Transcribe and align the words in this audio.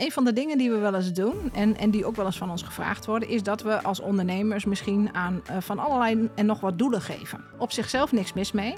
Een 0.00 0.12
van 0.12 0.24
de 0.24 0.32
dingen 0.32 0.58
die 0.58 0.70
we 0.70 0.78
wel 0.78 0.94
eens 0.94 1.12
doen 1.12 1.50
en, 1.52 1.76
en 1.76 1.90
die 1.90 2.04
ook 2.04 2.16
wel 2.16 2.26
eens 2.26 2.38
van 2.38 2.50
ons 2.50 2.62
gevraagd 2.62 3.06
worden, 3.06 3.28
is 3.28 3.42
dat 3.42 3.62
we 3.62 3.82
als 3.82 4.00
ondernemers 4.00 4.64
misschien 4.64 5.14
aan 5.14 5.42
uh, 5.50 5.56
van 5.60 5.78
allerlei 5.78 6.30
en 6.34 6.46
nog 6.46 6.60
wat 6.60 6.78
doelen 6.78 7.00
geven. 7.00 7.44
Op 7.58 7.72
zichzelf 7.72 8.12
niks 8.12 8.32
mis 8.32 8.52
mee. 8.52 8.74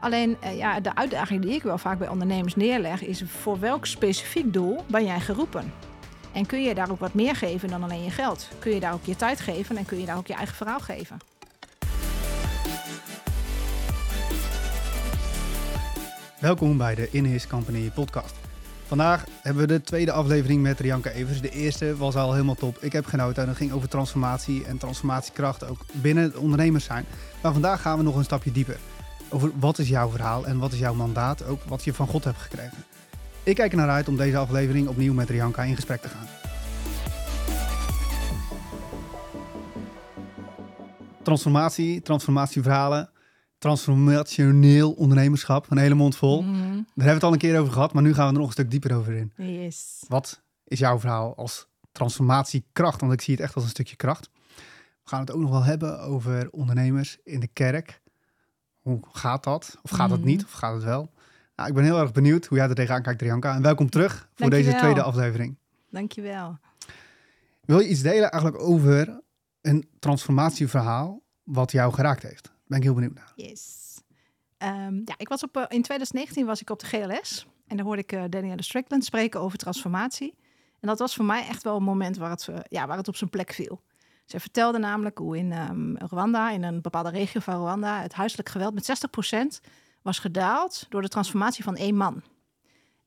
Alleen 0.00 0.36
uh, 0.44 0.56
ja, 0.56 0.80
de 0.80 0.94
uitdaging 0.94 1.42
die 1.42 1.52
ik 1.52 1.62
wel 1.62 1.78
vaak 1.78 1.98
bij 1.98 2.08
ondernemers 2.08 2.54
neerleg, 2.56 3.04
is 3.04 3.22
voor 3.26 3.60
welk 3.60 3.86
specifiek 3.86 4.52
doel 4.52 4.84
ben 4.86 5.04
jij 5.04 5.20
geroepen? 5.20 5.72
En 6.32 6.46
kun 6.46 6.62
je 6.62 6.74
daar 6.74 6.90
ook 6.90 7.00
wat 7.00 7.14
meer 7.14 7.36
geven 7.36 7.68
dan 7.68 7.82
alleen 7.82 8.04
je 8.04 8.10
geld? 8.10 8.48
Kun 8.58 8.74
je 8.74 8.80
daar 8.80 8.92
ook 8.92 9.04
je 9.04 9.16
tijd 9.16 9.40
geven 9.40 9.76
en 9.76 9.84
kun 9.84 10.00
je 10.00 10.06
daar 10.06 10.16
ook 10.16 10.26
je 10.26 10.34
eigen 10.34 10.56
verhaal 10.56 10.80
geven? 10.80 11.16
Welkom 16.40 16.76
bij 16.76 16.94
de 16.94 17.08
In 17.10 17.24
His 17.24 17.46
Company 17.46 17.90
podcast. 17.94 18.43
Vandaag 18.94 19.24
hebben 19.42 19.66
we 19.66 19.72
de 19.72 19.80
tweede 19.80 20.12
aflevering 20.12 20.62
met 20.62 20.80
Rianka 20.80 21.10
Evers. 21.10 21.40
De 21.40 21.50
eerste 21.50 21.96
was 21.96 22.14
al 22.14 22.32
helemaal 22.32 22.54
top. 22.54 22.78
Ik 22.80 22.92
heb 22.92 23.06
genoten 23.06 23.42
en 23.42 23.48
het 23.48 23.58
ging 23.58 23.72
over 23.72 23.88
transformatie 23.88 24.64
en 24.64 24.78
transformatiekracht 24.78 25.68
ook 25.68 25.84
binnen 25.92 26.24
het 26.24 26.36
ondernemers 26.36 26.84
zijn. 26.84 27.04
Maar 27.42 27.52
vandaag 27.52 27.80
gaan 27.80 27.98
we 27.98 28.04
nog 28.04 28.16
een 28.16 28.24
stapje 28.24 28.52
dieper. 28.52 28.78
Over 29.28 29.50
wat 29.58 29.78
is 29.78 29.88
jouw 29.88 30.10
verhaal 30.10 30.46
en 30.46 30.58
wat 30.58 30.72
is 30.72 30.78
jouw 30.78 30.94
mandaat, 30.94 31.46
ook 31.46 31.62
wat 31.64 31.84
je 31.84 31.94
van 31.94 32.06
God 32.06 32.24
hebt 32.24 32.38
gekregen. 32.38 32.84
Ik 33.42 33.54
kijk 33.54 33.70
er 33.70 33.78
naar 33.78 33.88
uit 33.88 34.08
om 34.08 34.16
deze 34.16 34.36
aflevering 34.36 34.88
opnieuw 34.88 35.14
met 35.14 35.30
Rianka 35.30 35.62
in 35.62 35.74
gesprek 35.74 36.00
te 36.00 36.08
gaan. 36.08 36.26
Transformatie, 41.22 42.02
transformatieverhalen, 42.02 43.08
transformationeel 43.64 44.92
ondernemerschap, 44.92 45.70
een 45.70 45.78
hele 45.78 45.94
mond 45.94 46.16
vol. 46.16 46.42
Mhm. 46.42 46.52
Daar 46.54 46.62
hebben 46.74 47.04
we 47.04 47.10
het 47.10 47.22
al 47.22 47.32
een 47.32 47.38
keer 47.38 47.60
over 47.60 47.72
gehad, 47.72 47.92
maar 47.92 48.02
nu 48.02 48.14
gaan 48.14 48.26
we 48.26 48.32
er 48.32 48.38
nog 48.38 48.46
een 48.46 48.52
stuk 48.52 48.70
dieper 48.70 48.96
over 48.96 49.12
in. 49.12 49.32
Yes. 49.36 50.04
Wat 50.08 50.42
is 50.64 50.78
jouw 50.78 50.98
verhaal 50.98 51.36
als 51.36 51.66
transformatiekracht? 51.92 53.00
Want 53.00 53.12
ik 53.12 53.20
zie 53.20 53.34
het 53.34 53.42
echt 53.42 53.54
als 53.54 53.64
een 53.64 53.70
stukje 53.70 53.96
kracht. 53.96 54.30
We 55.02 55.10
gaan 55.10 55.20
het 55.20 55.30
ook 55.32 55.40
nog 55.40 55.50
wel 55.50 55.62
hebben 55.64 56.00
over 56.00 56.50
ondernemers 56.50 57.18
in 57.24 57.40
de 57.40 57.46
kerk. 57.46 58.00
Hoe 58.80 59.00
gaat 59.12 59.44
dat? 59.44 59.78
Of 59.82 59.90
gaat 59.90 60.10
het 60.10 60.20
Mhm. 60.20 60.28
niet? 60.28 60.44
Of 60.44 60.50
gaat 60.52 60.74
het 60.74 60.84
wel? 60.84 61.10
Nou, 61.56 61.68
ik 61.68 61.74
ben 61.74 61.84
heel 61.84 62.00
erg 62.00 62.12
benieuwd 62.12 62.46
hoe 62.46 62.58
jij 62.58 62.68
er 62.68 62.74
tegenaan 62.74 63.02
kijkt, 63.02 63.22
Rianka. 63.22 63.54
En 63.54 63.62
welkom 63.62 63.90
terug 63.90 64.28
voor 64.34 64.50
deze 64.50 64.74
tweede 64.74 65.02
aflevering. 65.02 65.56
Dankjewel. 65.90 66.58
Wil 67.64 67.80
je 67.80 67.88
iets 67.88 68.02
delen 68.02 68.30
eigenlijk 68.30 68.62
over 68.62 69.20
een 69.60 69.88
transformatieverhaal 69.98 71.22
wat 71.42 71.72
jou 71.72 71.92
geraakt 71.92 72.22
heeft? 72.22 72.52
Ben 72.66 72.78
ik 72.78 72.84
heel 72.84 72.94
benieuwd 72.94 73.14
naar. 73.14 73.32
Yes. 73.36 73.84
Ehm, 74.58 74.94
ja, 75.04 75.14
ik 75.16 75.28
was 75.28 75.42
op, 75.42 75.56
eh, 75.56 75.62
in 75.62 75.82
2019 75.82 76.46
was 76.46 76.60
ik 76.60 76.70
op 76.70 76.78
de 76.78 76.86
GLS 76.86 77.46
en 77.66 77.76
daar 77.76 77.86
hoorde 77.86 78.02
ik 78.02 78.12
uh, 78.12 78.24
Danielle 78.28 78.62
Strickland 78.62 79.04
spreken 79.04 79.40
over 79.40 79.58
transformatie. 79.58 80.34
En 80.80 80.88
dat 80.88 80.98
was 80.98 81.14
voor 81.14 81.24
mij 81.24 81.46
echt 81.46 81.62
wel 81.62 81.76
een 81.76 81.82
moment 81.82 82.16
waar 82.16 82.30
het, 82.30 82.48
eh, 82.48 82.56
ja, 82.68 82.86
waar 82.86 82.96
het 82.96 83.08
op 83.08 83.16
zijn 83.16 83.30
plek 83.30 83.52
viel. 83.52 83.80
Zij 84.24 84.40
vertelde 84.40 84.78
namelijk 84.78 85.18
hoe 85.18 85.38
in 85.38 85.52
ehm, 85.52 85.94
Rwanda, 85.96 86.50
in 86.50 86.62
een 86.62 86.80
bepaalde 86.80 87.10
regio 87.10 87.40
van 87.40 87.54
Rwanda, 87.54 88.00
het 88.00 88.12
huiselijk 88.12 88.48
geweld 88.48 88.74
met 88.74 88.84
60% 88.84 89.60
was 90.02 90.18
gedaald 90.18 90.86
door 90.88 91.02
de 91.02 91.08
transformatie 91.08 91.64
van 91.64 91.76
één 91.76 91.96
man. 91.96 92.22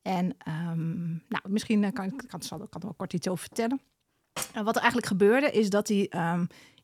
En 0.01 0.35
ehm, 0.37 1.07
nou, 1.07 1.43
misschien 1.47 1.93
kan 1.93 2.05
ik 2.05 2.23
kan, 2.27 2.41
zal, 2.41 2.57
kan 2.57 2.81
er 2.81 2.87
wel 2.87 2.93
kort 2.93 3.13
iets 3.13 3.27
over 3.27 3.45
vertellen. 3.45 3.81
En 4.53 4.63
wat 4.63 4.75
er 4.75 4.81
eigenlijk 4.81 5.11
gebeurde 5.11 5.51
is 5.51 5.69
dat 5.69 5.87
hij 5.87 6.09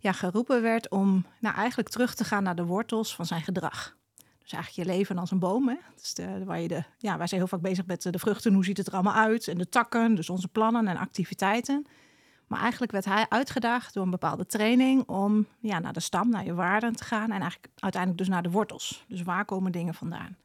ja, 0.04 0.12
geroepen 0.12 0.62
werd 0.62 0.90
om 0.90 1.26
nou, 1.40 1.56
eigenlijk 1.56 1.90
terug 1.90 2.16
te 2.16 2.23
gaan 2.23 2.44
naar 2.44 2.56
de 2.56 2.66
wortels 2.66 3.16
van 3.16 3.26
zijn 3.26 3.42
gedrag. 3.42 3.96
Dus 4.42 4.52
eigenlijk 4.52 4.88
je 4.88 4.96
leven 4.96 5.18
als 5.18 5.32
een 5.32 5.40
boom. 5.40 5.68
Hè? 5.68 5.76
Dus 5.96 6.16
waar 6.46 6.59
je 6.59 6.68
de, 6.68 6.84
ja, 6.98 7.18
wij 7.18 7.28
zijn 7.28 7.40
heel 7.40 7.50
vaak 7.50 7.62
bezig 7.62 7.86
met 7.86 8.02
de 8.02 8.20
vruchten, 8.20 8.54
hoe 8.54 8.66
ziet 8.66 8.78
het 8.78 8.88
er 8.88 8.94
allemaal 8.94 9.14
uit? 9.14 9.48
En 9.48 9.58
de 9.58 9.70
takken, 9.70 10.16
dus 10.16 10.30
onze 10.30 10.48
plannen 10.48 10.88
en 10.88 10.98
activiteiten. 10.98 11.86
Maar 12.48 12.59
eigenlijk 12.59 12.92
werd 12.92 13.06
hij 13.06 13.26
uitgedaagd 13.30 13.94
door 13.94 14.04
een 14.04 14.09
bepaalde 14.09 14.46
training 14.46 15.08
om 15.08 15.48
ja, 15.59 15.80
naar 15.80 15.94
de 15.94 16.00
stam, 16.00 16.30
naar 16.30 16.46
je 16.46 16.54
waarden 16.54 16.96
te 16.96 17.04
gaan. 17.04 17.31
En 17.31 17.42
eigenlijk 17.42 17.68
uiteindelijk 17.80 18.22
dus 18.22 18.31
naar 18.31 18.44
de 18.44 18.52
wortels. 18.52 19.06
Dus 19.08 19.22
waar 19.22 19.46
komen 19.46 19.72
dingen 19.72 19.94
vandaan? 19.94 20.38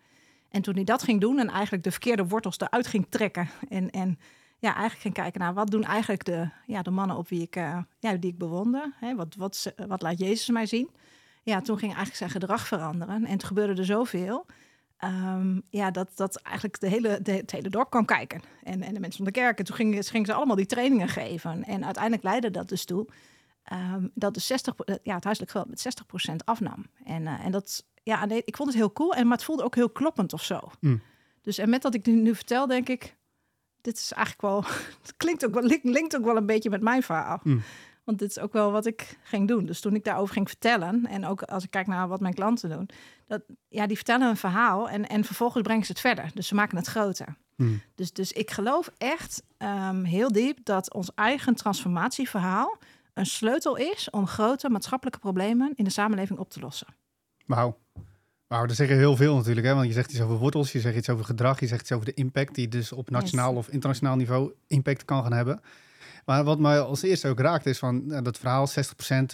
En 0.50 0.62
toen 0.62 0.74
hij 0.74 0.84
dat 0.84 1.02
ging 1.02 1.20
doen 1.20 1.38
en 1.38 1.48
eigenlijk 1.48 1.84
de 1.84 1.90
verkeerde 1.90 2.26
wortels 2.26 2.58
eruit 2.58 2.86
ging 2.86 3.06
trekken. 3.08 3.48
En, 3.68 3.90
en 3.90 4.18
ja, 4.58 4.70
eigenlijk 4.70 5.00
ging 5.00 5.14
kijken 5.14 5.40
naar 5.40 5.54
wat 5.54 5.70
doen 5.70 5.84
eigenlijk 5.84 6.24
de, 6.24 6.48
ja, 6.66 6.82
de 6.82 6.90
mannen 6.90 7.16
op 7.16 7.28
wie 7.28 7.42
ik, 7.42 7.56
uh, 7.56 7.78
ja, 7.98 8.12
die 8.12 8.30
ik 8.30 8.38
bewonder. 8.38 8.92
Hè? 8.94 9.14
Wat, 9.14 9.34
wat, 9.34 9.72
wat 9.86 10.02
laat 10.02 10.18
Jezus 10.18 10.48
mij 10.48 10.66
zien? 10.66 10.90
Ja, 11.42 11.60
toen 11.60 11.78
ging 11.78 11.94
eigenlijk 11.94 12.16
zijn 12.16 12.30
gedrag 12.30 12.66
veranderen. 12.66 13.24
En 13.24 13.32
het 13.32 13.44
gebeurde 13.44 13.80
er 13.80 13.86
zoveel. 13.86 14.46
Um, 15.04 15.62
ja, 15.70 15.90
dat, 15.90 16.08
dat 16.14 16.36
eigenlijk 16.36 16.80
de 16.80 16.88
hele, 16.88 17.22
de, 17.22 17.32
het 17.32 17.50
hele 17.50 17.68
dorp 17.68 17.90
kwam 17.90 18.04
kijken. 18.04 18.42
En, 18.62 18.82
en 18.82 18.94
de 18.94 19.00
mensen 19.00 19.24
van 19.24 19.32
de 19.32 19.40
kerk. 19.40 19.58
En 19.58 19.64
toen 19.64 19.76
gingen, 19.76 20.04
gingen 20.04 20.26
ze 20.26 20.32
allemaal 20.32 20.56
die 20.56 20.66
trainingen 20.66 21.08
geven. 21.08 21.64
En 21.64 21.84
uiteindelijk 21.84 22.22
leidde 22.22 22.50
dat 22.50 22.68
dus 22.68 22.84
toe 22.84 23.08
um, 23.72 24.10
dat 24.14 24.34
de 24.34 24.40
60, 24.40 24.74
ja, 25.02 25.14
het 25.14 25.24
huiselijk 25.24 25.50
geweld 25.50 25.68
met 25.68 26.04
60% 26.32 26.34
afnam. 26.44 26.86
En, 27.04 27.22
uh, 27.22 27.44
en 27.44 27.50
dat, 27.50 27.84
ja, 28.02 28.28
ik 28.28 28.56
vond 28.56 28.68
het 28.68 28.78
heel 28.78 28.92
cool. 28.92 29.14
En, 29.14 29.26
maar 29.26 29.36
het 29.36 29.46
voelde 29.46 29.62
ook 29.64 29.74
heel 29.74 29.90
kloppend 29.90 30.32
of 30.32 30.44
zo. 30.44 30.60
Mm. 30.80 31.02
Dus 31.42 31.58
en 31.58 31.70
met 31.70 31.82
dat 31.82 31.94
ik 31.94 32.06
nu, 32.06 32.12
nu 32.12 32.34
vertel, 32.34 32.66
denk 32.66 32.88
ik, 32.88 33.16
dit 33.88 33.96
is 33.96 34.12
eigenlijk 34.12 34.42
wel, 34.42 34.64
het 35.02 35.16
klinkt 35.16 35.44
ook 35.44 35.54
wel, 35.54 35.78
linkt 35.82 36.16
ook 36.16 36.24
wel 36.24 36.36
een 36.36 36.46
beetje 36.46 36.70
met 36.70 36.80
mijn 36.80 37.02
verhaal. 37.02 37.40
Mm. 37.42 37.62
Want 38.04 38.18
dit 38.18 38.30
is 38.30 38.38
ook 38.38 38.52
wel 38.52 38.72
wat 38.72 38.86
ik 38.86 39.18
ging 39.22 39.48
doen. 39.48 39.66
Dus 39.66 39.80
toen 39.80 39.94
ik 39.94 40.04
daarover 40.04 40.34
ging 40.34 40.48
vertellen, 40.48 41.06
en 41.06 41.26
ook 41.26 41.42
als 41.42 41.64
ik 41.64 41.70
kijk 41.70 41.86
naar 41.86 42.08
wat 42.08 42.20
mijn 42.20 42.34
klanten 42.34 42.70
doen, 42.70 42.88
dat 43.26 43.42
ja, 43.68 43.86
die 43.86 43.96
vertellen 43.96 44.28
een 44.28 44.36
verhaal 44.36 44.88
en, 44.88 45.08
en 45.08 45.24
vervolgens 45.24 45.62
brengen 45.62 45.84
ze 45.84 45.92
het 45.92 46.00
verder. 46.00 46.30
Dus 46.34 46.46
ze 46.46 46.54
maken 46.54 46.76
het 46.76 46.86
groter. 46.86 47.36
Mm. 47.56 47.80
Dus, 47.94 48.12
dus 48.12 48.32
ik 48.32 48.50
geloof 48.50 48.90
echt 48.98 49.42
um, 49.58 50.04
heel 50.04 50.32
diep 50.32 50.58
dat 50.62 50.94
ons 50.94 51.10
eigen 51.14 51.54
transformatieverhaal 51.54 52.78
een 53.14 53.26
sleutel 53.26 53.76
is 53.76 54.10
om 54.10 54.26
grote 54.26 54.70
maatschappelijke 54.70 55.20
problemen 55.20 55.72
in 55.74 55.84
de 55.84 55.90
samenleving 55.90 56.38
op 56.38 56.50
te 56.50 56.60
lossen. 56.60 56.86
Wauw. 57.46 57.78
Wauw, 58.48 58.66
dat 58.66 58.76
zeggen 58.76 58.96
heel 58.96 59.16
veel 59.16 59.36
natuurlijk. 59.36 59.66
Hè? 59.66 59.74
Want 59.74 59.86
je 59.86 59.92
zegt 59.92 60.10
iets 60.10 60.20
over 60.20 60.36
wortels, 60.36 60.72
je 60.72 60.80
zegt 60.80 60.96
iets 60.96 61.08
over 61.08 61.24
gedrag, 61.24 61.60
je 61.60 61.66
zegt 61.66 61.80
iets 61.80 61.92
over 61.92 62.06
de 62.06 62.14
impact 62.14 62.54
die 62.54 62.68
dus 62.68 62.92
op 62.92 63.10
nationaal 63.10 63.48
Yes. 63.50 63.58
of 63.58 63.68
internationaal 63.68 64.16
niveau 64.16 64.52
impact 64.66 65.04
kan 65.04 65.22
gaan 65.22 65.32
hebben. 65.32 65.60
Maar 66.24 66.44
wat 66.44 66.58
mij 66.58 66.80
als 66.80 67.02
eerste 67.02 67.28
ook 67.28 67.38
raakt 67.40 67.66
is 67.66 67.78
van 67.78 68.02
uh, 68.06 68.18
dat 68.22 68.38
verhaal, 68.38 68.68
60% 68.68 68.72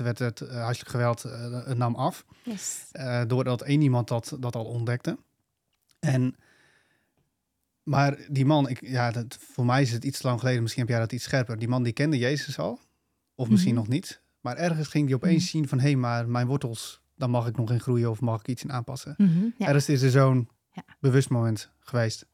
werd 0.02 0.18
het 0.18 0.40
uh, 0.40 0.48
huiselijk 0.50 0.90
geweld 0.90 1.24
uh, 1.26 1.66
nam 1.72 1.94
af. 1.94 2.24
Yes. 2.42 2.84
Uh, 2.92 3.22
doordat 3.26 3.62
één 3.62 3.80
iemand 3.80 4.08
dat, 4.08 4.36
dat 4.40 4.56
al 4.56 4.64
ontdekte. 4.64 5.18
En, 6.00 6.36
maar 7.82 8.18
die 8.28 8.44
man, 8.46 8.68
ik, 8.68 8.80
ja, 8.86 9.10
dat, 9.10 9.38
voor 9.52 9.64
mij 9.66 9.82
is 9.82 9.92
het 9.92 10.04
iets 10.04 10.22
lang 10.22 10.38
geleden, 10.40 10.62
misschien 10.62 10.82
heb 10.82 10.90
jij 10.92 11.00
dat 11.00 11.12
iets 11.12 11.24
scherper. 11.24 11.58
Die 11.58 11.68
man 11.68 11.82
die 11.82 11.92
kende 11.92 12.18
Jezus 12.18 12.58
al, 12.58 12.80
of 13.34 13.48
misschien 13.48 13.72
Mhm. 13.74 13.82
nog 13.82 13.92
niet. 13.92 14.20
Maar 14.40 14.56
ergens 14.56 14.88
ging 14.88 15.06
die 15.06 15.14
opeens 15.14 15.42
Mhm. 15.42 15.50
zien 15.50 15.68
van, 15.68 15.78
hé, 15.78 15.84
hey, 15.86 15.96
maar 15.96 16.28
mijn 16.28 16.46
wortels, 16.46 17.00
dan 17.16 17.30
mag 17.30 17.46
ik 17.46 17.56
nog 17.56 17.70
in 17.70 17.80
groeien 17.80 18.10
of 18.10 18.20
mag 18.20 18.40
ik 18.40 18.48
iets 18.48 18.64
in 18.64 18.72
aanpassen. 18.72 19.14
Mhm, 19.16 19.44
ja. 19.56 19.66
Ergens 19.66 19.88
is 19.88 20.02
er 20.02 20.10
zo'n 20.10 20.48
bewust 21.00 21.30
moment 21.30 21.70
geweest. 21.80 22.26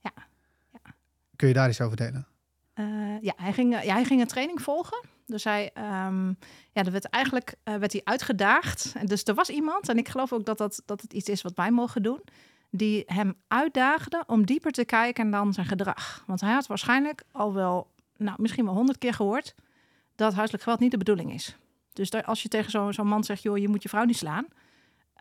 Kun 1.37 1.49
je 1.49 1.55
daar 1.55 1.69
iets 1.69 1.81
over 1.81 1.97
delen? 1.97 2.27
Uh, 2.75 3.21
ja, 3.21 3.33
hij 3.37 3.53
ging, 3.53 3.83
ja, 3.83 3.93
hij 3.93 4.05
ging 4.05 4.21
een 4.21 4.27
training 4.27 4.63
volgen. 4.63 5.05
Dus 5.27 5.45
hij, 5.45 5.71
um, 6.07 6.39
ja, 6.73 6.85
er 6.85 6.93
werd 6.93 7.05
eigenlijk 7.05 7.55
uh, 7.65 7.77
werd 7.77 7.93
hij 7.93 8.01
uitgedaagd. 8.05 8.93
En 8.97 9.07
dus 9.07 9.25
er 9.25 9.35
was 9.35 9.49
iemand, 9.49 9.89
en 9.89 9.99
ik 9.99 10.09
geloof 10.09 10.33
ook 10.33 10.45
dat, 10.45 10.59
dat, 10.59 10.83
dat 10.85 11.01
het 11.01 11.12
iets 11.12 11.29
is 11.29 11.43
wat 11.43 11.55
wij 11.55 11.71
mogen 11.71 12.03
doen, 12.03 12.21
die 12.71 13.03
hem 13.07 13.35
uitdaagde 13.49 14.25
om 14.27 14.47
dieper 14.47 14.73
te 14.73 14.85
kijken 14.85 15.31
dan 15.31 15.53
zijn 15.53 15.67
gedrag. 15.67 16.25
Want 16.27 16.41
hij 16.41 16.53
had 16.53 16.67
waarschijnlijk 16.67 17.23
al 17.33 17.55
wel, 17.55 17.91
nou, 18.17 18.43
misschien 18.43 18.65
wel 18.65 18.75
honderd 18.75 18.99
keer 18.99 19.15
gehoord 19.15 19.55
dat 20.15 20.35
huiselijk 20.35 20.62
geweld 20.62 20.81
niet 20.81 20.91
de 20.91 20.99
bedoeling 20.99 21.33
is. 21.33 21.57
Dus 21.93 22.11
daar, 22.11 22.25
als 22.25 22.43
je 22.43 22.49
tegen 22.49 22.71
zo'n 22.71 22.93
zo 22.93 23.05
man 23.05 23.25
zegt, 23.25 23.43
joh, 23.43 23.59
je 23.59 23.69
moet 23.69 23.83
je 23.83 23.89
vrouw 23.89 24.05
niet 24.05 24.17
slaan, 24.17 24.47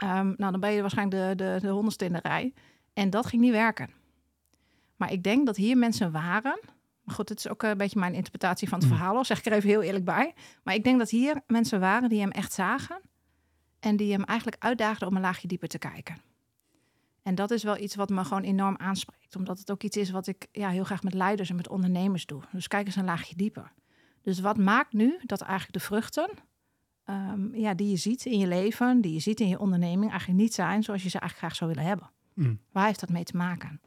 um, 0.03 0.33
nou, 0.37 0.51
dan 0.51 0.59
ben 0.59 0.71
je 0.71 0.81
waarschijnlijk 0.81 1.37
de, 1.37 1.43
de, 1.43 1.57
de 1.61 1.69
honderdste 1.69 2.05
in 2.05 2.13
de 2.13 2.19
rij. 2.21 2.53
En 2.93 3.09
dat 3.09 3.25
ging 3.25 3.41
niet 3.41 3.51
werken. 3.51 3.89
Maar 4.95 5.11
ik 5.11 5.23
denk 5.23 5.45
dat 5.45 5.55
hier 5.55 5.77
mensen 5.77 6.11
waren 6.11 6.59
maar 7.09 7.17
goed, 7.17 7.29
het 7.29 7.39
is 7.39 7.47
ook 7.47 7.63
een 7.63 7.77
beetje 7.77 7.99
mijn 7.99 8.13
interpretatie 8.13 8.69
van 8.69 8.79
het 8.79 8.87
Mm. 8.87 8.95
verhaal. 8.95 9.13
Hoor. 9.13 9.25
Zeg 9.25 9.37
ik 9.37 9.45
er 9.45 9.51
even 9.51 9.69
heel 9.69 9.81
eerlijk 9.81 10.05
bij. 10.05 10.33
Maar 10.63 10.73
ik 10.73 10.83
denk 10.83 10.99
dat 10.99 11.09
hier 11.09 11.41
mensen 11.47 11.79
waren 11.79 12.09
die 12.09 12.19
hem 12.19 12.31
echt 12.31 12.53
zagen. 12.53 13.01
En 13.79 13.95
die 13.95 14.11
hem 14.11 14.23
eigenlijk 14.23 14.63
uitdaagden 14.63 15.07
om 15.07 15.15
een 15.15 15.21
laagje 15.21 15.47
dieper 15.47 15.67
te 15.67 15.77
kijken. 15.77 16.17
En 17.23 17.35
dat 17.35 17.51
is 17.51 17.63
wel 17.63 17.77
iets 17.77 17.95
wat 17.95 18.09
me 18.09 18.23
gewoon 18.23 18.43
enorm 18.43 18.77
aanspreekt. 18.77 19.35
Omdat 19.35 19.59
het 19.59 19.71
ook 19.71 19.83
iets 19.83 19.97
is 19.97 20.09
wat 20.09 20.27
ik 20.27 20.47
ja, 20.51 20.69
heel 20.69 20.83
graag 20.83 21.03
met 21.03 21.13
leiders 21.13 21.49
en 21.49 21.55
met 21.55 21.69
ondernemers 21.69 22.25
doe. 22.25 22.41
Dus 22.51 22.67
kijk 22.67 22.85
eens 22.85 22.95
een 22.95 23.05
laagje 23.05 23.35
dieper. 23.35 23.71
Dus 24.21 24.39
wat 24.39 24.57
maakt 24.57 24.93
nu 24.93 25.19
dat 25.23 25.41
eigenlijk 25.41 25.73
de 25.73 25.85
vruchten... 25.85 26.29
Um, 27.09 27.55
ja, 27.55 27.73
die 27.73 27.89
je 27.89 27.95
ziet 27.95 28.25
in 28.25 28.39
je 28.39 28.47
leven, 28.47 29.01
die 29.01 29.13
je 29.13 29.19
ziet 29.19 29.39
in 29.39 29.47
je 29.47 29.59
onderneming... 29.59 30.11
eigenlijk 30.11 30.39
niet 30.39 30.53
zijn 30.53 30.83
zoals 30.83 31.03
je 31.03 31.09
ze 31.09 31.19
eigenlijk 31.19 31.45
graag 31.45 31.55
zou 31.55 31.69
willen 31.69 31.89
hebben. 31.89 32.09
Mm. 32.33 32.59
Waar 32.71 32.85
heeft 32.85 32.99
dat 32.99 33.09
mee 33.09 33.23
te 33.23 33.37
maken? 33.37 33.81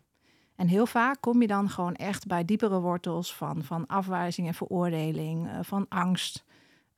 En 0.57 0.69
heel 0.69 0.87
vaak 0.87 1.21
kom 1.21 1.41
je 1.41 1.47
dan 1.47 1.71
gewoon 1.71 1.95
echt 1.95 2.27
bij 2.27 2.45
diepere 2.45 2.81
wortels 2.81 3.35
van, 3.35 3.65
van 3.65 3.87
afwijzing 3.87 4.47
en 4.47 4.55
veroordeling, 4.55 5.47
uh, 5.47 5.59
van 5.63 5.87
angst, 5.89 6.45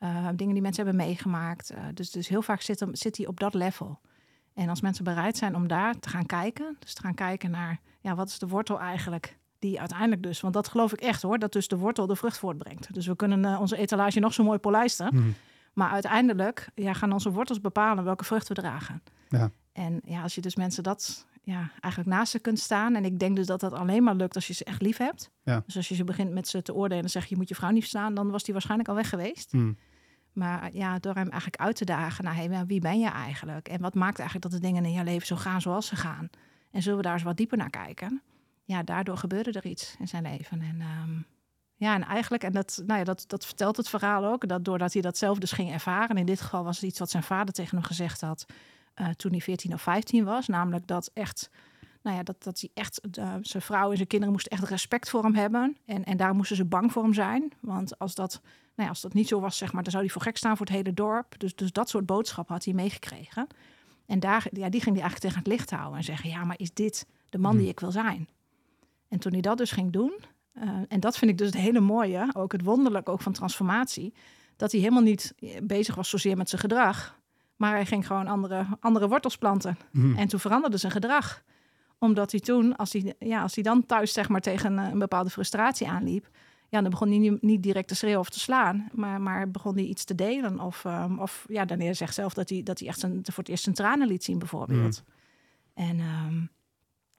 uh, 0.00 0.28
dingen 0.36 0.54
die 0.54 0.62
mensen 0.62 0.84
hebben 0.84 1.06
meegemaakt. 1.06 1.72
Uh, 1.72 1.78
dus, 1.94 2.10
dus 2.10 2.28
heel 2.28 2.42
vaak 2.42 2.60
zit, 2.60 2.80
hem, 2.80 2.94
zit 2.94 3.16
hij 3.16 3.26
op 3.26 3.40
dat 3.40 3.54
level. 3.54 4.00
En 4.54 4.68
als 4.68 4.80
mensen 4.80 5.04
bereid 5.04 5.36
zijn 5.36 5.56
om 5.56 5.68
daar 5.68 5.98
te 5.98 6.08
gaan 6.08 6.26
kijken, 6.26 6.76
dus 6.78 6.94
te 6.94 7.00
gaan 7.00 7.14
kijken 7.14 7.50
naar, 7.50 7.80
ja, 8.00 8.14
wat 8.14 8.28
is 8.28 8.38
de 8.38 8.48
wortel 8.48 8.80
eigenlijk 8.80 9.38
die 9.58 9.80
uiteindelijk 9.80 10.22
dus, 10.22 10.40
want 10.40 10.54
dat 10.54 10.68
geloof 10.68 10.92
ik 10.92 11.00
echt 11.00 11.22
hoor, 11.22 11.38
dat 11.38 11.52
dus 11.52 11.68
de 11.68 11.76
wortel 11.76 12.06
de 12.06 12.16
vrucht 12.16 12.38
voortbrengt. 12.38 12.94
Dus 12.94 13.06
we 13.06 13.16
kunnen 13.16 13.44
eh, 13.44 13.60
onze 13.60 13.76
etalage 13.76 14.20
nog 14.20 14.32
zo 14.32 14.44
mooi 14.44 14.58
polijsten, 14.58 15.08
Mhm. 15.14 15.28
Maar 15.74 15.90
uiteindelijk 15.90 16.68
ja, 16.74 16.92
gaan 16.92 17.12
onze 17.12 17.30
wortels 17.30 17.60
bepalen 17.60 18.04
welke 18.04 18.24
vrucht 18.24 18.48
we 18.48 18.54
dragen. 18.54 19.02
Ja. 19.28 19.50
En 19.72 20.00
ja, 20.04 20.22
als 20.22 20.34
je 20.34 20.40
dus 20.40 20.56
mensen 20.56 20.82
dat 20.82 21.26
ja, 21.42 21.70
eigenlijk 21.80 22.14
naast 22.14 22.30
ze 22.30 22.38
kunt 22.38 22.58
staan, 22.58 22.94
en 22.94 23.04
ik 23.04 23.18
denk 23.18 23.36
dus 23.36 23.46
dat 23.46 23.60
dat 23.60 23.72
alleen 23.72 24.02
maar 24.02 24.14
lukt 24.14 24.34
als 24.34 24.46
je 24.46 24.54
ze 24.54 24.64
echt 24.64 24.82
lief 24.82 24.96
hebt. 24.96 25.30
Ja. 25.42 25.62
Dus 25.66 25.76
als 25.76 25.88
je 25.88 25.94
ze 25.94 26.04
begint 26.04 26.32
met 26.32 26.48
ze 26.48 26.62
te 26.62 26.74
oordelen 26.74 27.04
en 27.04 27.10
zeg 27.10 27.22
je, 27.22 27.28
je 27.30 27.36
moet 27.36 27.48
je 27.48 27.54
vrouw 27.54 27.70
niet 27.70 27.80
verstaan, 27.80 28.14
dan 28.14 28.30
was 28.30 28.42
die 28.42 28.52
waarschijnlijk 28.52 28.88
al 28.88 28.94
weg 28.94 29.08
geweest. 29.08 29.52
Mhm. 29.52 29.72
Maar 30.32 30.74
ja, 30.74 30.98
door 30.98 31.14
hem 31.14 31.28
eigenlijk 31.28 31.62
uit 31.62 31.76
te 31.76 31.84
dagen 31.84 32.24
naar 32.24 32.34
hey, 32.34 32.66
wie 32.66 32.80
ben 32.80 32.98
je 32.98 33.08
eigenlijk? 33.08 33.68
En 33.68 33.80
wat 33.80 33.94
maakt 33.94 34.18
eigenlijk 34.18 34.50
dat 34.50 34.60
de 34.60 34.66
dingen 34.66 34.84
in 34.84 34.92
je 34.92 35.04
leven 35.04 35.26
zo 35.26 35.36
gaan 35.36 35.60
zoals 35.60 35.86
ze 35.86 35.96
gaan? 35.96 36.28
En 36.70 36.82
zullen 36.82 36.98
we 36.98 37.04
daar 37.04 37.12
eens 37.14 37.22
wat 37.22 37.36
dieper 37.36 37.58
naar 37.58 37.70
kijken? 37.70 38.22
Ja, 38.64 38.82
daardoor 38.82 39.16
gebeurde 39.16 39.52
er 39.52 39.66
iets 39.66 39.96
in 39.98 40.08
zijn 40.08 40.22
leven. 40.22 40.60
En 40.60 40.80
ehm, 40.80 41.20
ja, 41.76 41.94
en 41.94 42.02
eigenlijk, 42.04 42.42
en 42.42 42.52
dat, 42.52 42.82
nou 42.86 42.98
ja, 42.98 43.04
dat, 43.04 43.24
dat 43.26 43.46
vertelt 43.46 43.76
het 43.76 43.88
verhaal 43.88 44.24
ook, 44.24 44.48
dat 44.48 44.64
doordat 44.64 44.92
hij 44.92 45.02
dat 45.02 45.18
zelf 45.18 45.38
dus 45.38 45.52
ging 45.52 45.72
ervaren. 45.72 46.16
In 46.16 46.26
dit 46.26 46.40
geval 46.40 46.64
was 46.64 46.76
het 46.76 46.84
iets 46.84 46.98
wat 46.98 47.10
zijn 47.10 47.22
vader 47.22 47.54
tegen 47.54 47.76
hem 47.76 47.86
gezegd 47.86 48.20
had 48.20 48.46
eh, 48.94 49.08
toen 49.08 49.30
hij 49.30 49.40
14 49.40 49.72
of 49.72 49.82
15 49.82 50.24
was. 50.24 50.46
Namelijk 50.46 50.86
dat 50.86 51.10
echt, 51.14 51.50
nou 52.02 52.16
ja, 52.16 52.22
dat, 52.22 52.42
dat 52.42 52.60
hij 52.60 52.70
echt, 52.74 53.00
eh, 53.00 53.34
zijn 53.40 53.62
vrouw 53.62 53.90
en 53.90 53.96
zijn 53.96 54.08
kinderen 54.08 54.34
moesten 54.34 54.52
echt 54.52 54.68
respect 54.68 55.10
voor 55.10 55.22
hem 55.22 55.34
hebben. 55.34 55.76
En, 55.86 56.04
en 56.04 56.16
daar 56.16 56.34
moesten 56.34 56.56
ze 56.56 56.64
bang 56.64 56.92
voor 56.92 57.02
hem 57.02 57.14
zijn. 57.14 57.52
Want 57.60 57.98
als 57.98 58.14
dat 58.14 58.40
nou 58.74 58.88
ja, 58.88 58.88
als 58.88 59.00
dat 59.00 59.14
niet 59.14 59.28
zo 59.28 59.40
was, 59.40 59.56
zeg 59.56 59.72
maar, 59.72 59.82
dan 59.82 59.92
zou 59.92 60.04
hij 60.04 60.12
voor 60.12 60.22
gek 60.22 60.36
staan 60.36 60.56
voor 60.56 60.66
het 60.66 60.74
hele 60.74 60.92
dorp. 60.92 61.38
Dus, 61.38 61.54
dus 61.54 61.72
dat 61.72 61.88
soort 61.88 62.06
boodschap 62.06 62.48
had 62.48 62.64
hij 62.64 62.74
meegekregen. 62.74 63.46
En 64.06 64.20
daar, 64.20 64.46
ja, 64.50 64.68
die 64.68 64.80
ging 64.80 64.96
hij 64.96 65.04
eigenlijk 65.04 65.18
tegen 65.18 65.38
het 65.38 65.46
licht 65.46 65.70
houden 65.70 65.98
en 65.98 66.04
zeggen: 66.04 66.30
Ja, 66.30 66.44
maar 66.44 66.58
is 66.58 66.72
dit 66.72 67.06
de 67.28 67.38
man 67.38 67.52
die 67.52 67.60
Hmm. 67.60 67.70
ik 67.70 67.80
wil 67.80 67.90
zijn? 67.90 68.28
En 69.08 69.18
toen 69.18 69.32
hij 69.32 69.40
dat 69.40 69.58
dus 69.58 69.70
ging 69.70 69.92
doen, 69.92 70.12
eh, 70.54 70.68
en 70.88 71.00
dat 71.00 71.18
vind 71.18 71.30
ik 71.30 71.38
dus 71.38 71.46
het 71.46 71.56
hele 71.56 71.80
mooie, 71.80 72.30
ook 72.32 72.52
het 72.52 72.62
wonderlijke 72.62 73.10
ook 73.10 73.20
van 73.20 73.32
transformatie, 73.32 74.14
dat 74.56 74.72
hij 74.72 74.80
helemaal 74.80 75.02
niet 75.02 75.34
bezig 75.62 75.94
was 75.94 76.08
zozeer 76.08 76.36
met 76.36 76.48
zijn 76.48 76.60
gedrag, 76.60 77.20
maar 77.56 77.74
hij 77.74 77.86
ging 77.86 78.06
gewoon 78.06 78.26
andere, 78.26 78.66
andere 78.80 79.08
wortels 79.08 79.36
planten. 79.36 79.78
Mhm. 79.90 80.16
En 80.16 80.28
toen 80.28 80.40
veranderde 80.40 80.76
zijn 80.76 80.92
gedrag. 80.92 81.42
Omdat 81.98 82.30
hij 82.30 82.40
toen, 82.40 82.76
als 82.76 82.92
hij, 82.92 83.14
ja, 83.18 83.42
als 83.42 83.54
hij 83.54 83.62
dan 83.62 83.86
thuis 83.86 84.12
zeg 84.12 84.28
maar, 84.28 84.40
tegen 84.40 84.78
een, 84.78 84.90
een 84.92 84.98
bepaalde 84.98 85.30
frustratie 85.30 85.88
aanliep, 85.88 86.28
ja, 86.68 86.80
dan 86.80 86.90
begon 86.90 87.08
hij 87.08 87.18
niet, 87.18 87.42
niet 87.42 87.62
direct 87.62 87.88
te 87.88 87.94
schreeuwen 87.94 88.20
of 88.20 88.30
te 88.30 88.40
slaan, 88.40 88.88
maar, 88.92 89.20
maar 89.20 89.50
begon 89.50 89.74
hij 89.74 89.84
iets 89.84 90.04
te 90.04 90.14
delen. 90.14 90.60
Of, 90.60 90.84
ehm, 90.84 91.18
of 91.18 91.44
ja, 91.48 91.64
Daniel 91.64 91.94
zegt 91.94 92.14
zelf 92.14 92.34
dat 92.34 92.48
hij, 92.48 92.62
dat 92.62 92.78
hij 92.78 92.88
echt 92.88 93.00
zijn, 93.00 93.20
voor 93.22 93.36
het 93.36 93.48
eerst 93.48 93.62
zijn 93.62 93.74
tranen 93.74 94.08
liet 94.08 94.24
zien, 94.24 94.38
bijvoorbeeld. 94.38 95.02
En 95.74 96.00
ehm, 96.00 96.40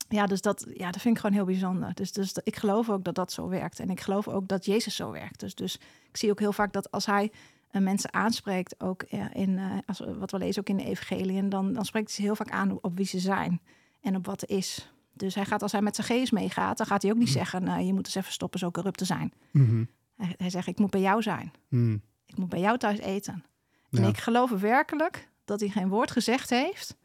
ja, 0.07 0.25
dus 0.25 0.42
dat, 0.42 0.66
ja, 0.74 0.92
dat 0.92 1.02
vind 1.02 1.16
ik 1.16 1.22
gewoon 1.22 1.36
heel 1.36 1.46
bijzonder. 1.46 1.94
Dus, 1.94 2.12
dus 2.12 2.34
ik 2.44 2.56
geloof 2.56 2.90
ook 2.90 3.04
dat 3.04 3.16
dat 3.16 3.31
zo 3.31 3.48
werkt. 3.48 3.80
En 3.80 3.90
ik 3.90 4.00
geloof 4.00 4.28
ook 4.28 4.48
dat 4.48 4.66
Jezus 4.66 4.96
zo 4.96 5.12
werkt. 5.12 5.40
Dus, 5.40 5.56
dus 5.56 5.75
ik 6.10 6.18
zie 6.18 6.31
ook 6.31 6.40
heel 6.40 6.54
vaak 6.54 6.74
dat 6.74 6.92
als 6.92 7.06
hij 7.06 7.31
eh, 7.69 7.81
mensen 7.81 8.13
aanspreekt, 8.13 8.81
ook 8.81 9.04
in, 9.34 9.57
eh, 9.57 9.72
als, 9.86 10.02
wat 10.18 10.31
we 10.31 10.38
lezen 10.38 10.62
ook 10.62 10.69
in 10.69 10.78
de 10.78 10.84
evangeliën, 10.84 11.50
dan, 11.50 11.74
dan 11.74 11.86
spreekt 11.86 12.07
hij 12.07 12.16
ze 12.16 12.22
heel 12.22 12.36
vaak 12.36 12.52
aan 12.52 12.78
op 12.81 12.98
wie 12.98 13.06
ze 13.06 13.19
zijn 13.19 13.62
en 14.02 14.16
op 14.16 14.25
wat 14.25 14.42
er 14.42 14.50
is. 14.50 14.94
Dus 15.13 15.36
hij 15.36 15.46
gaat, 15.46 15.62
als 15.62 15.72
hij 15.72 15.81
met 15.81 15.96
zijn 15.96 16.08
geest 16.08 16.31
meegaat, 16.31 16.78
dan 16.78 16.88
gaat 16.88 17.01
hij 17.01 17.12
ook 17.12 17.18
niet 17.18 17.30
zeggen, 17.30 17.68
eh, 17.68 17.86
je 17.86 17.94
moet 17.94 18.06
eens 18.06 18.16
even 18.16 18.31
stoppen 18.31 18.60
zo 18.60 18.72
corrupt 18.72 18.98
te 18.98 19.06
zijn. 19.06 19.34
Mhm. 19.51 19.84
Hij, 20.16 20.34
hij 20.38 20.50
zegt, 20.50 20.68
ik 20.68 20.80
moet 20.80 20.90
bij 20.92 21.01
jou 21.01 21.22
zijn. 21.22 21.51
Mhm. 21.69 21.98
Ik 22.25 22.38
moet 22.38 22.50
bij 22.50 22.60
jou 22.60 22.78
thuis 22.78 23.00
eten. 23.00 23.44
En 23.90 24.04
ik 24.04 24.18
geloof 24.18 24.50
werkelijk 24.50 25.30
dat 25.46 25.60
hij 25.60 25.69
geen 25.69 25.90
woord 25.90 26.12
gezegd 26.12 26.50
heeft 26.50 26.96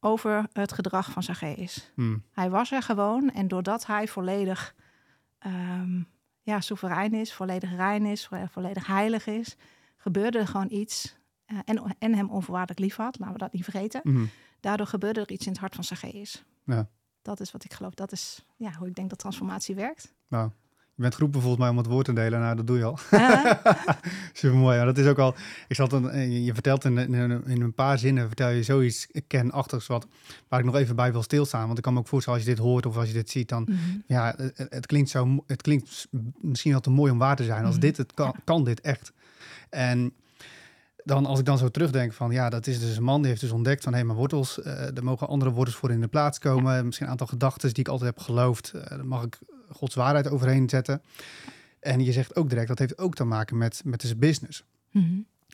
over 0.00 0.48
het 0.52 0.72
gedrag 0.72 1.10
van 1.10 1.22
geest. 1.22 1.92
Mhm. 1.96 2.18
Hij 2.32 2.50
was 2.50 2.70
er 2.72 2.82
gewoon 2.82 3.30
en 3.30 3.48
doordat 3.48 3.86
hij 3.86 4.08
volledig 4.08 4.74
ehm, 5.38 6.02
ja, 6.42 6.60
soeverein 6.60 7.14
is, 7.14 7.32
volledig 7.34 7.70
rein 7.76 8.06
is, 8.06 8.26
vo- 8.26 8.46
volledig 8.50 8.86
heilig 8.86 9.26
is, 9.26 9.56
gebeurde 9.96 10.38
er 10.38 10.46
gewoon 10.46 10.70
iets. 10.70 11.18
eh, 11.44 11.58
en, 11.64 11.96
en 11.98 12.14
hem 12.14 12.30
onvoorwaardelijk 12.30 12.80
lief 12.80 12.96
had, 12.96 13.18
laten 13.18 13.32
we 13.34 13.38
dat 13.40 13.52
niet 13.52 13.64
vergeten. 13.64 14.00
Mhm. 14.04 14.24
Daardoor 14.60 14.86
gebeurde 14.86 15.20
er 15.20 15.30
iets 15.30 15.46
in 15.46 15.52
het 15.52 15.60
hart 15.60 15.74
van 15.74 15.96
geest. 15.96 16.44
Ja. 16.64 16.88
Dat 17.22 17.40
is 17.40 17.52
wat 17.52 17.64
ik 17.64 17.72
geloof. 17.72 17.94
Dat 17.94 18.12
is 18.12 18.46
ja, 18.56 18.72
hoe 18.72 18.88
ik 18.88 18.94
denk 18.94 19.10
dat 19.10 19.18
transformatie 19.18 19.74
werkt. 19.74 20.14
Nou, 20.28 20.50
bent 21.00 21.14
geroepen 21.14 21.40
volgens 21.40 21.60
mij 21.62 21.70
om 21.70 21.76
het 21.76 21.86
woord 21.86 22.04
te 22.04 22.12
delen. 22.12 22.40
Nou, 22.40 22.56
dat 22.56 22.66
doe 22.66 22.78
je 22.78 22.84
al. 22.84 22.98
Eh, 23.10 23.52
Super 24.32 24.56
mooi. 24.58 24.76
Ja, 24.76 24.84
dat 24.84 24.98
is 24.98 25.06
ook 25.06 25.18
al. 25.18 25.34
Ik 25.68 25.76
zat 25.76 25.92
een, 25.92 26.30
je- 26.30 26.44
je 26.44 26.52
vertelt 26.54 26.84
in, 26.84 26.98
in, 26.98 27.44
in 27.46 27.60
een 27.62 27.74
paar 27.74 27.98
zinnen 27.98 28.26
vertel 28.26 28.48
je 28.48 28.62
zoiets 28.62 29.06
kenachtigs 29.26 29.86
wat 29.86 30.06
waar 30.48 30.58
ik 30.60 30.64
nog 30.66 30.74
even 30.76 30.96
bij 30.96 31.12
wil 31.12 31.22
stilstaan. 31.22 31.66
Want 31.66 31.78
ik 31.78 31.84
kan 31.84 31.92
me 31.92 31.98
ook 31.98 32.08
voorstellen 32.08 32.38
als 32.38 32.48
je 32.48 32.54
dit 32.54 32.64
hoort 32.64 32.86
of 32.86 32.96
als 32.96 33.06
je 33.06 33.12
dit 33.12 33.30
ziet, 33.30 33.48
dan 33.48 33.62
mhm. 33.62 33.76
ja, 34.06 34.34
het, 34.36 34.66
het 34.70 34.86
klinkt 34.86 35.10
zo. 35.10 35.44
Het 35.46 35.62
klinkt 35.62 36.06
misschien 36.40 36.70
wel 36.72 36.80
te 36.80 36.90
mooi 36.90 37.12
om 37.12 37.18
waar 37.18 37.36
te 37.36 37.44
zijn. 37.44 37.64
Als 37.64 37.74
Mhm. 37.74 37.84
dit 37.84 37.96
het 37.96 38.14
kan, 38.14 38.26
Ja. 38.34 38.40
kan 38.44 38.64
dit 38.64 38.80
echt. 38.80 39.12
En 39.70 40.12
dan 41.04 41.26
als 41.26 41.38
ik 41.38 41.44
dan 41.44 41.58
zo 41.58 41.68
terugdenk 41.68 42.12
van 42.12 42.30
ja, 42.30 42.48
dat 42.50 42.66
is 42.66 42.80
dus 42.80 42.96
een 42.96 43.02
man 43.02 43.20
die 43.20 43.28
heeft 43.30 43.40
dus 43.40 43.50
ontdekt 43.50 43.82
van 43.84 43.94
hé, 43.94 44.04
mijn 44.04 44.18
wortels, 44.18 44.62
eh, 44.62 44.96
er 44.96 45.04
mogen 45.04 45.28
andere 45.28 45.50
wortels 45.50 45.76
voor 45.76 45.90
in 45.90 46.00
de 46.00 46.08
plaats 46.08 46.38
komen. 46.38 46.84
Misschien 46.84 47.06
een 47.06 47.12
aantal 47.12 47.26
gedachten 47.26 47.68
die 47.68 47.78
ik 47.84 47.88
altijd 47.88 48.14
heb 48.14 48.24
geloofd. 48.24 48.70
eh 48.72 48.88
daar 48.88 49.06
mag 49.06 49.24
ik 49.24 49.38
Gods 49.72 49.94
waarheid 49.94 50.28
overheen 50.28 50.68
zetten. 50.68 51.02
En 51.80 52.04
je 52.04 52.12
zegt 52.12 52.36
ook 52.36 52.48
direct, 52.48 52.68
dat 52.68 52.78
heeft 52.78 52.98
ook 52.98 53.14
te 53.14 53.24
maken 53.24 53.58
met, 53.58 53.82
met 53.84 54.02
zijn 54.02 54.18
business. 54.18 54.64
Mhm. 54.90 55.06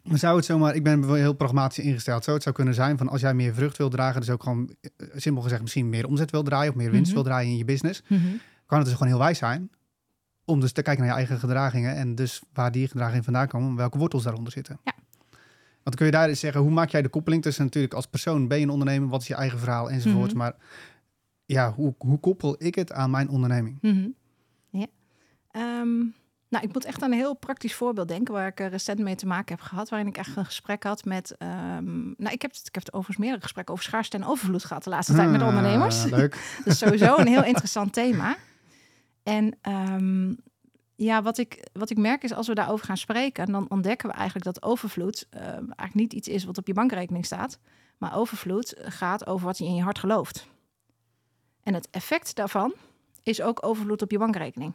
Maar 0.05 0.19
zou 0.19 0.37
het 0.37 0.45
zomaar, 0.45 0.75
ik 0.75 0.83
ben 0.85 1.15
heel 1.15 1.33
pragmatisch 1.33 1.85
ingesteld, 1.85 2.23
zou 2.23 2.35
het 2.35 2.45
zou 2.45 2.55
kunnen 2.57 2.75
zijn 2.75 2.99
van 2.99 3.09
als 3.09 3.21
jij 3.21 3.35
meer 3.35 3.55
vrucht 3.55 3.77
wil 3.77 3.89
dragen, 3.89 4.21
dus 4.21 4.31
ook 4.31 4.43
gewoon 4.43 4.75
eh, 4.81 5.07
simpel 5.17 5.43
gezegd 5.43 5.63
misschien 5.63 5.89
meer 5.89 6.07
omzet 6.07 6.31
wil 6.31 6.43
draaien 6.43 6.71
of 6.71 6.77
meer 6.77 6.91
winst 6.91 7.07
Mhm. 7.07 7.15
wil 7.15 7.23
draaien 7.25 7.51
in 7.51 7.57
je 7.57 7.65
business, 7.65 8.03
Mhm. 8.09 8.23
kan 8.67 8.79
het 8.79 8.87
dus 8.87 8.97
gewoon 8.97 9.13
heel 9.13 9.19
wijs 9.23 9.39
zijn 9.39 9.71
om 10.45 10.61
dus 10.61 10.73
te 10.73 10.83
kijken 10.83 11.03
naar 11.05 11.13
je 11.13 11.19
eigen 11.19 11.39
gedragingen 11.39 11.95
en 11.95 12.15
dus 12.15 12.43
waar 12.53 12.73
die 12.73 12.89
gedragingen 12.89 13.25
vandaan 13.25 13.49
komen, 13.49 13.77
welke 13.77 13.99
wortels 13.99 14.23
daaronder 14.23 14.53
zitten. 14.53 14.79
Ja. 14.85 14.93
Want 14.93 15.83
dan 15.83 15.95
kun 15.95 16.07
je 16.07 16.13
daar 16.13 16.29
eens 16.29 16.41
zeggen, 16.41 16.61
hoe 16.61 16.71
maak 16.71 16.89
jij 16.89 17.03
de 17.03 17.09
koppeling 17.09 17.43
tussen 17.43 17.65
natuurlijk 17.65 17.95
als 17.95 18.07
persoon, 18.07 18.49
ben 18.49 18.59
je 18.59 18.65
een 18.65 18.71
ondernemer, 18.71 19.09
wat 19.09 19.21
is 19.21 19.27
je 19.27 19.35
eigen 19.35 19.59
verhaal 19.59 19.91
enzovoorts, 19.91 20.33
Mhm. 20.33 20.43
maar 20.43 20.55
ja, 21.47 21.73
hoe, 21.73 21.95
hoe 21.99 22.21
koppel 22.21 22.55
ik 22.59 22.75
het 22.75 22.93
aan 22.93 23.11
mijn 23.11 23.29
onderneming? 23.29 23.79
Mhm. 23.81 24.09
Ja. 24.71 24.87
Ehm, 25.51 25.97
nou, 26.49 26.65
ik 26.65 26.73
moet 26.73 26.85
echt 26.85 27.03
aan 27.03 27.13
een 27.13 27.19
heel 27.19 27.35
praktisch 27.37 27.75
voorbeeld 27.75 28.09
denken 28.09 28.35
waar 28.35 28.47
ik 28.47 28.59
recent 28.59 28.99
mee 28.99 29.15
te 29.15 29.27
maken 29.27 29.55
heb 29.57 29.65
gehad, 29.65 29.89
waarin 29.89 30.09
ik 30.09 30.17
echt 30.17 30.37
een 30.37 30.45
gesprek 30.45 30.83
had 30.83 31.05
met. 31.05 31.35
ehm, 31.39 32.05
nou, 32.17 32.33
ik 32.33 32.43
heb, 32.43 32.51
het- 32.51 32.67
ik 32.67 32.75
heb 32.75 32.85
het 32.85 32.93
overigens 32.93 33.17
meerdere 33.19 33.43
gesprekken 33.43 33.75
over 33.75 33.87
schaarste 33.87 34.17
en 34.17 34.25
overvloed 34.25 34.65
gehad 34.65 34.85
de 34.85 34.91
laatste 34.91 35.15
tijd 35.15 35.31
met 35.31 35.41
Ah, 35.43 35.47
ondernemers. 35.49 36.05
Leuk. 36.11 36.37
Dus 36.65 36.79
sowieso 36.79 37.17
een 37.17 37.27
heel 37.27 37.45
interessant 37.45 37.93
thema. 37.93 38.37
En 39.23 39.57
ehm, 39.61 40.35
ja, 40.95 41.23
wat 41.23 41.39
ik, 41.39 41.69
wat 41.73 41.91
ik 41.91 41.97
merk 41.99 42.23
is 42.23 42.33
als 42.35 42.47
we 42.47 42.55
daarover 42.55 42.87
gaan 42.87 42.97
spreken, 42.97 43.47
dan 43.53 43.71
ontdekken 43.71 44.09
we 44.09 44.15
eigenlijk 44.15 44.45
dat 44.45 44.63
overvloed 44.63 45.27
eigenlijk 45.31 45.95
niet 45.95 46.13
iets 46.13 46.29
is 46.29 46.45
wat 46.45 46.59
op 46.59 46.67
je 46.67 46.73
bankrekening 46.73 47.25
staat. 47.25 47.59
Maar 47.99 48.17
overvloed 48.17 48.75
gaat 48.79 49.27
over 49.27 49.47
wat 49.47 49.59
je 49.59 49.65
in 49.65 49.75
je 49.75 49.83
hart 49.83 49.99
gelooft. 49.99 50.49
En 51.67 51.75
het 51.75 51.89
effect 51.91 52.35
daarvan 52.35 52.75
is 53.23 53.43
ook 53.43 53.67
overvloed 53.67 54.03
op 54.03 54.11
je 54.11 54.19
bankrekening. 54.19 54.75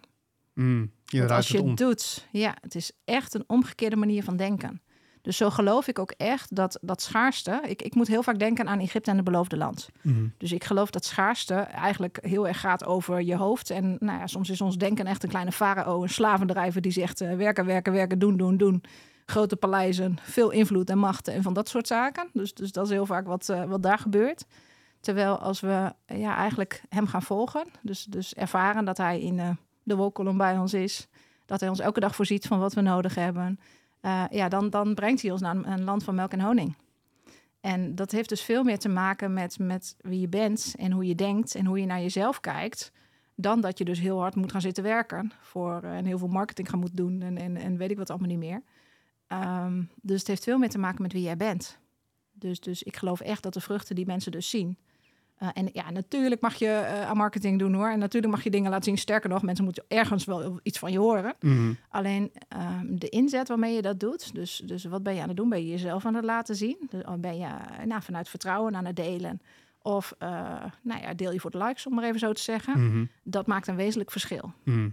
Mm, 0.54 0.92
je 1.06 1.28
als 1.28 1.48
je 1.48 1.54
het 1.54 1.64
om. 1.64 1.70
het 1.70 1.78
doet, 1.78 2.28
ja, 2.32 2.56
het 2.62 2.76
is 2.76 2.92
echt 3.06 3.34
een 3.34 3.44
omgekeerde 3.48 3.96
manier 3.96 4.24
van 4.24 4.38
denken. 4.38 4.82
Dus 5.22 5.38
zo 5.38 5.50
geloof 5.50 5.88
ik 5.88 6.00
ook 6.00 6.12
echt 6.18 6.56
dat 6.56 6.80
dat 6.82 7.02
schaarste. 7.02 7.62
Ik, 7.68 7.82
ik 7.82 7.96
moet 7.96 8.08
heel 8.08 8.24
vaak 8.24 8.40
denken 8.40 8.68
aan 8.68 8.80
Egypte 8.80 9.10
en 9.10 9.16
het 9.16 9.26
beloofde 9.26 9.58
land. 9.58 9.90
Mhm. 10.02 10.28
Dus 10.38 10.52
ik 10.52 10.64
geloof 10.64 10.90
dat 10.90 11.06
schaarste 11.06 11.54
eigenlijk 11.54 12.18
heel 12.22 12.48
erg 12.48 12.60
gaat 12.60 12.86
over 12.86 13.22
je 13.22 13.36
hoofd. 13.36 13.70
En 13.70 13.96
nou 14.00 14.20
ja, 14.20 14.28
soms 14.28 14.50
is 14.50 14.62
ons 14.62 14.78
denken 14.78 15.06
echt 15.06 15.24
een 15.24 15.30
kleine 15.30 15.52
farao, 15.52 16.04
een 16.04 16.10
slavendrijver 16.10 16.82
die 16.82 16.92
zegt 16.92 17.22
eh, 17.22 17.36
werken, 17.36 17.66
werken, 17.66 17.94
werken, 17.94 18.20
doen, 18.20 18.38
doen, 18.38 18.58
doen. 18.58 18.84
Grote 19.26 19.56
paleizen, 19.56 20.18
veel 20.22 20.50
invloed 20.50 20.90
en 20.90 20.98
machten 20.98 21.34
en 21.34 21.44
van 21.44 21.54
dat 21.54 21.70
soort 21.70 21.88
zaken. 21.88 22.30
Dus, 22.34 22.54
dus 22.54 22.72
dat 22.72 22.86
is 22.86 22.92
heel 22.92 23.06
vaak 23.06 23.28
wat, 23.28 23.50
eh, 23.50 23.64
wat 23.64 23.84
daar 23.84 24.00
gebeurt. 24.00 24.46
Terwijl 25.02 25.38
als 25.38 25.60
we 25.60 25.94
eh, 26.06 26.20
ja, 26.20 26.36
eigenlijk 26.36 26.84
hem 26.90 27.08
gaan 27.08 27.22
volgen, 27.22 27.66
dus, 27.82 28.04
dus 28.04 28.34
ervaren 28.34 28.86
dat 28.86 28.98
hij 28.98 29.22
in 29.22 29.40
eh, 29.40 29.50
de 29.84 29.96
wolkolom 29.96 30.38
bij 30.38 30.58
ons 30.58 30.74
is, 30.74 31.08
dat 31.46 31.60
hij 31.60 31.70
ons 31.70 31.80
elke 31.80 32.00
dag 32.00 32.16
voorziet 32.16 32.48
van 32.48 32.60
wat 32.60 32.74
we 32.74 32.82
nodig 32.82 33.16
hebben, 33.16 33.60
eh, 34.02 34.24
ja, 34.30 34.50
dan, 34.50 34.70
dan 34.70 34.94
brengt 34.94 35.22
hij 35.22 35.32
ons 35.32 35.42
naar 35.42 35.56
een, 35.56 35.84
land 35.84 36.04
van 36.04 36.16
melk 36.16 36.32
en 36.32 36.42
honing. 36.42 36.76
En 37.62 37.96
dat 37.96 38.12
heeft 38.12 38.30
dus 38.30 38.42
veel 38.42 38.64
meer 38.64 38.80
te 38.80 38.90
maken 38.90 39.34
met, 39.34 39.60
met 39.60 39.96
wie 40.02 40.20
je 40.20 40.28
bent 40.28 40.76
en 40.78 40.92
hoe 40.92 41.08
je 41.08 41.16
denkt 41.16 41.56
en 41.56 41.66
hoe 41.66 41.80
je 41.80 41.86
naar 41.86 42.02
jezelf 42.02 42.40
kijkt. 42.40 42.92
Dan 43.36 43.62
dat 43.62 43.78
je 43.78 43.86
dus 43.86 44.00
heel 44.00 44.20
hard 44.20 44.36
moet 44.36 44.52
gaan 44.52 44.62
zitten 44.62 44.84
werken 44.84 45.32
voor, 45.42 45.84
en 45.84 46.06
heel 46.06 46.18
veel 46.18 46.28
marketing 46.28 46.70
gaan 46.70 46.80
moeten 46.80 46.98
doen 46.98 47.22
en, 47.22 47.38
en, 47.38 47.58
en 47.58 47.78
weet 47.78 47.92
ik 47.92 47.98
wat 47.98 48.10
allemaal 48.10 48.28
niet 48.28 48.38
meer. 48.38 48.62
Ehm, 49.28 49.84
dus 50.02 50.20
het 50.20 50.28
heeft 50.28 50.44
veel 50.44 50.58
meer 50.58 50.70
te 50.70 50.78
maken 50.78 51.02
met 51.02 51.14
wie 51.14 51.22
jij 51.22 51.38
bent. 51.38 51.80
Dus, 52.32 52.60
dus 52.60 52.84
ik 52.84 52.98
geloof 52.98 53.20
echt 53.20 53.44
dat 53.44 53.54
de 53.54 53.62
vruchten 53.62 53.96
die 53.96 54.06
mensen 54.06 54.32
dus 54.32 54.50
zien. 54.50 54.78
Eh, 55.42 55.50
en 55.54 55.70
ja, 55.74 55.92
natuurlijk 55.92 56.42
mag 56.42 56.56
je 56.56 56.68
eh, 56.68 57.10
aan 57.10 57.18
marketing 57.18 57.60
doen 57.60 57.74
hoor. 57.74 57.90
En 57.90 58.00
natuurlijk 58.00 58.34
mag 58.34 58.44
je 58.44 58.50
dingen 58.50 58.70
laten 58.70 58.84
zien. 58.84 58.98
Sterker 58.98 59.30
nog, 59.30 59.42
mensen 59.42 59.64
moeten 59.64 59.84
ergens 59.88 60.26
wel 60.26 60.60
iets 60.64 60.80
van 60.80 60.92
je 60.92 61.00
horen. 61.00 61.36
Mhm. 61.40 61.74
Alleen 61.90 62.32
ehm, 62.48 62.86
de 62.96 63.10
inzet 63.10 63.48
waarmee 63.48 63.76
je 63.76 63.82
dat 63.82 64.00
doet. 64.00 64.34
Dus, 64.34 64.62
dus 64.66 64.84
wat 64.84 65.04
ben 65.04 65.16
je 65.16 65.22
aan 65.22 65.28
het 65.28 65.38
doen? 65.38 65.50
Ben 65.50 65.60
je 65.60 65.70
jezelf 65.70 66.06
aan 66.06 66.16
het 66.16 66.24
laten 66.24 66.56
zien? 66.56 66.78
Dus, 66.90 67.04
oh, 67.04 67.20
ben 67.20 67.38
je 67.38 67.46
eh, 67.46 67.86
nou, 67.86 68.02
vanuit 68.02 68.30
vertrouwen 68.30 68.76
aan 68.76 68.86
het 68.86 68.96
delen? 68.96 69.42
Of 69.82 70.16
uh, 70.20 70.30
nou 70.82 71.02
ja, 71.02 71.14
deel 71.14 71.32
je 71.32 71.40
voor 71.40 71.52
de 71.52 71.58
likes, 71.58 71.88
om 71.88 71.94
maar 71.94 72.04
even 72.04 72.20
zo 72.20 72.34
te 72.34 72.42
zeggen. 72.42 72.86
Mhm. 72.86 73.06
Dat 73.24 73.48
maakt 73.48 73.68
een 73.68 73.76
wezenlijk 73.76 74.12
verschil. 74.12 74.54
Mhm. 74.64 74.90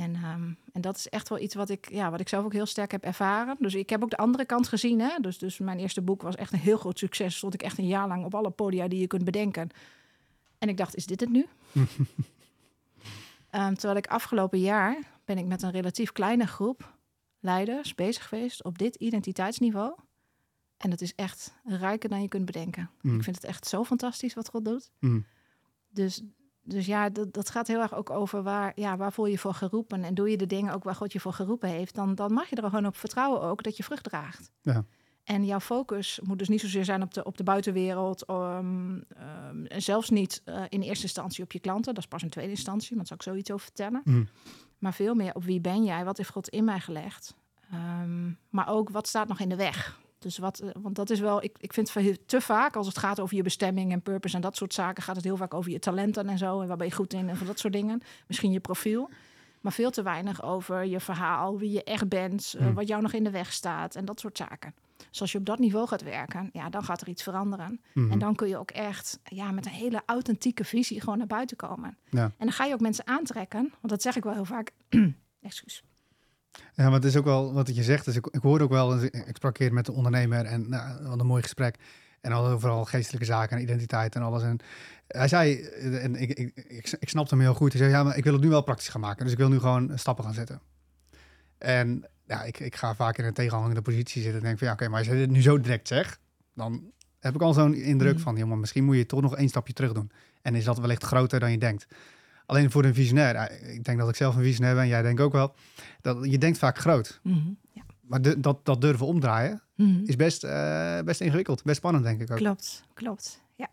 En, 0.00 0.14
ehm, 0.14 0.52
en 0.72 0.80
dat 0.80 0.96
is 0.96 1.08
echt 1.08 1.28
wel 1.28 1.38
iets 1.38 1.54
wat 1.54 1.68
ik, 1.68 1.90
ja, 1.90 2.10
wat 2.10 2.20
ik 2.20 2.28
zelf 2.28 2.44
ook 2.44 2.52
heel 2.52 2.66
sterk 2.66 2.90
heb 2.90 3.04
ervaren. 3.04 3.56
Dus 3.58 3.74
ik 3.74 3.90
heb 3.90 4.02
ook 4.02 4.10
de 4.10 4.16
andere 4.16 4.44
kant 4.44 4.68
gezien. 4.68 5.00
Hè? 5.00 5.18
Dus, 5.20 5.38
dus 5.38 5.58
mijn 5.58 5.78
eerste 5.78 6.02
boek 6.02 6.22
was 6.22 6.34
echt 6.36 6.52
een 6.52 6.58
heel 6.58 6.76
groot 6.76 6.98
succes. 6.98 7.36
Stond 7.36 7.54
ik 7.54 7.62
echt 7.62 7.78
een 7.78 7.86
jaar 7.86 8.08
lang 8.08 8.24
op 8.24 8.34
alle 8.34 8.50
podia 8.50 8.88
die 8.88 9.00
je 9.00 9.06
kunt 9.06 9.24
bedenken. 9.24 9.68
En 10.58 10.68
ik 10.68 10.76
dacht, 10.76 10.96
is 10.96 11.06
dit 11.06 11.20
het 11.20 11.30
nu? 11.30 11.46
Ehm, 13.50 13.74
terwijl 13.74 13.96
ik 13.96 14.06
afgelopen 14.06 14.60
jaar 14.60 14.98
ben 15.24 15.38
ik 15.38 15.46
met 15.46 15.62
een 15.62 15.70
relatief 15.70 16.12
kleine 16.12 16.46
groep 16.46 16.94
leiders 17.40 17.94
bezig 17.94 18.28
geweest 18.28 18.64
op 18.64 18.78
dit 18.78 18.94
identiteitsniveau. 18.94 19.94
En 20.76 20.90
dat 20.90 21.00
is 21.00 21.14
echt 21.14 21.54
rijker 21.64 22.08
dan 22.08 22.22
je 22.22 22.28
kunt 22.28 22.44
bedenken. 22.44 22.90
Mm. 23.00 23.16
Ik 23.16 23.22
vind 23.22 23.36
het 23.36 23.44
echt 23.44 23.66
zo 23.66 23.84
fantastisch 23.84 24.34
wat 24.34 24.48
God 24.48 24.64
doet. 24.64 24.90
Mhm. 24.98 25.20
Dus, 25.88 26.22
dus 26.62 26.86
ja, 26.86 27.08
dat, 27.08 27.32
dat 27.32 27.50
gaat 27.50 27.66
heel 27.66 27.80
erg 27.80 27.94
ook 27.94 28.10
over 28.10 28.42
waar, 28.42 28.72
ja, 28.74 28.96
waar 28.96 29.12
voel 29.12 29.26
je 29.26 29.38
voor 29.38 29.54
geroepen. 29.54 30.04
En 30.04 30.14
doe 30.14 30.30
je 30.30 30.36
de 30.36 30.46
dingen 30.46 30.74
ook 30.74 30.84
waar 30.84 30.94
God 30.94 31.12
je 31.12 31.20
voor 31.20 31.32
geroepen 31.32 31.68
heeft. 31.68 31.94
Dan, 31.94 32.14
dan 32.14 32.32
mag 32.32 32.48
je 32.48 32.56
er 32.56 32.62
gewoon 32.62 32.86
op 32.86 32.96
vertrouwen 32.96 33.42
ook 33.42 33.62
dat 33.62 33.76
je 33.76 33.84
vrucht 33.84 34.04
draagt. 34.04 34.50
Ja. 34.62 34.84
En 35.24 35.44
jouw 35.44 35.60
focus 35.60 36.20
moet 36.22 36.38
dus 36.38 36.48
niet 36.48 36.60
zozeer 36.60 36.84
zijn 36.84 37.02
op 37.02 37.14
de, 37.14 37.24
op 37.24 37.36
de 37.36 37.42
buitenwereld. 37.42 38.24
ehm, 38.24 39.00
ehm, 39.08 39.64
en 39.64 39.82
zelfs 39.82 40.10
niet 40.10 40.42
eh, 40.44 40.62
in 40.68 40.82
eerste 40.82 41.04
instantie 41.04 41.44
op 41.44 41.52
je 41.52 41.60
klanten. 41.60 41.94
Dat 41.94 42.02
is 42.02 42.08
pas 42.08 42.22
in 42.22 42.28
tweede 42.28 42.50
instantie, 42.50 42.96
want 42.96 43.08
daar 43.08 43.16
zal 43.16 43.16
ik 43.16 43.22
zoiets 43.22 43.50
over 43.50 43.64
vertellen. 43.64 44.00
Mhm. 44.04 44.24
Maar 44.78 44.94
veel 44.94 45.14
meer 45.14 45.34
op 45.34 45.44
wie 45.44 45.60
ben 45.60 45.84
jij? 45.84 46.04
Wat 46.04 46.16
heeft 46.16 46.30
God 46.30 46.48
in 46.48 46.64
mij 46.64 46.80
gelegd? 46.80 47.34
Ehm, 47.70 48.30
maar 48.48 48.68
ook 48.68 48.90
wat 48.90 49.08
staat 49.08 49.28
nog 49.28 49.40
in 49.40 49.48
de 49.48 49.56
weg? 49.56 50.00
Dus 50.20 50.38
wat, 50.38 50.58
eh, 50.58 50.70
want 50.82 50.94
dat 50.94 51.10
is 51.10 51.20
wel, 51.20 51.42
ik, 51.42 51.56
ik 51.60 51.72
vind 51.72 51.92
te 52.26 52.40
vaak 52.40 52.76
als 52.76 52.86
het 52.86 52.98
gaat 52.98 53.20
over 53.20 53.36
je 53.36 53.42
bestemming 53.42 53.92
en 53.92 54.02
purpose 54.02 54.34
en 54.36 54.40
dat 54.42 54.56
soort 54.56 54.74
zaken, 54.74 55.02
gaat 55.02 55.16
het 55.16 55.24
heel 55.24 55.36
vaak 55.36 55.54
over 55.54 55.70
je 55.70 55.78
talenten 55.78 56.28
en 56.28 56.38
zo. 56.38 56.60
En 56.60 56.68
waar 56.68 56.76
ben 56.76 56.86
je 56.86 56.92
goed 56.92 57.12
in 57.12 57.28
en 57.28 57.36
van 57.36 57.46
dat 57.46 57.58
soort 57.58 57.72
dingen. 57.72 58.02
Misschien 58.26 58.52
je 58.52 58.60
profiel. 58.60 59.10
Maar 59.60 59.72
veel 59.72 59.90
te 59.90 60.02
weinig 60.02 60.42
over 60.42 60.84
je 60.84 61.00
verhaal, 61.00 61.58
wie 61.58 61.70
je 61.70 61.84
echt 61.84 62.08
bent, 62.08 62.54
eh, 62.58 62.64
Hmm. 62.64 62.74
wat 62.74 62.88
jou 62.88 63.02
nog 63.02 63.12
in 63.12 63.24
de 63.24 63.30
weg 63.30 63.52
staat 63.52 63.94
en 63.94 64.04
dat 64.04 64.20
soort 64.20 64.36
zaken. 64.36 64.74
Dus 65.10 65.20
als 65.20 65.32
je 65.32 65.38
op 65.38 65.46
dat 65.46 65.58
niveau 65.58 65.86
gaat 65.88 66.02
werken, 66.02 66.50
ja, 66.52 66.68
dan 66.70 66.84
gaat 66.84 67.00
er 67.00 67.08
iets 67.08 67.22
veranderen. 67.22 67.80
Mhm. 67.94 68.12
En 68.12 68.18
dan 68.18 68.34
kun 68.34 68.48
je 68.48 68.58
ook 68.58 68.70
echt 68.70 69.18
ja, 69.24 69.50
met 69.50 69.66
een 69.66 69.72
hele 69.72 70.02
authentieke 70.06 70.64
visie 70.64 71.00
gewoon 71.00 71.18
naar 71.18 71.26
buiten 71.26 71.56
komen. 71.56 71.98
Ja. 72.10 72.22
En 72.22 72.32
dan 72.38 72.52
ga 72.52 72.64
je 72.64 72.74
ook 72.74 72.80
mensen 72.80 73.06
aantrekken, 73.06 73.60
want 73.60 73.88
dat 73.88 74.02
zeg 74.02 74.16
ik 74.16 74.24
wel 74.24 74.32
heel 74.32 74.44
vaak. 74.44 74.70
Excuus. 75.40 75.82
Ja, 76.74 76.84
maar 76.84 76.92
het 76.92 77.04
is 77.04 77.16
ook 77.16 77.24
wel 77.24 77.52
wat 77.52 77.74
je 77.74 77.82
zegt. 77.82 78.04
Dus 78.04 78.16
ik, 78.16 78.26
ik 78.26 78.42
hoorde 78.42 78.64
ook 78.64 78.70
wel, 78.70 79.02
ik 79.02 79.14
ik 79.14 79.36
sprak 79.36 79.58
een 79.58 79.66
keer 79.66 79.72
met 79.72 79.88
een 79.88 79.94
ondernemer 79.94 80.44
en 80.44 80.68
nou, 80.68 81.08
wat 81.08 81.20
een 81.20 81.26
mooi 81.26 81.42
gesprek. 81.42 81.76
En 82.20 82.32
al 82.32 82.46
overal 82.46 82.84
geestelijke 82.84 83.26
zaken 83.26 83.56
en 83.56 83.62
identiteit 83.62 84.14
en 84.14 84.22
alles. 84.22 84.42
En 84.42 84.58
hij 85.06 85.28
zei, 85.28 85.62
en 85.62 86.16
ik, 86.16 86.30
ik, 86.30 86.52
ik, 86.54 86.96
ik 86.98 87.08
snapte 87.08 87.34
hem 87.34 87.44
heel 87.44 87.54
goed. 87.54 87.72
Hij 87.72 87.80
zei, 87.80 87.92
ja, 87.92 88.02
maar 88.02 88.16
ik 88.16 88.24
wil 88.24 88.32
het 88.32 88.42
nu 88.42 88.48
wel 88.48 88.62
praktisch 88.62 88.88
gaan 88.88 89.00
maken. 89.00 89.22
Dus 89.24 89.32
ik 89.32 89.38
wil 89.38 89.48
nu 89.48 89.58
gewoon 89.58 89.98
stappen 89.98 90.24
gaan 90.24 90.34
zetten. 90.34 90.60
En 91.58 92.04
ja, 92.26 92.42
ik, 92.42 92.58
ik 92.60 92.76
ga 92.76 92.94
vaak 92.94 93.18
in 93.18 93.24
een 93.24 93.32
tegenhangende 93.32 93.82
positie 93.82 94.22
zitten 94.22 94.40
en 94.40 94.46
denk 94.46 94.58
van, 94.58 94.66
ja, 94.66 94.72
oké, 94.72 94.88
maar 94.88 94.98
als 94.98 95.08
je 95.08 95.14
dit 95.14 95.30
nu 95.30 95.42
zo 95.42 95.60
direct 95.60 95.88
zegt, 95.88 96.18
dan 96.54 96.92
heb 97.18 97.34
ik 97.34 97.42
al 97.42 97.52
zo'n 97.52 97.74
indruk 97.74 98.14
Mhm. 98.14 98.22
van, 98.22 98.48
maar 98.48 98.58
misschien 98.58 98.84
moet 98.84 98.96
je 98.96 99.06
toch 99.06 99.20
nog 99.20 99.36
één 99.36 99.48
stapje 99.48 99.72
terug 99.72 99.92
doen. 99.92 100.10
En 100.42 100.54
is 100.54 100.64
dat 100.64 100.78
wellicht 100.78 101.02
groter 101.02 101.40
dan 101.40 101.50
je 101.50 101.58
denkt. 101.58 101.86
Alleen 102.50 102.70
voor 102.70 102.84
een 102.84 102.94
visionair, 102.94 103.34
eh, 103.34 103.74
ik 103.74 103.84
denk 103.84 103.98
dat 103.98 104.08
ik 104.08 104.14
zelf 104.16 104.36
een 104.36 104.42
visionair 104.42 104.74
ben, 104.74 104.88
jij 104.88 105.02
denkt 105.02 105.20
ook 105.20 105.32
wel, 105.32 105.54
dat 106.00 106.30
je 106.30 106.38
denkt 106.38 106.58
vaak 106.58 106.78
groot. 106.78 107.20
Mhm. 107.22 107.48
Ja. 107.72 107.82
Maar 108.00 108.22
de- 108.22 108.40
dat, 108.40 108.64
dat 108.64 108.80
durven 108.80 109.06
omdraaien 109.06 109.62
Mhm. 109.76 110.00
is 110.04 110.16
best, 110.16 110.44
eh, 110.44 110.98
best 111.04 111.20
ingewikkeld. 111.20 111.62
Best 111.62 111.76
spannend, 111.76 112.04
denk 112.04 112.20
ik 112.20 112.30
ook. 112.30 112.36
Klopt, 112.36 112.82
klopt. 112.94 113.40
Ja. 113.56 113.68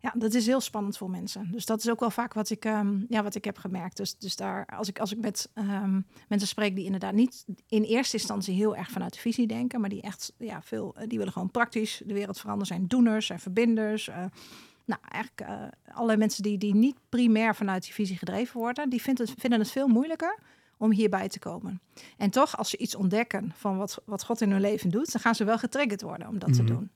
ja, 0.00 0.12
dat 0.18 0.34
is 0.34 0.46
heel 0.46 0.60
spannend 0.60 0.96
voor 0.96 1.10
mensen. 1.10 1.48
Dus 1.52 1.66
dat 1.66 1.78
is 1.78 1.90
ook 1.90 2.00
wel 2.00 2.10
vaak 2.10 2.34
wat 2.34 2.50
ik, 2.50 2.64
ehm, 2.64 2.96
ja, 3.08 3.22
wat 3.22 3.34
ik 3.34 3.44
heb 3.44 3.58
gemerkt. 3.58 3.96
Dus, 3.96 4.16
dus 4.18 4.36
daar, 4.36 4.66
als 4.66 4.88
ik, 4.88 4.98
als 4.98 5.12
ik 5.12 5.18
met 5.20 5.50
ehm, 5.54 6.00
mensen 6.28 6.48
spreek 6.48 6.74
die 6.74 6.84
inderdaad 6.84 7.12
niet 7.14 7.44
in 7.68 7.82
eerste 7.82 8.16
instantie 8.16 8.54
heel 8.54 8.76
erg 8.76 8.90
vanuit 8.90 9.12
de 9.12 9.18
visie 9.20 9.46
denken, 9.46 9.80
maar 9.80 9.90
die 9.90 10.02
echt 10.02 10.32
ja, 10.38 10.62
veel, 10.62 10.94
eh, 10.96 11.08
die 11.08 11.18
willen 11.18 11.32
gewoon 11.32 11.50
praktisch 11.50 12.02
de 12.06 12.14
wereld 12.14 12.38
veranderen, 12.40 12.66
zijn 12.76 12.86
doeners, 12.88 13.26
zijn 13.26 13.40
verbinders. 13.40 14.08
eh, 14.08 14.24
nou, 14.86 15.00
eigenlijk 15.08 15.50
eh 15.50 15.94
alle 15.94 16.16
mensen 16.16 16.42
die, 16.42 16.58
die 16.58 16.74
niet 16.74 16.96
primair 17.08 17.54
vanuit 17.54 17.82
die 17.82 17.92
visie 17.94 18.16
gedreven 18.16 18.60
worden, 18.60 18.88
die 18.90 19.02
vinden 19.02 19.26
het, 19.26 19.34
vinden 19.38 19.58
het 19.58 19.70
veel 19.70 19.88
moeilijker 19.88 20.38
om 20.78 20.92
hierbij 20.92 21.28
te 21.28 21.38
komen. 21.38 21.80
En 22.16 22.30
toch, 22.30 22.56
als 22.56 22.70
ze 22.70 22.76
iets 22.76 22.94
ontdekken 22.94 23.52
van 23.56 23.76
wat, 23.76 24.02
wat 24.04 24.24
God 24.24 24.40
in 24.40 24.50
hun 24.50 24.60
leven 24.60 24.90
doet, 24.90 25.12
dan 25.12 25.20
gaan 25.20 25.34
ze 25.34 25.44
wel 25.44 25.58
getriggerd 25.58 26.02
worden 26.02 26.28
om 26.28 26.38
dat 26.38 26.48
Mhm. 26.48 26.58
te 26.58 26.64
doen. 26.64 26.90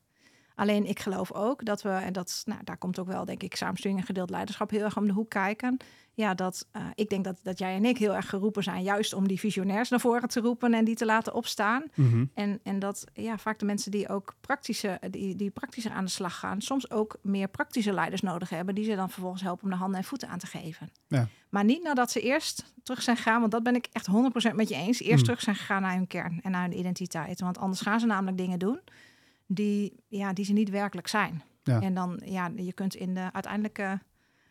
Alleen 0.61 0.87
ik 0.87 0.99
geloof 1.01 1.33
ook 1.33 1.65
dat 1.65 1.83
we, 1.83 1.89
en 1.89 2.13
dat, 2.13 2.43
nou, 2.45 2.61
daar 2.65 2.77
komt 2.77 2.99
ook 2.99 3.07
wel, 3.07 3.25
denk 3.25 3.43
ik, 3.43 3.57
samensturing 3.57 4.01
en 4.01 4.07
gedeeld 4.07 4.31
leiderschap 4.31 4.71
heel 4.71 4.85
erg 4.85 4.97
om 4.97 5.07
de 5.07 5.13
hoek 5.13 5.31
kijken. 5.31 5.77
Ja, 6.15 6.35
dat 6.35 6.67
eh, 6.71 6.83
ik 6.95 7.09
denk 7.09 7.25
dat, 7.25 7.41
dat 7.43 7.59
jij 7.59 7.75
en 7.75 7.85
ik 7.85 7.99
heel 7.99 8.15
erg 8.15 8.29
geroepen 8.29 8.63
zijn, 8.63 8.83
juist 8.83 9.13
om 9.13 9.29
die 9.29 9.39
visionairs 9.39 9.89
naar 9.89 10.01
voren 10.01 10.29
te 10.29 10.41
roepen 10.41 10.75
en 10.75 10.85
die 10.85 10.95
te 10.95 11.05
laten 11.05 11.35
opstaan. 11.35 11.85
Mhm. 11.95 12.25
En, 12.35 12.61
en 12.63 12.79
dat 12.79 13.05
ja, 13.13 13.39
vaak 13.39 13.59
de 13.59 13.65
mensen 13.65 13.91
die 13.91 14.09
ook 14.09 14.35
praktische, 14.41 15.01
die, 15.11 15.37
die 15.37 15.51
praktischer 15.51 15.93
aan 15.93 16.05
de 16.05 16.11
slag 16.11 16.39
gaan, 16.39 16.61
soms 16.61 16.91
ook 16.91 17.19
meer 17.23 17.49
praktische 17.49 17.93
leiders 17.93 18.21
nodig 18.21 18.49
hebben, 18.49 18.75
die 18.75 18.85
ze 18.85 18.97
dan 18.97 19.11
vervolgens 19.11 19.43
helpen 19.43 19.65
om 19.65 19.71
de 19.71 19.77
handen 19.77 19.99
en 19.99 20.05
voeten 20.05 20.29
aan 20.29 20.39
te 20.39 20.47
geven. 20.47 20.91
Ja. 21.07 21.29
Maar 21.49 21.65
niet 21.65 21.83
nadat 21.83 22.11
ze 22.11 22.21
eerst 22.21 22.73
terug 22.83 23.03
zijn 23.03 23.17
gegaan, 23.17 23.41
want 23.41 23.53
dat 23.53 23.63
ben 23.63 23.75
ik 23.75 23.89
echt 23.93 24.09
100% 24.53 24.55
met 24.55 24.69
je 24.69 24.75
eens. 24.75 25.01
Eerst 25.01 25.15
Hmm. 25.15 25.25
terug 25.25 25.41
zijn 25.41 25.57
gegaan 25.57 25.83
naar 25.83 25.95
hun 25.95 26.07
kern 26.07 26.41
en 26.43 26.51
naar 26.51 26.63
hun 26.63 26.79
identiteit. 26.79 27.41
Want 27.41 27.59
anders 27.59 27.81
gaan 27.81 28.01
ze 28.01 28.07
namelijk 28.07 28.37
dingen 28.37 28.59
doen 28.59 28.81
die, 29.53 30.03
ja, 30.09 30.33
die 30.33 30.45
ze 30.45 30.53
niet 30.53 30.71
werkelijk 30.71 31.09
zijn. 31.09 31.43
Ja. 31.63 31.81
En 31.81 31.95
dan, 31.95 32.21
ja, 32.25 32.51
je 32.57 32.73
kunt 32.73 32.95
in 32.95 33.15
de 33.15 33.29
uiteindelijke, 33.33 34.01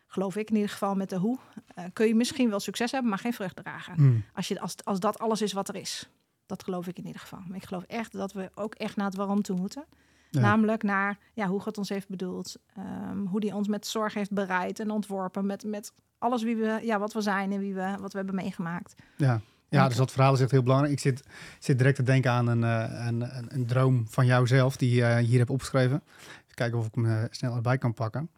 geloof 0.06 0.36
ik 0.36 0.48
in 0.50 0.54
ieder 0.54 0.70
geval 0.70 0.94
met 0.94 1.08
de 1.08 1.16
hoe, 1.16 1.38
eh, 1.74 1.84
kun 1.92 2.06
je 2.06 2.14
misschien 2.14 2.50
wel 2.50 2.60
succes 2.60 2.90
hebben, 2.90 3.10
maar 3.10 3.18
geen 3.18 3.32
vrucht 3.32 3.56
dragen. 3.56 3.94
Mhm. 3.96 4.20
Als, 4.34 4.48
je, 4.48 4.60
als, 4.60 4.74
als 4.84 5.00
dat 5.00 5.18
alles 5.18 5.42
is 5.42 5.52
wat 5.52 5.68
er 5.68 5.76
is. 5.76 6.08
Dat 6.46 6.64
geloof 6.64 6.86
ik 6.86 6.98
in 6.98 7.06
ieder 7.06 7.20
geval. 7.20 7.42
Maar 7.48 7.56
ik 7.56 7.64
geloof 7.64 7.82
echt 7.82 8.12
dat 8.12 8.32
we 8.32 8.50
ook 8.54 8.74
echt 8.74 8.96
naar 8.96 9.06
het 9.06 9.16
waarom 9.16 9.42
toe 9.42 9.56
moeten. 9.56 9.84
Ja. 10.30 10.40
Namelijk 10.40 10.82
naar 10.82 11.18
ja, 11.32 11.46
hoe 11.46 11.60
God 11.60 11.78
ons 11.78 11.88
heeft 11.88 12.08
bedoeld. 12.08 12.56
ehm, 12.74 13.18
hoe 13.18 13.40
die 13.40 13.54
ons 13.54 13.68
met 13.68 13.86
zorg 13.86 14.14
heeft 14.14 14.32
bereid 14.32 14.80
en 14.80 14.90
ontworpen. 14.90 15.46
Met, 15.46 15.64
met 15.64 15.92
alles 16.18 16.42
wie 16.42 16.56
we, 16.56 16.80
ja, 16.82 16.98
wat 16.98 17.12
we 17.12 17.20
zijn 17.20 17.52
en 17.52 17.58
wie 17.58 17.74
we, 17.74 17.96
wat 18.00 18.12
we 18.12 18.18
hebben 18.18 18.34
meegemaakt. 18.34 18.94
Ja. 19.16 19.40
Ja, 19.70 19.88
dus 19.88 19.96
dat 19.96 20.12
verhaal 20.12 20.34
is 20.34 20.40
echt 20.40 20.50
heel 20.50 20.62
belangrijk. 20.62 20.92
Ik 20.92 21.00
zit, 21.00 21.22
zit 21.58 21.78
direct 21.78 21.96
te 21.96 22.02
denken 22.02 22.30
aan 22.30 22.46
een, 22.46 22.64
eh, 22.64 23.06
een, 23.06 23.28
een, 23.48 23.66
droom 23.66 24.06
van 24.08 24.26
jouzelf 24.26 24.76
die 24.76 24.94
je 24.94 25.18
hier 25.18 25.38
hebt 25.38 25.50
opgeschreven. 25.50 26.02
Even 26.16 26.54
kijken 26.54 26.78
of 26.78 26.86
ik 26.86 26.94
hem 26.94 27.06
eh, 27.06 27.24
snel 27.30 27.54
erbij 27.54 27.78
kan 27.78 27.94
pakken. 27.94 28.30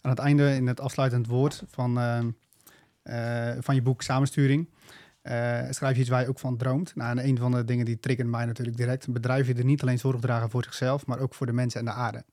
Aan 0.00 0.10
het 0.10 0.18
einde, 0.18 0.54
in 0.54 0.66
het 0.66 0.80
afsluitend 0.80 1.26
woord 1.26 1.62
van, 1.66 1.98
eh, 1.98 2.18
eh, 3.02 3.56
van 3.60 3.74
je 3.74 3.82
boek 3.82 4.02
Samensturing, 4.02 4.68
eh, 5.22 5.60
schrijf 5.70 5.94
je 5.94 6.00
iets 6.00 6.10
waar 6.10 6.20
je 6.20 6.28
ook 6.28 6.38
van 6.38 6.56
droomt. 6.56 6.94
Nou, 6.94 7.18
en 7.18 7.28
een 7.28 7.38
van 7.38 7.50
de 7.50 7.64
dingen 7.64 7.84
die 7.84 8.00
triggeren 8.00 8.30
mij 8.30 8.44
natuurlijk 8.44 8.76
direct. 8.76 9.12
Bedrijven 9.12 9.54
die 9.54 9.64
niet 9.64 9.82
alleen 9.82 9.98
zorg 9.98 10.20
dragen 10.20 10.50
voor 10.50 10.64
zichzelf, 10.64 11.06
maar 11.06 11.18
ook 11.18 11.34
voor 11.34 11.46
de 11.46 11.52
mensen 11.52 11.80
en 11.80 11.86
de 11.86 11.92
aarde. 11.92 12.24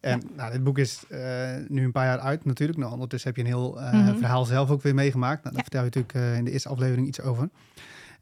En 0.00 0.22
nou, 0.36 0.52
dit 0.52 0.64
boek 0.64 0.78
is 0.78 1.02
eh, 1.08 1.56
nu 1.68 1.84
een 1.84 1.92
paar 1.92 2.06
jaar 2.06 2.18
uit 2.20 2.44
natuurlijk. 2.44 2.78
Nou, 2.78 2.92
ondertussen 2.92 3.28
heb 3.28 3.38
je 3.38 3.44
een 3.44 3.58
heel 3.58 3.80
eh, 3.80 3.92
Mhm. 3.92 4.16
verhaal 4.16 4.44
zelf 4.44 4.70
ook 4.70 4.82
weer 4.82 4.94
meegemaakt. 4.94 5.42
Nou, 5.42 5.54
daar 5.54 5.64
Ja. 5.64 5.70
vertel 5.70 5.80
je 5.80 5.86
natuurlijk 5.86 6.14
eh, 6.14 6.36
in 6.38 6.44
de 6.44 6.50
eerste 6.50 6.68
aflevering 6.68 7.06
iets 7.06 7.20
over. 7.20 7.48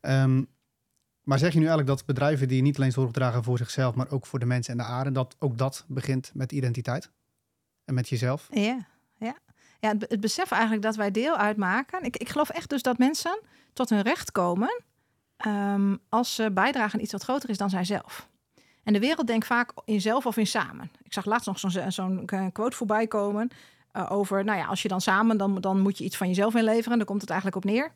Ehm, 0.01 0.43
maar 1.23 1.39
zeg 1.39 1.53
je 1.53 1.59
nu 1.59 1.67
eigenlijk 1.67 1.97
dat 1.99 2.07
bedrijven 2.07 2.49
die 2.49 2.63
niet 2.63 2.77
alleen 2.77 2.93
zorg 2.93 3.11
dragen 3.11 3.45
voor 3.45 3.59
zichzelf, 3.59 3.95
maar 3.95 4.11
ook 4.11 4.27
voor 4.27 4.39
de 4.39 4.47
mensen 4.47 4.73
en 4.73 4.79
de 4.79 4.85
aarde, 4.93 5.13
dat 5.13 5.37
ook 5.39 5.59
dat 5.59 5.85
begint 5.89 6.31
met 6.35 6.53
identiteit? 6.53 7.11
En 7.85 7.95
met 7.95 8.09
jezelf? 8.09 8.49
Ja, 8.51 8.87
ja. 9.17 9.35
ja 9.81 9.95
het 9.99 10.21
besef 10.21 10.51
eigenlijk 10.51 10.83
dat 10.83 10.97
wij 10.97 11.11
deel 11.11 11.37
uitmaken. 11.37 12.03
Ik, 12.05 12.17
ik 12.17 12.29
geloof 12.29 12.49
echt 12.49 12.69
dus 12.71 12.83
dat 12.83 12.99
mensen 12.99 13.41
tot 13.73 13.91
hun 13.91 14.03
recht 14.03 14.33
komen 14.33 14.83
ehm, 15.37 15.97
als 16.09 16.35
ze 16.35 16.51
bijdragen 16.53 16.95
aan 16.99 17.01
iets 17.05 17.13
wat 17.13 17.23
groter 17.23 17.51
is 17.51 17.59
dan 17.59 17.71
zijzelf. 17.71 18.29
En 18.91 19.01
de 19.01 19.07
wereld 19.07 19.27
denkt 19.27 19.47
vaak 19.47 19.73
in 19.85 20.01
zelf 20.01 20.27
of 20.27 20.37
in 20.37 20.47
samen. 20.47 20.91
Ik 21.03 21.13
zag 21.13 21.25
laatst 21.25 21.47
nog 21.47 21.59
zo'n 21.59 21.93
zo'n 21.93 22.27
eh, 22.27 22.47
quote 22.53 22.77
voorbij 22.77 23.07
komen 23.07 23.51
eh, 23.93 24.13
over, 24.13 24.45
nou 24.45 24.59
ja, 24.59 24.67
als 24.67 24.83
je 24.83 24.89
dan 24.89 25.01
samen, 25.01 25.37
dan, 25.37 25.61
dan 25.61 25.81
moet 25.81 25.99
je 25.99 26.05
iets 26.05 26.17
van 26.17 26.29
jezelf 26.29 26.55
inleveren. 26.55 26.97
Daar 26.97 27.07
komt 27.07 27.21
het 27.21 27.31
eigenlijk 27.31 27.65
op 27.65 27.71
neer. 27.71 27.93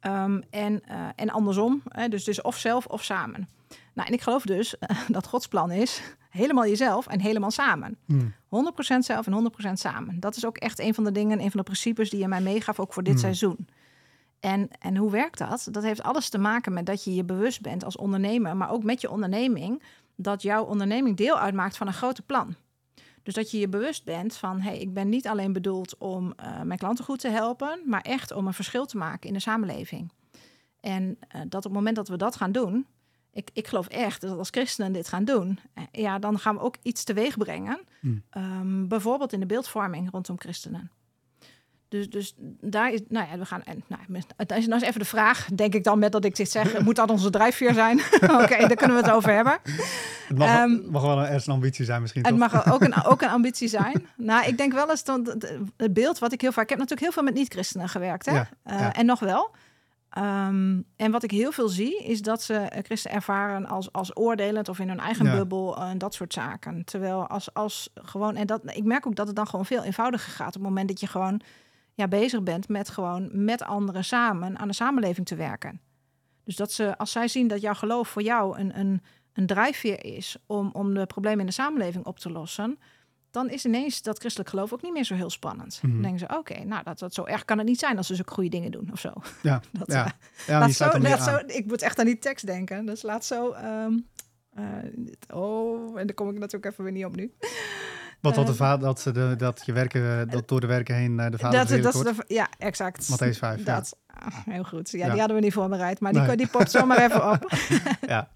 Ehm, 0.00 0.40
en, 0.50 0.82
eh, 0.84 1.06
en 1.16 1.30
andersom, 1.30 1.82
hè, 1.88 2.08
dus, 2.08 2.24
dus 2.24 2.42
of 2.42 2.58
zelf 2.58 2.86
of 2.86 3.04
samen. 3.04 3.48
Nou, 3.94 4.08
en 4.08 4.14
ik 4.14 4.22
geloof 4.22 4.42
dus 4.42 4.74
dat 5.08 5.26
Gods 5.26 5.48
plan 5.48 5.70
is 5.70 6.02
helemaal 6.30 6.66
jezelf 6.66 7.06
en 7.06 7.20
helemaal 7.20 7.50
samen. 7.50 7.96
Hmm. 8.04 8.34
100% 8.48 9.04
zelf 9.04 9.26
en 9.26 9.32
100% 9.32 9.72
samen. 9.72 10.20
Dat 10.20 10.36
is 10.36 10.46
ook 10.46 10.56
echt 10.56 10.78
een 10.78 10.94
van 10.94 11.04
de 11.04 11.12
dingen, 11.12 11.40
een 11.40 11.50
van 11.50 11.60
de 11.60 11.66
principes 11.66 12.10
die 12.10 12.20
je 12.20 12.28
mij 12.28 12.40
meegaf, 12.40 12.80
ook 12.80 12.92
voor 12.92 13.02
dit 13.02 13.12
Hmm. 13.12 13.22
seizoen. 13.22 13.68
En, 14.40 14.68
en 14.78 14.96
hoe 14.96 15.10
werkt 15.10 15.38
dat? 15.38 15.68
Dat 15.70 15.82
heeft 15.82 16.02
alles 16.02 16.28
te 16.28 16.38
maken 16.38 16.72
met 16.72 16.86
dat 16.86 17.04
je 17.04 17.14
je 17.14 17.24
bewust 17.24 17.60
bent 17.60 17.84
als 17.84 17.96
ondernemer, 17.96 18.56
maar 18.56 18.70
ook 18.70 18.82
met 18.82 19.00
je 19.00 19.10
onderneming, 19.10 19.82
dat 20.16 20.42
jouw 20.42 20.64
onderneming 20.64 21.16
deel 21.16 21.38
uitmaakt 21.38 21.76
van 21.76 21.86
een 21.86 21.92
groter 21.92 22.24
plan. 22.24 22.56
Dus 23.22 23.34
dat 23.34 23.50
je 23.50 23.58
je 23.58 23.68
bewust 23.68 24.04
bent 24.04 24.36
van, 24.36 24.60
hey, 24.60 24.78
ik 24.78 24.94
ben 24.94 25.08
niet 25.08 25.28
alleen 25.28 25.52
bedoeld 25.52 25.96
om 25.98 26.32
eh, 26.36 26.62
mijn 26.62 26.78
klanten 26.78 27.04
goed 27.04 27.20
te 27.20 27.28
helpen, 27.28 27.80
maar 27.84 28.00
echt 28.00 28.32
om 28.32 28.46
een 28.46 28.54
verschil 28.54 28.86
te 28.86 28.96
maken 28.96 29.28
in 29.28 29.34
de 29.34 29.40
samenleving. 29.40 30.12
En 30.80 31.16
eh, 31.28 31.40
dat 31.40 31.54
op 31.54 31.62
het 31.62 31.72
moment 31.72 31.96
dat 31.96 32.08
we 32.08 32.16
dat 32.16 32.36
gaan 32.36 32.52
doen, 32.52 32.86
ik, 33.32 33.50
ik 33.52 33.66
geloof 33.66 33.86
echt 33.86 34.20
dat 34.20 34.38
als 34.38 34.50
christenen 34.50 34.92
dit 34.92 35.08
gaan 35.08 35.24
doen, 35.24 35.58
eh, 35.74 35.84
ja, 35.92 36.18
dan 36.18 36.38
gaan 36.38 36.54
we 36.54 36.60
ook 36.60 36.76
iets 36.82 37.04
teweeg 37.04 37.36
brengen. 37.36 37.80
Hmm. 38.00 38.22
Ehm, 38.30 38.86
bijvoorbeeld 38.86 39.32
in 39.32 39.40
de 39.40 39.46
beeldvorming 39.46 40.10
rondom 40.10 40.38
christenen. 40.38 40.90
Dus, 41.88 42.10
dus 42.10 42.34
daar 42.60 42.92
is, 42.92 43.00
nou 43.08 43.26
ja, 43.30 43.38
we 43.38 43.44
gaan, 43.44 43.62
en, 43.64 43.82
nou, 43.86 44.00
het 44.36 44.50
is 44.52 44.66
nou 44.66 44.80
is 44.82 44.88
even 44.88 45.00
de 45.00 45.06
vraag, 45.06 45.46
denk 45.54 45.74
ik 45.74 45.84
dan 45.84 45.98
met 45.98 46.12
dat 46.12 46.24
ik 46.24 46.36
dit 46.36 46.50
zeg, 46.50 46.78
moet 46.84 46.96
dat 46.96 47.10
onze 47.10 47.30
drijfveer 47.30 47.74
zijn? 47.74 48.00
Oké, 48.42 48.56
daar 48.56 48.74
kunnen 48.76 48.96
we 48.96 49.02
het 49.02 49.10
over 49.10 49.32
hebben. 49.34 49.58
Het 50.28 50.38
mag, 50.38 50.48
Ehm, 50.48 50.90
mag 50.90 51.02
wel 51.02 51.18
een, 51.18 51.32
een 51.34 51.40
ambitie 51.46 51.84
zijn 51.84 52.00
misschien, 52.00 52.22
Het 52.26 52.30
toch? 52.38 52.52
mag 52.52 52.72
ook 52.72 52.80
een, 52.82 53.04
ook 53.04 53.22
een 53.22 53.28
ambitie 53.38 53.68
zijn. 53.68 54.06
Nou, 54.16 54.46
ik 54.46 54.56
denk 54.58 54.72
wel 54.72 54.90
eens 54.90 55.04
dan 55.04 55.24
het- 55.76 55.92
beeld 55.92 56.18
wat 56.18 56.32
ik 56.32 56.40
heel 56.40 56.52
vaak. 56.52 56.62
Ik 56.64 56.68
heb 56.70 56.78
natuurlijk 56.78 57.06
heel 57.06 57.16
veel 57.16 57.32
met 57.32 57.34
niet-christenen 57.34 57.88
gewerkt, 57.88 58.26
hè? 58.26 58.32
Ja, 58.34 58.48
Eh. 58.62 58.88
En 58.98 59.06
nog 59.06 59.20
wel. 59.20 59.50
Ehm, 60.10 60.80
en 60.96 61.10
wat 61.10 61.22
ik 61.22 61.30
heel 61.30 61.52
veel 61.52 61.68
zie, 61.68 62.04
is 62.04 62.22
dat 62.22 62.42
ze 62.42 62.72
christen 62.82 63.10
ervaren 63.10 63.66
als, 63.66 63.92
als 63.92 64.16
oordelend 64.16 64.68
of 64.68 64.78
in 64.78 64.88
hun 64.88 65.00
eigen 65.00 65.26
Ja. 65.26 65.36
bubbel 65.36 65.76
en 65.80 65.98
dat 65.98 66.14
soort 66.14 66.32
zaken. 66.32 66.84
Terwijl 66.84 67.26
als, 67.26 67.54
als 67.54 67.90
gewoon, 67.94 68.36
en 68.36 68.46
dat, 68.46 68.60
ik 68.64 68.84
merk 68.84 69.06
ook 69.06 69.16
dat 69.16 69.26
het 69.26 69.36
dan 69.36 69.46
gewoon 69.46 69.66
veel 69.66 69.82
eenvoudiger 69.84 70.32
gaat 70.32 70.46
op 70.46 70.52
het 70.54 70.62
moment 70.62 70.88
dat 70.88 71.00
je 71.00 71.06
gewoon 71.06 71.40
ja, 71.96 72.08
bezig 72.08 72.42
bent 72.42 72.68
met 72.68 72.88
gewoon 72.88 73.44
met 73.44 73.62
anderen 73.62 74.04
samen 74.04 74.58
aan 74.58 74.68
de 74.68 74.74
samenleving 74.74 75.26
te 75.26 75.34
werken. 75.34 75.80
Dus 76.44 76.56
dat 76.56 76.72
ze, 76.72 76.98
als 76.98 77.12
zij 77.12 77.28
zien 77.28 77.48
dat 77.48 77.60
jouw 77.60 77.74
geloof 77.74 78.08
voor 78.08 78.22
jou 78.22 78.58
een, 78.58 78.78
een, 78.78 79.02
een 79.32 79.46
drijfveer 79.46 80.04
is 80.04 80.36
om, 80.46 80.70
om 80.72 80.94
de 80.94 81.06
problemen 81.06 81.40
in 81.40 81.46
de 81.46 81.52
samenleving 81.52 82.04
op 82.06 82.18
te 82.18 82.30
lossen, 82.30 82.78
dan 83.30 83.50
is 83.50 83.64
ineens 83.64 84.02
dat 84.02 84.18
christelijk 84.18 84.50
geloof 84.50 84.72
ook 84.72 84.82
niet 84.82 84.92
meer 84.92 85.04
zo 85.04 85.14
heel 85.14 85.30
spannend. 85.30 85.78
Mhm. 85.82 85.92
Dan 85.92 86.02
denken 86.02 86.18
ze, 86.18 86.36
oké, 86.36 86.64
nou, 86.64 86.82
dat, 86.84 86.98
dat 86.98 87.14
zo 87.14 87.24
erg 87.24 87.44
kan 87.44 87.58
het 87.58 87.66
niet 87.66 87.78
zijn 87.78 87.96
als 87.96 88.06
ze 88.06 88.14
zulke 88.14 88.32
goede 88.32 88.48
dingen 88.50 88.70
doen 88.70 88.88
of 88.92 89.00
zo. 89.00 89.12
Ja, 89.42 89.60
Dat, 89.78 89.92
ja. 89.92 90.04
eh, 90.04 90.10
ja 90.46 90.58
laat 90.58 90.72
zo, 90.72 90.84
laat 90.98 91.22
zo, 91.22 91.36
ik 91.46 91.66
moet 91.66 91.82
echt 91.82 91.98
aan 91.98 92.06
die 92.06 92.18
tekst 92.18 92.46
denken. 92.46 92.86
Dus 92.86 93.02
laat 93.02 93.24
zo... 93.24 93.50
ehm, 93.52 93.98
eh, 94.54 94.64
dit- 94.94 95.32
oh, 95.32 95.98
en 96.00 96.06
daar 96.06 96.14
kom 96.16 96.28
ik 96.30 96.38
natuurlijk 96.38 96.72
even 96.72 96.84
weer 96.84 96.92
niet 96.92 97.04
op 97.04 97.16
nu. 97.16 97.32
Wat, 98.26 98.36
wat 98.36 98.46
de 98.46 98.52
eh, 98.52 98.58
vader, 98.58 98.86
dat, 98.86 99.00
ze 99.00 99.12
de, 99.12 99.34
dat 99.36 99.62
je 99.64 99.72
werken, 99.72 100.28
dat 100.28 100.48
door 100.48 100.60
de 100.60 100.66
werken 100.66 100.94
heen 100.94 101.20
eh, 101.20 101.30
de 101.30 101.38
vader 101.38 101.58
Dat, 101.58 101.82
dat, 101.82 101.94
is 101.94 102.02
de, 102.16 102.24
ja, 102.34 102.48
exact. 102.58 103.08
Matthäus 103.12 103.38
5, 103.38 103.58
ja. 103.58 103.74
Dat, 103.74 103.96
ah, 104.06 104.26
heel 104.44 104.64
goed. 104.64 104.90
Ja, 104.90 104.98
Ja. 104.98 105.10
die 105.10 105.18
hadden 105.18 105.36
we 105.36 105.42
niet 105.42 105.52
voorbereid, 105.52 106.00
maar 106.00 106.12
die, 106.12 106.22
Nee. 106.22 106.36
die 106.36 106.46
popt 106.46 106.70
zomaar 106.70 106.98
even 107.04 107.30
op. 107.30 107.52
Ja. 108.06 108.28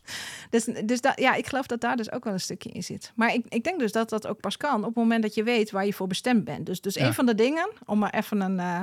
Dus, 0.51 0.65
dus 0.85 1.01
dat, 1.01 1.21
ja, 1.21 1.35
ik 1.35 1.47
geloof 1.47 1.67
dat 1.67 1.81
daar 1.81 1.97
dus 1.97 2.13
ook 2.13 2.25
wel 2.25 2.33
een 2.33 2.41
stukje 2.41 2.71
in 2.71 2.83
zit. 2.83 3.13
Maar 3.15 3.35
ik, 3.35 3.45
ik 3.49 3.65
denk 3.65 3.79
dus 3.79 3.93
dat 3.93 4.09
dat 4.09 4.27
ook 4.27 4.41
pas 4.41 4.57
kan 4.57 4.79
op 4.79 4.85
het 4.85 4.95
moment 4.95 5.23
dat 5.23 5.35
je 5.35 5.43
weet 5.43 5.71
waar 5.71 5.87
je 5.87 5.93
voor 5.93 6.07
bestemd 6.07 6.45
bent. 6.45 6.67
Dus, 6.67 6.81
dus 6.81 6.95
Ja. 6.95 7.07
een 7.07 7.15
van 7.15 7.27
de 7.27 7.35
dingen, 7.35 7.71
om 7.87 7.99
maar 7.99 8.15
even 8.15 8.41
een 8.41 8.61
eh, 8.61 8.83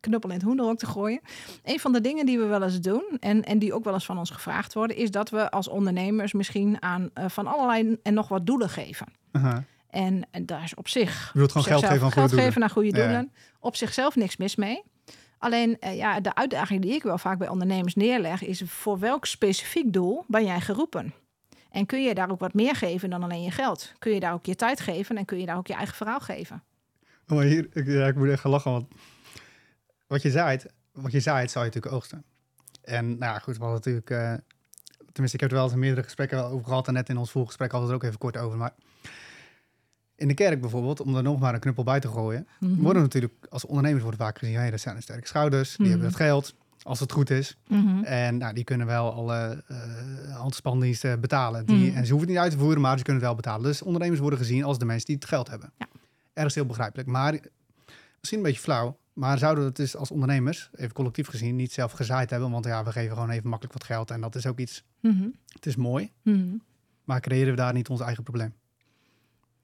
knuppel 0.00 0.28
in 0.30 0.34
het 0.36 0.44
hoenderhok 0.44 0.78
te 0.78 0.86
gooien. 0.86 1.20
Een 1.64 1.80
van 1.80 1.92
de 1.92 2.00
dingen 2.00 2.26
die 2.26 2.38
we 2.38 2.44
wel 2.44 2.62
eens 2.62 2.80
doen 2.80 3.04
en, 3.20 3.44
en 3.44 3.58
die 3.58 3.72
ook 3.74 3.84
wel 3.84 3.94
eens 3.94 4.04
van 4.04 4.18
ons 4.18 4.30
gevraagd 4.30 4.74
worden, 4.74 4.96
is 4.96 5.10
dat 5.10 5.30
we 5.30 5.50
als 5.50 5.68
ondernemers 5.68 6.32
misschien 6.32 6.82
aan 6.82 7.10
eh, 7.14 7.24
van 7.28 7.46
allerlei 7.46 7.96
en 8.02 8.14
nog 8.14 8.28
wat 8.28 8.46
doelen 8.46 8.68
geven. 8.68 9.06
Aha. 9.32 9.64
En, 9.92 10.26
en 10.30 10.46
daar 10.46 10.62
is 10.62 10.74
op 10.74 10.88
zich. 10.88 11.30
Je 11.32 11.38
wilt 11.38 11.52
gewoon 11.52 11.66
geld 11.66 11.80
geven 11.84 12.04
aan 12.04 12.12
goede 12.12 12.28
geld 12.28 12.40
geven 12.42 12.60
naar 12.60 12.70
goede 12.70 12.88
Ja. 12.96 13.02
doelen. 13.02 13.32
Op 13.60 13.76
zichzelf 13.76 14.16
niks 14.16 14.36
mis 14.36 14.56
mee. 14.56 14.82
Alleen 15.38 15.78
eh, 15.80 15.96
ja, 15.96 16.20
de 16.20 16.34
uitdaging 16.34 16.82
die 16.82 16.92
ik 16.92 17.02
wel 17.02 17.18
vaak 17.18 17.38
bij 17.38 17.48
ondernemers 17.48 17.94
neerleg, 17.94 18.42
is 18.42 18.62
voor 18.66 18.98
welk 18.98 19.26
specifiek 19.26 19.92
doel 19.92 20.24
ben 20.28 20.44
jij 20.44 20.60
geroepen? 20.60 21.14
En 21.70 21.86
kun 21.86 22.02
je 22.02 22.14
daar 22.14 22.30
ook 22.30 22.40
wat 22.40 22.54
meer 22.54 22.74
geven 22.76 23.10
dan 23.10 23.22
alleen 23.22 23.42
je 23.42 23.50
geld? 23.50 23.92
Kun 23.98 24.12
je 24.14 24.20
daar 24.20 24.32
ook 24.32 24.46
je 24.46 24.54
tijd 24.54 24.80
geven 24.80 25.16
en 25.16 25.24
kun 25.24 25.38
je 25.38 25.46
daar 25.46 25.56
ook 25.56 25.66
je 25.66 25.74
eigen 25.74 25.94
verhaal 25.96 26.20
geven? 26.20 26.62
Oh, 27.28 27.36
maar 27.36 27.44
hier, 27.44 27.68
ik, 27.72 27.86
ja, 27.86 28.06
ik 28.06 28.14
moet 28.16 28.28
echt 28.28 28.40
gaan 28.40 28.50
lachen, 28.50 28.70
want 28.70 28.86
wat 30.06 30.22
je 30.22 30.30
zaait, 30.30 30.66
wat 30.92 31.12
je 31.12 31.20
zaait, 31.20 31.50
zou 31.50 31.64
je 31.64 31.70
natuurlijk 31.70 31.94
oogsten. 31.94 32.24
En 32.82 33.06
nou 33.06 33.32
ja, 33.32 33.38
goed, 33.38 33.56
we 33.56 33.64
hadden 33.64 33.78
natuurlijk, 33.80 34.10
eh, 34.10 34.34
tenminste, 35.12 35.36
ik 35.36 35.40
heb 35.40 35.50
er 35.50 35.56
wel 35.56 35.64
eens 35.64 35.74
meerdere 35.74 36.02
gesprekken 36.02 36.44
over 36.44 36.64
gehad 36.66 36.86
en 36.88 36.94
net 36.94 37.08
in 37.08 37.16
ons 37.16 37.30
voorgesprek 37.30 37.70
hadden 37.70 37.88
we 37.88 37.94
het 37.94 38.02
er 38.02 38.08
ook 38.08 38.14
even 38.14 38.30
kort 38.32 38.44
over. 38.46 38.58
Maar 38.58 38.74
in 40.22 40.28
de 40.28 40.34
kerk 40.34 40.60
bijvoorbeeld, 40.60 41.00
om 41.00 41.16
er 41.16 41.22
nog 41.22 41.40
maar 41.40 41.54
een 41.54 41.60
knuppel 41.60 41.84
bij 41.84 42.00
te 42.00 42.08
gooien, 42.08 42.46
Mhm. 42.60 42.80
worden 42.80 43.02
natuurlijk 43.02 43.32
als 43.50 43.64
ondernemers 43.66 44.02
worden 44.02 44.20
vaak 44.20 44.38
gezien, 44.38 44.54
hey, 44.54 44.70
dat 44.70 44.80
zijn 44.80 45.02
sterke 45.02 45.26
schouders, 45.26 45.68
die 45.70 45.78
Mhm. 45.80 45.88
hebben 45.90 46.06
het 46.08 46.16
geld, 46.16 46.54
als 46.82 47.00
het 47.00 47.12
goed 47.12 47.30
is. 47.30 47.56
Mhm. 47.68 48.02
En 48.04 48.36
nou, 48.36 48.54
die 48.54 48.64
kunnen 48.64 48.86
wel 48.86 49.12
alle 49.12 49.64
eh 49.68 50.36
handspandiensten 50.36 51.20
betalen. 51.20 51.66
Die. 51.66 51.92
En 51.92 52.06
ze 52.06 52.12
hoeven 52.12 52.18
het 52.18 52.28
niet 52.28 52.38
uit 52.38 52.50
te 52.50 52.58
voeren, 52.58 52.80
maar 52.80 52.98
ze 52.98 53.04
kunnen 53.04 53.22
het 53.22 53.30
wel 53.32 53.40
betalen. 53.40 53.62
Dus 53.66 53.82
ondernemers 53.82 54.20
worden 54.20 54.38
gezien 54.38 54.64
als 54.64 54.78
de 54.78 54.84
mensen 54.84 55.06
die 55.06 55.14
het 55.14 55.24
geld 55.24 55.48
hebben. 55.48 55.72
Ja. 55.78 55.86
Ergens 56.32 56.54
heel 56.54 56.66
begrijpelijk. 56.66 57.08
Maar 57.08 57.32
misschien 58.18 58.38
een 58.38 58.44
beetje 58.44 58.60
flauw. 58.60 58.98
Maar 59.12 59.38
zouden 59.38 59.62
we 59.62 59.68
het 59.68 59.76
dus 59.78 59.96
als 59.96 60.10
ondernemers, 60.10 60.70
even 60.74 60.92
collectief 60.92 61.28
gezien, 61.28 61.56
niet 61.56 61.72
zelf 61.72 61.92
gezaaid 61.92 62.30
hebben? 62.30 62.50
Want 62.50 62.64
ja, 62.64 62.84
we 62.84 62.92
geven 62.92 63.12
gewoon 63.14 63.30
even 63.30 63.48
makkelijk 63.48 63.74
wat 63.78 63.84
geld. 63.84 64.10
En 64.10 64.20
dat 64.20 64.34
is 64.34 64.46
ook 64.46 64.58
iets, 64.58 64.84
het 65.52 65.66
is 65.66 65.76
mooi. 65.76 66.10
Maar 67.04 67.20
creëren 67.20 67.50
we 67.50 67.56
daar 67.56 67.72
niet 67.72 67.88
ons 67.88 68.00
eigen 68.00 68.22
probleem? 68.22 68.54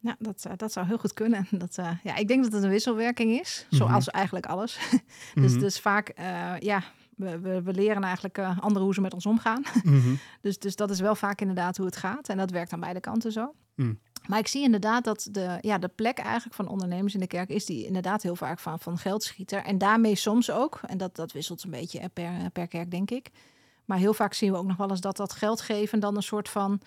Ja, 0.01 0.17
dat, 0.19 0.45
eh, 0.45 0.53
dat 0.57 0.73
zou 0.73 0.87
heel 0.87 0.99
goed 0.99 1.13
kunnen. 1.15 1.47
Dat, 1.65 1.79
eh, 1.79 1.91
ja, 2.03 2.17
ik 2.17 2.29
denk 2.29 2.43
dat 2.43 2.53
het 2.53 2.63
een 2.63 2.71
wisselwerking 2.71 3.41
is, 3.41 3.67
Mhm. 3.71 3.77
zoals 3.77 4.09
eigenlijk 4.09 4.47
alles. 4.47 4.79
dus, 5.35 5.53
Mhm. 5.53 5.61
dus 5.61 5.81
vaak, 5.81 6.09
eh, 6.09 6.59
ja, 6.59 6.83
we, 7.17 7.39
we, 7.39 7.63
we 7.63 7.73
leren 7.73 8.03
eigenlijk 8.05 8.39
anderen 8.39 8.83
hoe 8.83 8.95
ze 8.95 9.01
met 9.01 9.15
ons 9.15 9.27
omgaan. 9.27 9.63
Mhm. 9.85 10.15
Dus, 10.41 10.59
dus 10.59 10.77
dat 10.77 10.91
is 10.91 11.01
wel 11.01 11.15
vaak 11.15 11.41
inderdaad 11.41 11.77
hoe 11.77 11.87
het 11.87 11.97
gaat. 11.97 12.29
En 12.29 12.37
dat 12.37 12.51
werkt 12.51 12.73
aan 12.73 12.81
beide 12.81 13.01
kanten 13.01 13.33
zo. 13.33 13.55
Mm. 13.75 13.99
Maar 14.27 14.39
ik 14.39 14.47
zie 14.47 14.63
inderdaad 14.63 15.05
dat 15.05 15.29
de, 15.31 15.59
ja, 15.61 15.79
de 15.79 15.89
plek 15.89 16.19
eigenlijk 16.19 16.55
van 16.55 16.69
ondernemers 16.69 17.15
in 17.15 17.21
de 17.21 17.27
kerk 17.27 17.49
is 17.49 17.67
die 17.67 17.87
inderdaad 17.87 18.23
heel 18.23 18.37
vaak 18.37 18.59
van, 18.59 18.79
van 18.79 18.99
geldschieter. 18.99 19.65
En 19.65 19.79
daarmee 19.79 20.15
soms 20.15 20.51
ook, 20.51 20.81
en 20.87 20.99
dat, 20.99 21.17
dat 21.17 21.33
wisselt 21.33 21.63
een 21.63 21.71
beetje 21.71 22.09
per, 22.09 22.33
per 22.53 22.69
kerk, 22.69 22.91
denk 22.91 23.11
ik. 23.11 23.31
Maar 23.85 23.99
heel 23.99 24.15
vaak 24.15 24.35
zien 24.35 24.53
we 24.53 24.59
ook 24.59 24.67
nog 24.67 24.77
wel 24.77 24.91
eens 24.91 25.01
dat 25.01 25.17
dat 25.17 25.33
geld 25.33 25.61
geven 25.61 26.01
dan 26.01 26.17
een 26.17 26.23
soort 26.23 26.49
van 26.49 26.81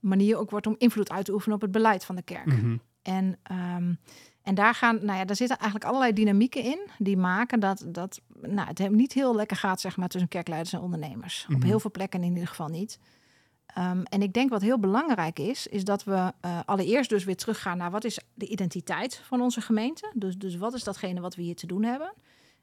manier 0.00 0.36
ook 0.36 0.50
wordt 0.50 0.66
om 0.66 0.74
invloed 0.78 1.10
uit 1.10 1.24
te 1.24 1.32
oefenen 1.32 1.56
op 1.56 1.62
het 1.62 1.70
beleid 1.70 2.04
van 2.04 2.16
de 2.16 2.22
kerk. 2.22 2.46
Mhm. 2.46 2.76
En, 3.02 3.38
ehm, 3.42 3.94
en 4.42 4.54
daar, 4.54 4.74
gaan, 4.74 5.04
nou 5.04 5.18
ja, 5.18 5.24
daar 5.24 5.36
zitten 5.36 5.58
eigenlijk 5.58 5.90
allerlei 5.90 6.12
dynamieken 6.12 6.62
in 6.62 6.78
die 6.98 7.16
maken 7.16 7.60
dat, 7.60 7.84
dat 7.88 8.20
nou, 8.40 8.68
het 8.68 8.78
hem 8.78 8.96
niet 8.96 9.12
heel 9.12 9.34
lekker 9.34 9.56
gaat 9.56 9.80
zeg 9.80 9.96
maar, 9.96 10.08
tussen 10.08 10.28
kerkleiders 10.28 10.72
en 10.72 10.80
ondernemers. 10.80 11.46
Op 11.48 11.56
Mhm. 11.56 11.66
heel 11.66 11.80
veel 11.80 11.90
plekken 11.90 12.22
in 12.22 12.32
ieder 12.32 12.48
geval 12.48 12.68
niet. 12.68 12.98
Ehm, 13.66 14.02
en 14.02 14.22
ik 14.22 14.32
denk 14.32 14.50
wat 14.50 14.62
heel 14.62 14.78
belangrijk 14.78 15.38
is, 15.38 15.66
is 15.66 15.84
dat 15.84 16.04
we 16.04 16.32
eh, 16.40 16.60
allereerst 16.64 17.10
dus 17.10 17.24
weer 17.24 17.36
teruggaan 17.36 17.78
naar 17.78 17.90
wat 17.90 18.04
is 18.04 18.20
de 18.34 18.48
identiteit 18.48 19.20
van 19.24 19.40
onze 19.40 19.60
gemeente. 19.60 20.12
Dus, 20.14 20.38
dus 20.38 20.56
wat 20.56 20.74
is 20.74 20.84
datgene 20.84 21.20
wat 21.20 21.34
we 21.34 21.42
hier 21.42 21.56
te 21.56 21.66
doen 21.66 21.82
hebben? 21.82 22.12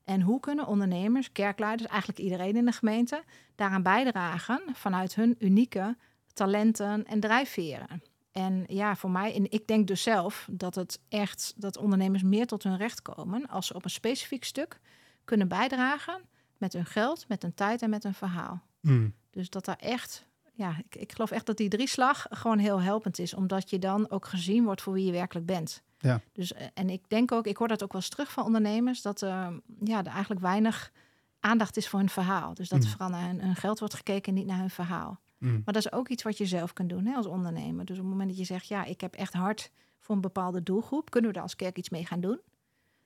En 0.03 0.21
hoe 0.21 0.39
kunnen 0.39 0.67
ondernemers, 0.67 1.31
kerkleiders, 1.31 1.89
eigenlijk 1.89 2.19
iedereen 2.19 2.55
in 2.55 2.65
de 2.65 2.71
gemeente, 2.71 3.23
daaraan 3.55 3.83
bijdragen 3.83 4.61
vanuit 4.73 5.15
hun 5.15 5.35
unieke 5.39 5.97
talenten 6.33 7.05
en 7.05 7.19
drijfveren? 7.19 8.01
En 8.31 8.63
ja, 8.67 8.95
voor 8.95 9.11
mij, 9.11 9.35
en 9.35 9.51
ik 9.51 9.67
denk 9.67 9.87
dus 9.87 10.03
zelf 10.03 10.47
dat 10.51 10.75
het 10.75 10.99
echt 11.09 11.53
dat 11.55 11.77
ondernemers 11.77 12.23
meer 12.23 12.45
tot 12.47 12.63
hun 12.63 12.77
recht 12.77 13.01
komen 13.01 13.47
als 13.47 13.67
ze 13.67 13.73
op 13.73 13.83
een 13.83 13.89
specifiek 13.89 14.43
stuk 14.43 14.79
kunnen 15.25 15.47
bijdragen 15.47 16.21
met 16.57 16.73
hun 16.73 16.85
geld, 16.85 17.27
met 17.27 17.41
hun 17.41 17.53
tijd 17.53 17.81
en 17.81 17.89
met 17.89 18.03
hun 18.03 18.13
verhaal. 18.13 18.61
Mm. 18.79 19.13
Dus 19.29 19.49
dat 19.49 19.65
daar 19.65 19.77
echt, 19.79 20.25
ja, 20.53 20.75
ik, 20.77 20.95
ik 20.95 21.11
geloof 21.11 21.31
echt 21.31 21.45
dat 21.45 21.57
die 21.57 21.69
drieslag 21.69 22.25
gewoon 22.29 22.57
heel 22.57 22.81
helpend 22.81 23.19
is, 23.19 23.33
omdat 23.33 23.69
je 23.69 23.79
dan 23.79 24.09
ook 24.09 24.25
gezien 24.27 24.63
wordt 24.63 24.81
voor 24.81 24.93
wie 24.93 25.05
je 25.05 25.11
werkelijk 25.11 25.45
bent. 25.45 25.81
Ja. 25.99 26.21
Dus, 26.31 26.53
eh, 26.53 26.67
en 26.73 26.89
ik 26.89 27.09
denk 27.09 27.31
ook, 27.31 27.47
ik 27.47 27.57
hoor 27.57 27.67
dat 27.67 27.83
ook 27.83 27.91
wel 27.91 28.01
eens 28.01 28.09
terug 28.09 28.31
van 28.31 28.45
ondernemers, 28.45 29.01
dat 29.01 29.21
eh, 29.21 29.47
ja, 29.83 29.99
er 29.99 30.11
eigenlijk 30.11 30.41
weinig 30.41 30.91
aandacht 31.39 31.77
is 31.77 31.87
voor 31.87 31.99
hun 31.99 32.09
verhaal. 32.09 32.53
Dus 32.53 32.69
dat 32.69 32.79
Mm. 32.79 32.85
er 32.85 32.91
vooral 32.91 33.09
naar 33.09 33.27
hun, 33.27 33.41
hun 33.41 33.55
geld 33.55 33.79
wordt 33.79 33.93
gekeken 33.93 34.33
en 34.33 34.33
niet 34.33 34.47
naar 34.47 34.59
hun 34.59 34.69
verhaal. 34.69 35.19
Mm. 35.43 35.61
Maar 35.65 35.73
dat 35.73 35.85
is 35.85 35.91
ook 35.91 36.09
iets 36.09 36.23
wat 36.23 36.37
je 36.37 36.45
zelf 36.45 36.73
kunt 36.73 36.89
doen 36.89 37.05
hè, 37.05 37.15
als 37.15 37.25
ondernemer. 37.25 37.85
Dus 37.85 37.97
op 37.97 38.03
het 38.03 38.11
moment 38.11 38.29
dat 38.29 38.37
je 38.39 38.45
zegt, 38.45 38.67
ja, 38.67 38.83
ik 38.85 39.01
heb 39.01 39.13
echt 39.13 39.33
hard 39.33 39.71
voor 39.99 40.15
een 40.15 40.21
bepaalde 40.21 40.63
doelgroep, 40.63 41.09
kunnen 41.09 41.29
we 41.29 41.35
daar 41.35 41.45
als 41.45 41.55
kerk 41.55 41.77
iets 41.77 41.89
mee 41.89 42.05
gaan 42.05 42.21
doen? 42.21 42.39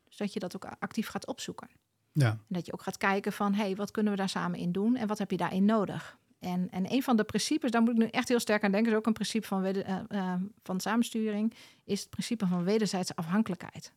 Dus 0.08 0.18
dat 0.18 0.34
je 0.34 0.40
dat 0.40 0.56
ook 0.56 0.68
actief 0.80 1.08
gaat 1.08 1.28
opzoeken. 1.28 1.68
Ja. 2.12 2.30
En 2.30 2.40
dat 2.48 2.66
je 2.66 2.74
ook 2.74 2.82
gaat 2.82 2.98
kijken 2.98 3.34
van, 3.34 3.54
hé, 3.54 3.64
hey, 3.64 3.76
wat 3.76 3.92
kunnen 3.92 4.12
we 4.12 4.18
daar 4.18 4.30
samen 4.30 4.60
in 4.60 4.72
doen 4.72 4.96
en 4.96 5.08
wat 5.08 5.18
heb 5.18 5.32
je 5.32 5.38
daarin 5.38 5.66
nodig? 5.66 6.18
En, 6.40 6.70
en 6.70 6.92
een 6.94 7.04
van 7.04 7.16
de 7.18 7.24
principes, 7.24 7.72
daar 7.72 7.82
moet 7.82 7.92
ik 7.92 7.98
nu 7.98 8.06
echt 8.06 8.28
heel 8.28 8.40
sterk 8.40 8.64
aan 8.64 8.72
denken, 8.72 8.92
is 8.92 8.98
ook 8.98 9.06
een 9.06 9.14
principe 9.14 9.48
van, 9.48 9.62
weder- 9.62 9.86
eh, 9.86 10.00
eh, 10.08 10.34
van 10.64 10.80
samensturing, 10.80 11.54
is 11.84 12.00
het 12.00 12.10
principe 12.10 12.48
van 12.48 12.64
wederzijdse 12.64 13.16
afhankelijkheid. 13.16 13.92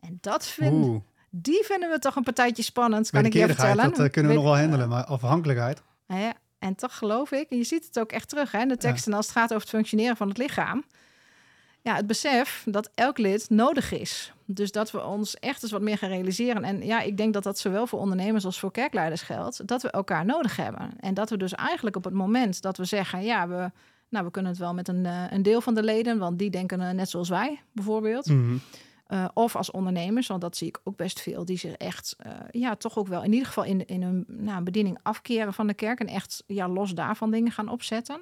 En 0.00 0.18
dat 0.20 0.46
vind, 0.46 0.72
Oeh, 0.72 1.02
die 1.30 1.64
vinden 1.64 1.90
we 1.90 1.98
toch 1.98 2.16
een 2.16 2.22
partijtje 2.22 2.62
spannend, 2.62 3.10
kan 3.10 3.24
ik 3.24 3.32
je 3.32 3.46
vertellen. 3.46 3.84
dat 3.90 3.98
eh, 3.98 4.10
kunnen 4.10 4.30
we 4.30 4.36
nog 4.36 4.46
wel 4.46 4.58
handelen. 4.58 4.88
Maar 4.88 5.04
afhankelijkheid, 5.04 5.82
ja, 6.06 6.34
en 6.62 6.74
toch 6.74 6.96
geloof 6.96 7.32
ik, 7.32 7.50
en 7.50 7.56
je 7.56 7.64
ziet 7.64 7.86
het 7.86 7.98
ook 7.98 8.12
echt 8.12 8.28
terug 8.28 8.52
hè, 8.52 8.60
in 8.60 8.68
de 8.68 8.76
teksten 8.76 9.12
als 9.12 9.26
het 9.26 9.34
gaat 9.34 9.50
over 9.50 9.60
het 9.60 9.68
functioneren 9.68 10.16
van 10.16 10.28
het 10.28 10.38
lichaam. 10.38 10.84
Ja, 11.80 11.94
het 11.94 12.06
besef 12.06 12.62
dat 12.66 12.90
elk 12.94 13.18
lid 13.18 13.50
nodig 13.50 13.92
is. 13.92 14.32
Dus 14.44 14.72
dat 14.72 14.90
we 14.90 15.04
ons 15.04 15.36
echt 15.36 15.62
eens 15.62 15.72
wat 15.72 15.80
meer 15.80 15.98
gaan 15.98 16.08
realiseren. 16.08 16.64
En 16.64 16.84
ja, 16.84 17.00
ik 17.00 17.16
denk 17.16 17.32
dat 17.32 17.42
dat 17.42 17.58
zowel 17.58 17.86
voor 17.86 17.98
ondernemers 17.98 18.44
als 18.44 18.58
voor 18.58 18.72
kerkleiders 18.72 19.22
geldt. 19.22 19.66
Dat 19.66 19.82
we 19.82 19.90
elkaar 19.90 20.24
nodig 20.24 20.56
hebben. 20.56 20.90
En 21.00 21.14
dat 21.14 21.30
we 21.30 21.36
dus 21.36 21.54
eigenlijk 21.54 21.96
op 21.96 22.04
het 22.04 22.14
moment 22.14 22.62
dat 22.62 22.76
we 22.76 22.84
zeggen, 22.84 23.22
ja, 23.22 23.48
we, 23.48 23.70
nou, 24.08 24.24
we 24.24 24.30
kunnen 24.30 24.50
het 24.50 24.60
wel 24.60 24.74
met 24.74 24.88
een, 24.88 25.06
eh, 25.06 25.24
een 25.30 25.42
deel 25.42 25.60
van 25.60 25.74
de 25.74 25.82
leden, 25.82 26.18
want 26.18 26.38
die 26.38 26.50
denken 26.50 26.80
eh, 26.80 26.90
net 26.90 27.10
zoals 27.10 27.28
wij 27.28 27.60
bijvoorbeeld. 27.72 28.26
Mhm. 28.26 28.56
Uh, 29.12 29.28
of 29.34 29.56
als 29.56 29.70
ondernemers, 29.70 30.26
want 30.26 30.40
dat 30.40 30.56
zie 30.56 30.68
ik 30.68 30.80
ook 30.84 30.96
best 30.96 31.20
veel, 31.20 31.44
die 31.44 31.58
zich 31.58 31.72
echt, 31.72 32.16
uh, 32.26 32.32
ja, 32.50 32.76
toch 32.76 32.98
ook 32.98 33.06
wel 33.08 33.22
in 33.22 33.32
ieder 33.32 33.46
geval 33.46 33.64
in, 33.64 33.86
in 33.86 34.02
hun 34.02 34.24
nou, 34.28 34.62
bediening 34.62 34.98
afkeren 35.02 35.52
van 35.54 35.66
de 35.66 35.74
kerk 35.74 36.00
en 36.00 36.06
echt 36.06 36.44
ja, 36.46 36.68
los 36.68 36.94
daarvan 36.94 37.30
dingen 37.30 37.52
gaan 37.52 37.68
opzetten. 37.68 38.20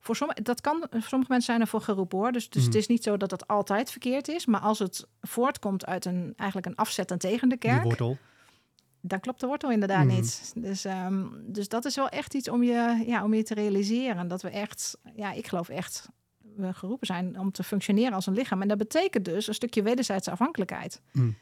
Voor 0.00 0.16
sommige, 0.16 0.42
dat 0.42 0.60
kan, 0.60 0.76
voor 0.90 1.02
sommige 1.02 1.30
mensen 1.32 1.42
zijn 1.42 1.60
ervoor 1.60 1.80
geroepen 1.80 2.18
hoor. 2.18 2.32
Dus, 2.32 2.48
dus 2.50 2.60
Mm. 2.62 2.68
het 2.68 2.76
is 2.78 2.86
niet 2.86 3.02
zo 3.02 3.16
dat 3.16 3.30
het 3.30 3.46
altijd 3.46 3.90
verkeerd 3.90 4.28
is. 4.28 4.46
Maar 4.46 4.60
als 4.60 4.78
het 4.78 5.06
voortkomt 5.20 5.86
uit 5.86 6.04
een, 6.04 6.32
eigenlijk 6.36 6.68
een 6.70 6.76
afzetten 6.76 7.18
tegen 7.18 7.48
de 7.48 7.56
Die 7.58 7.70
kerk, 7.70 7.82
wortel. 7.82 8.18
dan 9.00 9.20
klopt 9.20 9.40
de 9.40 9.46
wortel 9.46 9.70
inderdaad 9.70 10.04
Mhm. 10.06 10.14
niet. 10.14 10.52
Dus, 10.56 10.84
ehm, 10.84 11.24
dus 11.42 11.68
dat 11.68 11.84
is 11.84 11.96
wel 11.96 12.08
echt 12.08 12.34
iets 12.34 12.48
om 12.48 12.62
je, 12.62 13.02
ja, 13.06 13.24
om 13.24 13.34
je 13.34 13.42
te 13.42 13.54
realiseren. 13.54 14.28
Dat 14.28 14.42
we 14.42 14.50
echt, 14.50 14.98
ja, 15.14 15.32
ik 15.32 15.46
geloof 15.46 15.68
echt, 15.68 16.08
we 16.60 16.72
geroepen 16.74 17.06
zijn 17.06 17.38
om 17.38 17.52
te 17.52 17.62
functioneren 17.62 18.12
als 18.12 18.26
een 18.26 18.34
lichaam. 18.34 18.62
En 18.62 18.68
dat 18.68 18.78
betekent 18.78 19.24
dus 19.24 19.46
een 19.48 19.54
stukje 19.54 19.82
wederzijdse 19.82 20.30
afhankelijkheid. 20.30 21.00
Mm. 21.12 21.36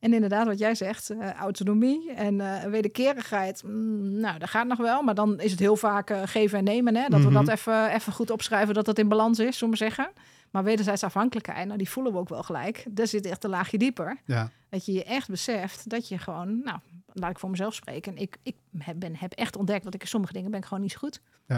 En 0.00 0.12
inderdaad, 0.12 0.46
wat 0.46 0.58
jij 0.58 0.74
zegt, 0.74 1.10
eh, 1.10 1.32
autonomie 1.32 2.12
en 2.12 2.40
eh, 2.40 2.70
wederkerigheid. 2.70 3.62
mm, 3.62 4.20
nou, 4.20 4.38
dat 4.38 4.48
gaat 4.50 4.66
nog 4.66 4.78
wel, 4.78 5.02
maar 5.02 5.14
dan 5.14 5.40
is 5.40 5.50
het 5.50 5.60
heel 5.60 5.76
vaak 5.76 6.10
eh, 6.10 6.22
geven 6.24 6.58
en 6.58 6.64
nemen. 6.64 6.94
Hè? 6.96 7.08
Dat 7.08 7.20
Mhm. 7.20 7.28
we 7.28 7.34
dat 7.34 7.48
even, 7.48 7.88
even 7.94 8.12
goed 8.12 8.30
opschrijven, 8.30 8.74
dat 8.74 8.84
dat 8.84 8.98
in 8.98 9.08
balans 9.08 9.38
is, 9.38 9.58
zullen 9.58 9.72
we 9.72 9.78
zeggen. 9.84 10.10
Maar 10.50 10.64
wederzijdse 10.64 11.06
afhankelijkheid, 11.06 11.66
nou, 11.66 11.78
die 11.78 11.88
voelen 11.88 12.12
we 12.12 12.18
ook 12.18 12.28
wel 12.28 12.42
gelijk. 12.42 12.84
Daar 12.90 13.06
zit 13.06 13.26
echt 13.26 13.44
een 13.44 13.50
laagje 13.50 13.78
dieper. 13.78 14.16
Ja. 14.24 14.50
Dat 14.68 14.86
je 14.86 14.92
je 14.92 15.04
echt 15.04 15.28
beseft 15.28 15.88
dat 15.90 16.08
je 16.08 16.18
gewoon, 16.18 16.60
nou, 16.64 16.78
laat 17.12 17.30
ik 17.30 17.38
voor 17.38 17.50
mezelf 17.50 17.74
spreken. 17.74 18.16
Ik, 18.16 18.36
ik 18.42 18.56
heb, 18.78 18.98
ben, 19.00 19.16
heb 19.16 19.32
echt 19.32 19.56
ontdekt 19.56 19.84
dat 19.84 19.94
ik 19.94 20.00
in 20.02 20.08
sommige 20.08 20.32
dingen 20.32 20.50
ben 20.50 20.60
ik 20.60 20.66
gewoon 20.66 20.82
niet 20.82 20.92
zo 20.92 20.98
goed. 20.98 21.20
Ja. 21.46 21.54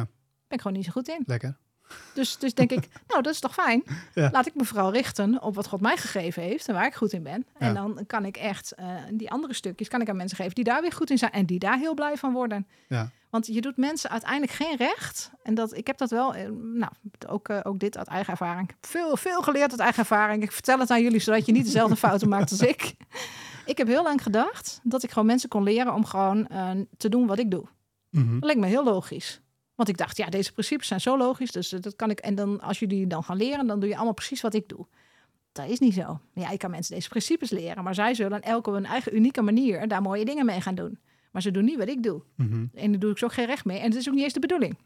Ben 0.49 0.59
ik 0.59 0.61
gewoon 0.61 0.77
niet 0.77 0.87
zo 0.87 0.93
goed 0.93 1.09
in. 1.09 1.23
Lekker. 1.27 1.57
Dus, 2.14 2.38
dus 2.38 2.55
denk 2.55 2.70
ik, 2.70 2.88
nou, 3.09 3.22
dat 3.22 3.33
is 3.33 3.40
toch 3.40 3.55
fijn. 3.55 3.83
Ja. 4.14 4.29
Laat 4.33 4.46
ik 4.46 4.55
me 4.55 4.64
vooral 4.64 4.92
richten 4.92 5.42
op 5.42 5.55
wat 5.55 5.66
God 5.68 5.81
mij 5.81 5.96
gegeven 5.96 6.42
heeft 6.42 6.68
en 6.68 6.75
waar 6.75 6.87
ik 6.87 6.94
goed 6.94 7.12
in 7.12 7.22
ben. 7.22 7.46
En 7.59 7.68
Ja. 7.68 7.72
dan 7.75 8.05
kan 8.07 8.25
ik 8.25 8.37
echt 8.37 8.72
eh, 8.72 8.87
die 9.12 9.31
andere 9.31 9.55
stukjes 9.55 9.88
kan 9.88 10.01
ik 10.01 10.09
aan 10.09 10.16
mensen 10.16 10.37
geven 10.37 10.55
die 10.55 10.64
daar 10.64 10.81
weer 10.81 10.92
goed 10.92 11.11
in 11.11 11.18
zijn 11.18 11.33
en 11.33 11.46
die 11.46 11.59
daar 11.59 11.79
heel 11.79 11.94
blij 11.94 12.16
van 12.16 12.33
worden. 12.33 12.66
Ja. 12.88 13.11
Want 13.31 13.46
je 13.46 13.61
doet 13.61 13.77
mensen 13.77 14.11
uiteindelijk 14.11 14.53
geen 14.53 14.77
recht. 14.77 15.31
En 15.42 15.55
dat, 15.55 15.77
ik 15.77 15.87
heb 15.87 15.99
dat 15.99 16.11
wel, 16.11 16.35
eh, 16.35 16.49
nou, 16.62 16.92
ook, 17.27 17.49
eh, 17.49 17.61
ook 17.62 17.79
dit 17.79 17.96
uit 17.99 18.07
eigen 18.09 18.31
ervaring. 18.31 18.68
Ik 18.68 18.75
heb 18.81 18.90
veel, 18.90 19.16
veel 19.16 19.42
geleerd 19.42 19.70
uit 19.70 19.81
eigen 19.81 19.99
ervaring. 19.99 20.42
Ik 20.42 20.53
vertel 20.53 20.79
het 20.79 20.90
aan 20.90 21.03
jullie, 21.03 21.20
zodat 21.20 21.46
je 21.46 21.53
niet 21.53 21.64
dezelfde 21.64 21.96
fouten 22.07 22.29
maakt 22.29 22.51
als 22.51 22.61
ik. 22.61 22.94
Ik 23.64 23.79
heb 23.79 23.87
heel 23.87 24.03
lang 24.03 24.22
gedacht 24.22 24.81
dat 24.83 25.03
ik 25.03 25.11
gewoon 25.11 25.27
mensen 25.27 25.49
kon 25.49 25.62
leren 25.62 25.94
om 25.94 26.05
gewoon 26.05 26.49
te 26.96 27.09
doen 27.09 27.27
wat 27.27 27.38
ik 27.38 27.51
doe. 27.51 27.64
Mhm. 28.11 28.33
Dat 28.38 28.44
leek 28.44 28.57
me 28.57 28.66
heel 28.66 28.85
logisch. 28.85 29.40
Want 29.77 29.89
ik 29.89 29.97
dacht, 29.97 30.17
ja, 30.17 30.27
deze 30.27 30.53
principes 30.53 30.87
zijn 30.87 31.01
zo 31.01 31.19
logisch. 31.19 31.51
Dus 31.51 31.73
eh, 31.73 31.81
dat 31.81 31.97
kan 31.97 32.11
ik. 32.11 32.19
En 32.19 32.35
dan, 32.35 32.61
als 32.61 32.79
jullie 32.79 33.07
dan 33.07 33.25
gaan 33.25 33.37
leren, 33.37 33.67
dan 33.67 33.81
doe 33.81 33.89
je 33.89 33.95
allemaal 33.95 34.15
precies 34.15 34.41
wat 34.41 34.55
ik 34.55 34.69
doe. 34.69 34.87
Dat 35.53 35.69
is 35.69 35.79
niet 35.79 35.95
zo. 35.95 36.21
Ja, 36.33 36.51
ik 36.51 36.59
kan 36.59 36.71
mensen 36.71 36.95
deze 36.95 37.09
principes 37.09 37.51
leren, 37.51 37.85
maar 37.85 37.95
zij 37.95 38.15
zullen 38.15 38.43
elke 38.43 38.69
op 38.69 38.75
hun 38.75 38.87
eigen 38.87 39.17
unieke 39.17 39.43
manier 39.43 39.89
daar 39.89 40.03
mooie 40.03 40.25
dingen 40.25 40.47
mee 40.47 40.61
gaan 40.61 40.75
doen. 40.75 40.99
Maar 41.31 41.43
ze 41.43 41.51
doen 41.51 41.65
niet 41.65 41.79
wat 41.79 41.89
ik 41.89 42.03
doe. 42.03 42.23
Mhm. 42.35 42.65
En 42.75 42.91
daar 42.91 43.01
doe 43.01 43.11
ik 43.11 43.19
zo 43.19 43.29
geen 43.29 43.47
recht 43.47 43.65
mee. 43.65 43.79
En 43.79 43.85
het 43.85 43.95
is 43.95 44.09
ook 44.09 44.15
niet 44.15 44.25
eens 44.25 44.33
de 44.33 44.41
bedoeling. 44.41 44.79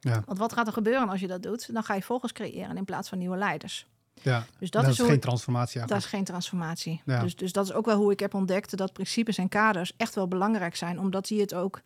Ja. 0.00 0.22
Want 0.26 0.38
wat 0.38 0.52
gaat 0.52 0.66
er 0.66 0.72
gebeuren 0.72 1.08
als 1.08 1.20
je 1.20 1.26
dat 1.26 1.42
doet? 1.42 1.72
Dan 1.74 1.82
ga 1.82 1.94
je 1.94 2.02
volgers 2.02 2.32
creëren 2.32 2.76
in 2.76 2.84
plaats 2.84 3.08
van 3.08 3.18
nieuwe 3.18 3.36
leiders. 3.36 3.86
Ja. 4.22 4.46
Dus 4.58 4.70
dat, 4.70 4.82
Dat, 4.82 4.92
is, 4.92 4.98
geen 4.98 5.20
transformatie 5.20 5.80
dat 5.80 5.90
eigenlijk. 5.90 6.04
is 6.04 6.18
geen 6.18 6.24
transformatie. 6.24 7.02
Ja. 7.04 7.22
Dus, 7.22 7.36
dus 7.36 7.52
dat 7.52 7.64
is 7.64 7.72
ook 7.72 7.86
wel 7.86 7.96
hoe 7.96 8.12
ik 8.12 8.20
heb 8.20 8.34
ontdekt 8.34 8.76
dat 8.76 8.92
principes 8.92 9.38
en 9.38 9.48
kaders 9.48 9.92
echt 9.96 10.14
wel 10.14 10.28
belangrijk 10.28 10.76
zijn, 10.76 10.98
omdat 10.98 11.26
die 11.26 11.40
het 11.40 11.54
ook 11.54 11.80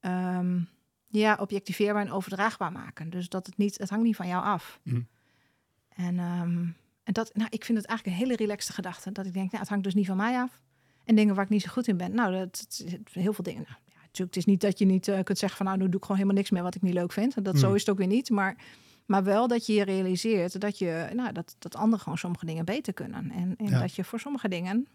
ehm, 0.00 0.60
ja, 1.20 1.36
objectiveerbaar 1.40 2.04
en 2.06 2.12
overdraagbaar 2.12 2.72
maken. 2.72 3.10
Dus 3.10 3.28
dat 3.28 3.46
het 3.46 3.56
niet, 3.56 3.78
het 3.78 3.90
hangt 3.90 4.04
niet 4.04 4.16
van 4.16 4.28
jou 4.28 4.44
af. 4.44 4.80
Mhm. 4.82 5.00
En, 5.88 6.18
ehm, 6.18 6.58
en 7.02 7.12
dat, 7.12 7.34
nou, 7.34 7.48
ik 7.50 7.64
vind 7.64 7.78
het 7.78 7.86
eigenlijk 7.86 8.18
een 8.18 8.24
hele 8.26 8.36
relaxte 8.38 8.72
gedachte. 8.72 9.12
Dat 9.12 9.26
ik 9.26 9.32
denk, 9.32 9.46
nou, 9.46 9.58
het 9.60 9.68
hangt 9.68 9.84
dus 9.84 9.94
niet 9.94 10.06
van 10.06 10.16
mij 10.16 10.36
af. 10.38 10.60
En 11.04 11.14
dingen 11.14 11.34
waar 11.34 11.44
ik 11.44 11.50
niet 11.50 11.62
zo 11.62 11.70
goed 11.72 11.88
in 11.88 11.96
ben. 11.96 12.14
Nou, 12.14 12.32
dat, 12.32 12.66
dat- 12.68 13.12
heel 13.12 13.32
veel 13.32 13.44
dingen. 13.44 13.62
Nou, 13.62 13.76
ja, 13.84 13.94
natuurlijk, 14.00 14.34
het 14.34 14.36
is 14.36 14.44
niet 14.44 14.60
dat 14.60 14.78
je 14.78 14.84
niet 14.84 15.08
eh, 15.08 15.22
kunt 15.22 15.38
zeggen 15.38 15.56
van, 15.58 15.66
nou, 15.66 15.78
nu 15.78 15.84
doe 15.84 15.94
ik 15.94 16.00
gewoon 16.02 16.16
helemaal 16.16 16.36
niks 16.38 16.50
meer 16.50 16.62
wat 16.62 16.74
ik 16.74 16.82
niet 16.82 16.94
leuk 16.94 17.12
vind. 17.12 17.44
Dat 17.44 17.58
zo 17.58 17.66
Mhm. 17.66 17.74
is 17.74 17.80
het 17.80 17.90
ook 17.90 17.98
weer 17.98 18.06
niet. 18.06 18.30
Maar, 18.30 18.56
maar 19.06 19.24
wel 19.24 19.48
dat 19.48 19.66
je 19.66 19.72
je 19.74 19.84
realiseert 19.84 20.60
dat 20.60 20.78
je, 20.78 21.10
nou, 21.14 21.32
dat, 21.32 21.56
dat 21.58 21.76
anderen 21.76 22.00
gewoon 22.00 22.18
sommige 22.18 22.46
dingen 22.46 22.64
beter 22.64 22.92
kunnen. 22.92 23.30
En, 23.30 23.54
en 23.56 23.66
Ja. 23.68 23.80
dat 23.80 23.94
je 23.94 24.04
voor 24.04 24.20
sommige 24.20 24.48
dingen 24.48 24.86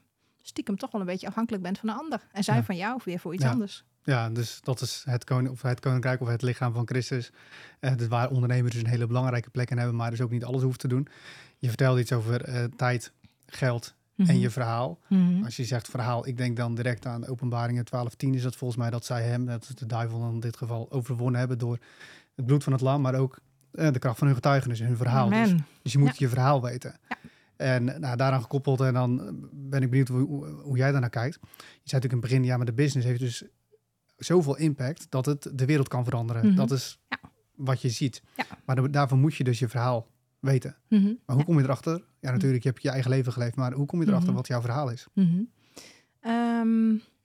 stiekem 0.42 0.78
toch 0.78 0.92
wel 0.92 1.02
een 1.02 1.08
beetje 1.08 1.28
afhankelijk 1.28 1.64
bent 1.64 1.78
van 1.80 1.90
de 1.90 1.96
ander. 1.96 2.22
En 2.32 2.44
zij 2.44 2.56
Ja. 2.56 2.64
van 2.64 2.76
jou 2.78 3.02
weer 3.06 3.20
voor 3.20 3.34
iets 3.34 3.44
Ja. 3.44 3.50
anders. 3.52 3.84
Ja, 4.04 4.30
dus 4.30 4.60
dat 4.64 4.82
is 4.82 5.04
het, 5.06 5.24
koning, 5.24 5.50
of 5.50 5.62
het 5.62 5.80
koninkrijk 5.80 6.22
of 6.22 6.28
het 6.28 6.42
lichaam 6.42 6.74
van 6.74 6.88
Christus. 6.88 7.32
Eh, 7.80 7.96
dus 7.96 8.08
waar 8.08 8.30
ondernemers 8.30 8.74
dus 8.74 8.84
een 8.84 8.90
hele 8.90 9.08
belangrijke 9.08 9.50
plek 9.50 9.70
in 9.72 9.78
hebben, 9.78 9.96
maar 9.96 10.10
dus 10.10 10.22
ook 10.22 10.32
niet 10.32 10.44
alles 10.44 10.62
hoeft 10.62 10.80
te 10.80 10.88
doen. 10.88 11.08
Je 11.58 11.68
vertelde 11.68 12.00
iets 12.00 12.12
over 12.12 12.44
eh, 12.44 12.64
tijd, 12.64 13.12
geld 13.46 13.94
en 14.18 14.26
Mhm. 14.26 14.34
je 14.38 14.50
verhaal. 14.50 15.00
Mhm. 15.10 15.44
Als 15.44 15.56
je 15.56 15.64
zegt 15.66 15.88
verhaal, 15.88 16.28
ik 16.28 16.38
denk 16.38 16.58
dan 16.58 16.76
direct 16.76 17.06
aan 17.06 17.28
openbaringen 17.28 17.86
12.10 17.86 18.34
is 18.34 18.42
dat 18.42 18.56
volgens 18.56 18.80
mij 18.80 18.90
dat 18.90 19.06
zij 19.06 19.24
hem, 19.24 19.46
dat 19.46 19.64
is 19.64 19.76
de 19.76 19.86
duivel 19.86 20.30
in 20.30 20.40
dit 20.40 20.58
geval, 20.58 20.92
overwonnen 20.92 21.40
hebben 21.40 21.58
door 21.58 21.78
het 22.36 22.46
bloed 22.46 22.64
van 22.64 22.74
het 22.74 22.82
lam, 22.82 23.02
maar 23.02 23.16
ook 23.16 23.40
eh, 23.72 23.92
de 23.92 24.00
kracht 24.00 24.18
van 24.18 24.28
hun 24.28 24.36
getuigenis 24.36 24.80
en 24.80 24.88
hun 24.88 24.98
verhaal. 24.98 25.30
Dus, 25.30 25.54
dus 25.82 25.92
je 25.92 25.98
moet 25.98 26.08
Ja. 26.08 26.14
je 26.18 26.30
verhaal 26.30 26.62
weten. 26.62 26.96
Ja. 27.10 27.16
En 27.60 27.84
nou, 27.84 28.16
daaraan 28.16 28.42
gekoppeld, 28.42 28.82
en 28.82 28.94
dan 28.94 29.38
ben 29.52 29.82
ik 29.82 29.90
benieuwd 29.90 30.08
hoe, 30.08 30.46
hoe, 30.48 30.78
jij 30.78 30.92
daarnaar 30.92 31.10
kijkt. 31.10 31.38
Je 31.42 31.48
zei 31.58 31.62
natuurlijk 31.84 32.04
in 32.14 32.18
het 32.20 32.28
begin, 32.30 32.44
ja, 32.44 32.58
maar 32.58 32.66
de 32.66 32.74
business 32.74 33.08
heeft 33.08 33.20
dus 33.20 33.44
zoveel 34.18 34.58
impact 34.58 35.06
dat 35.10 35.26
het 35.26 35.50
de 35.54 35.66
wereld 35.66 35.88
kan 35.88 36.04
veranderen. 36.04 36.46
Mhm. 36.48 36.56
Dat 36.56 36.72
is 36.72 37.00
Ja. 37.10 37.20
wat 37.56 37.82
je 37.82 37.90
ziet. 37.90 38.22
Ja. 38.38 38.46
Maar 38.66 38.76
da- 38.76 38.88
daarvoor 38.88 39.18
moet 39.18 39.36
je 39.36 39.44
dus 39.44 39.60
je 39.60 39.68
verhaal 39.68 40.08
weten. 40.40 40.76
Mhm. 40.90 41.14
Maar 41.26 41.36
hoe 41.36 41.46
kom 41.46 41.58
je 41.58 41.64
erachter? 41.64 42.04
Ja, 42.20 42.32
natuurlijk, 42.32 42.64
je 42.64 42.70
hebt 42.70 42.82
je 42.82 42.90
eigen 42.90 43.10
leven 43.10 43.34
geleefd, 43.34 43.56
maar 43.56 43.74
hoe 43.74 43.86
kom 43.86 44.00
je 44.02 44.08
erachter 44.08 44.28
Mhm. 44.30 44.38
wat 44.38 44.48
jouw 44.48 44.62
verhaal 44.62 44.90
is? 44.92 45.08
Mhm. 45.14 45.42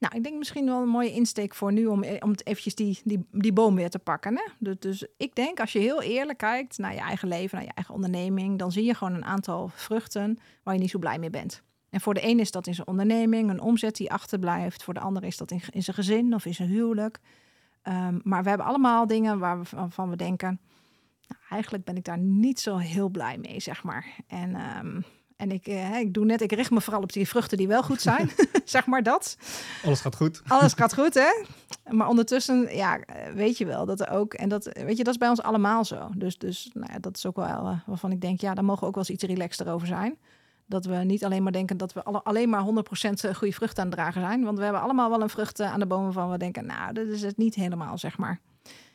Nou, 0.05 0.17
ik 0.17 0.23
denk 0.23 0.38
misschien 0.38 0.67
wel 0.67 0.83
een 0.83 0.88
mooie 0.88 1.12
insteek 1.12 1.55
voor 1.55 1.73
nu 1.73 1.87
om, 1.87 2.03
eh, 2.03 2.17
om 2.21 2.35
eventjes 2.35 2.75
die, 2.75 3.01
die, 3.05 3.27
die 3.31 3.53
boom 3.53 3.75
weer 3.75 3.90
te 3.90 3.99
pakken. 3.99 4.37
Hè? 4.37 4.45
Dus, 4.59 4.77
dus 4.79 5.07
ik 5.17 5.35
denk, 5.35 5.61
als 5.61 5.73
je 5.73 5.79
heel 5.79 6.03
eerlijk 6.03 6.38
kijkt 6.38 6.79
naar 6.79 6.95
je 6.95 7.01
eigen 7.01 7.29
leven, 7.29 7.57
naar 7.57 7.67
je 7.67 7.75
eigen 7.75 7.95
onderneming, 7.95 8.59
dan 8.59 8.73
zie 8.73 8.85
je 8.85 8.95
gewoon 8.95 9.14
een 9.14 9.25
aantal 9.25 9.69
vruchten 9.75 10.38
waar 10.62 10.75
je 10.75 10.81
niet 10.81 10.90
zo 10.90 10.99
blij 10.99 11.19
mee 11.19 11.31
bent. 11.31 11.62
En 11.90 12.01
voor 12.01 12.14
de 12.14 12.27
een 12.27 12.40
is 12.40 12.51
dat 12.51 12.67
in 12.67 12.75
zijn 12.75 12.87
onderneming, 12.87 13.51
een 13.51 13.61
omzet 13.61 13.97
die 13.97 14.12
achterblijft. 14.12 14.83
Voor 14.83 14.95
de 14.95 15.01
ander 15.01 15.25
is 15.25 15.37
dat 15.37 15.51
in, 15.51 15.61
in 15.71 15.83
zijn 15.83 15.97
gezin 15.97 16.35
of 16.35 16.45
in 16.45 16.55
zijn 16.55 16.69
huwelijk. 16.69 17.21
Ehm, 17.83 18.19
maar 18.23 18.43
we 18.43 18.49
hebben 18.49 18.67
allemaal 18.67 19.07
dingen 19.07 19.38
waarvan 19.38 20.11
we 20.11 20.17
denken, 20.17 20.61
nou, 21.29 21.40
eigenlijk 21.49 21.85
ben 21.85 21.97
ik 21.97 22.05
daar 22.05 22.19
niet 22.19 22.61
zo 22.61 22.77
heel 22.77 23.09
blij 23.09 23.38
mee, 23.38 23.61
zeg 23.61 23.83
maar. 23.83 24.07
En, 24.27 24.55
ehm, 24.55 25.01
en 25.37 25.51
ik, 25.51 25.66
eh, 25.66 25.99
ik 25.99 26.14
doe 26.14 26.25
net, 26.25 26.40
ik 26.40 26.53
richt 26.53 26.70
me 26.70 26.81
vooral 26.81 27.03
op 27.03 27.12
die 27.12 27.29
vruchten 27.29 27.59
die 27.59 27.68
wel 27.68 27.83
goed 27.83 28.01
zijn, 28.01 28.31
zeg 28.64 28.87
maar 28.87 29.03
dat. 29.03 29.37
Alles 29.85 30.01
gaat 30.01 30.16
goed. 30.16 30.42
Alles 30.47 30.73
gaat 30.73 30.94
goed, 31.01 31.14
hè? 31.14 31.44
Maar 31.90 32.09
ondertussen, 32.09 32.77
ja, 32.77 33.01
weet 33.35 33.59
je 33.59 33.66
wel 33.66 33.87
dat 33.87 34.01
er 34.01 34.11
ook, 34.11 34.35
en 34.35 34.49
dat, 34.49 34.64
weet 34.64 34.97
je, 34.97 35.05
dat 35.05 35.12
is 35.12 35.18
bij 35.18 35.29
ons 35.29 35.42
allemaal 35.42 35.85
zo. 35.85 36.11
Dus, 36.16 36.38
dus 36.38 36.70
nou 36.73 36.92
ja, 36.92 36.99
dat 36.99 37.16
is 37.16 37.27
ook 37.27 37.37
wel 37.37 37.47
eh, 37.66 37.79
waarvan 37.87 38.12
ik 38.12 38.20
denk, 38.20 38.40
ja, 38.40 38.55
daar 38.55 38.64
mogen 38.64 38.81
we 38.81 38.87
ook 38.87 38.94
wel 38.94 39.05
eens 39.09 39.23
iets 39.23 39.33
relaxter 39.33 39.68
over 39.68 39.87
zijn. 39.87 40.18
Dat 40.66 40.85
we 40.85 40.94
niet 40.97 41.25
alleen 41.25 41.42
maar 41.42 41.53
denken 41.53 41.77
dat 41.77 41.92
we 41.92 42.05
alle, 42.05 42.23
alleen 42.23 42.49
maar 42.49 42.64
100% 42.64 43.31
goede 43.35 43.55
vruchten 43.55 43.83
aan 43.83 43.88
het 43.88 43.99
dragen 43.99 44.20
zijn. 44.20 44.44
Want 44.44 44.59
we 44.59 44.64
hebben 44.64 44.83
allemaal 44.83 45.11
wel 45.11 45.23
een 45.23 45.29
vrucht 45.29 45.61
eh, 45.61 45.73
aan 45.73 45.81
de 45.81 45.87
bomen 45.87 46.12
van 46.12 46.31
we 46.31 46.38
denken, 46.38 46.66
nou, 46.66 46.92
dat 46.92 47.07
is 47.07 47.23
het 47.23 47.37
niet 47.37 47.55
helemaal, 47.55 47.99
zeg 47.99 48.18
maar. 48.18 48.40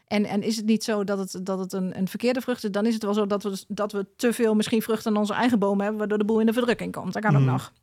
En, 0.09 0.25
en 0.25 0.41
is 0.43 0.55
het 0.55 0.65
niet 0.65 0.83
zo 0.83 1.03
dat 1.03 1.17
het, 1.17 1.45
dat 1.45 1.59
het 1.59 1.73
een, 1.73 1.97
een 1.97 2.07
verkeerde 2.07 2.41
vrucht 2.41 2.63
is, 2.63 2.71
dan 2.71 2.85
is 2.85 2.93
het 2.93 3.03
wel 3.03 3.13
zo 3.13 3.25
dat 3.27 3.43
we, 3.43 3.63
dat 3.67 3.91
we 3.91 4.05
te 4.15 4.33
veel 4.33 4.55
misschien 4.55 4.81
vruchten 4.81 5.11
aan 5.11 5.17
onze 5.17 5.33
eigen 5.33 5.59
bomen 5.59 5.79
hebben, 5.79 5.97
waardoor 5.99 6.17
de 6.17 6.25
boel 6.25 6.39
in 6.39 6.45
de 6.45 6.53
verdrukking 6.53 6.91
komt. 6.91 7.13
Dat 7.13 7.21
kan 7.23 7.35
ook 7.35 7.41
Mhm. 7.41 7.51
nog. 7.51 7.73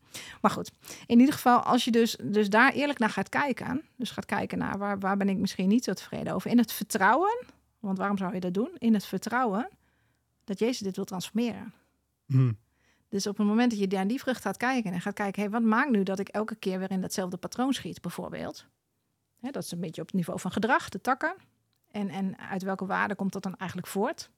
Maar 0.41 0.51
goed, 0.51 0.71
in 1.07 1.19
ieder 1.19 1.35
geval, 1.35 1.59
als 1.59 1.85
je 1.85 1.91
dus, 1.91 2.17
dus 2.23 2.49
daar 2.51 2.73
eerlijk 2.73 2.99
naar 2.99 3.11
gaat 3.11 3.29
kijken, 3.29 3.83
dus 3.97 4.11
gaat 4.11 4.25
kijken 4.25 4.59
naar 4.59 4.79
waar, 4.79 4.99
waar 4.99 5.17
ben 5.17 5.29
ik 5.29 5.37
misschien 5.37 5.69
niet 5.69 5.85
zo 5.85 5.93
tevreden 5.93 6.33
over, 6.35 6.51
in 6.51 6.59
het 6.59 6.73
vertrouwen, 6.73 7.45
want 7.81 7.99
waarom 7.99 8.19
zou 8.19 8.35
je 8.35 8.41
dat 8.41 8.55
doen? 8.55 8.71
In 8.79 8.95
het 8.95 9.07
vertrouwen 9.07 9.69
dat 10.45 10.59
Jezus 10.59 10.79
dit 10.79 10.97
wil 10.97 11.05
transformeren. 11.05 11.73
Hm. 12.27 12.53
Dus 13.09 13.27
op 13.27 13.37
het 13.37 13.47
moment 13.47 13.71
dat 13.71 13.79
je 13.81 13.87
naar 13.87 14.07
die 14.07 14.21
vrucht 14.21 14.43
gaat 14.43 14.57
kijken 14.57 14.93
en 14.93 15.01
gaat 15.01 15.15
kijken, 15.15 15.43
hey, 15.43 15.51
wat 15.51 15.63
maakt 15.63 15.91
nu 15.91 16.03
dat 16.03 16.19
ik 16.19 16.29
elke 16.29 16.55
keer 16.55 16.79
weer 16.79 16.91
in 16.91 17.01
datzelfde 17.01 17.37
patroon 17.37 17.73
schiet, 17.73 18.01
bijvoorbeeld? 18.01 18.67
Hè, 19.41 19.51
dat 19.51 19.65
is 19.65 19.73
een 19.73 19.81
beetje 19.81 20.01
op 20.01 20.07
het 20.07 20.17
niveau 20.17 20.41
van 20.41 20.53
gedrag, 20.53 20.89
de 20.89 21.01
takken. 21.01 21.35
En, 21.91 22.09
en 22.09 22.39
uit 22.39 22.63
welke 22.63 22.87
waarde 22.87 23.15
komt 23.15 23.33
dat 23.33 23.43
dan 23.43 23.57
eigenlijk 23.57 23.91
voort? 23.91 24.31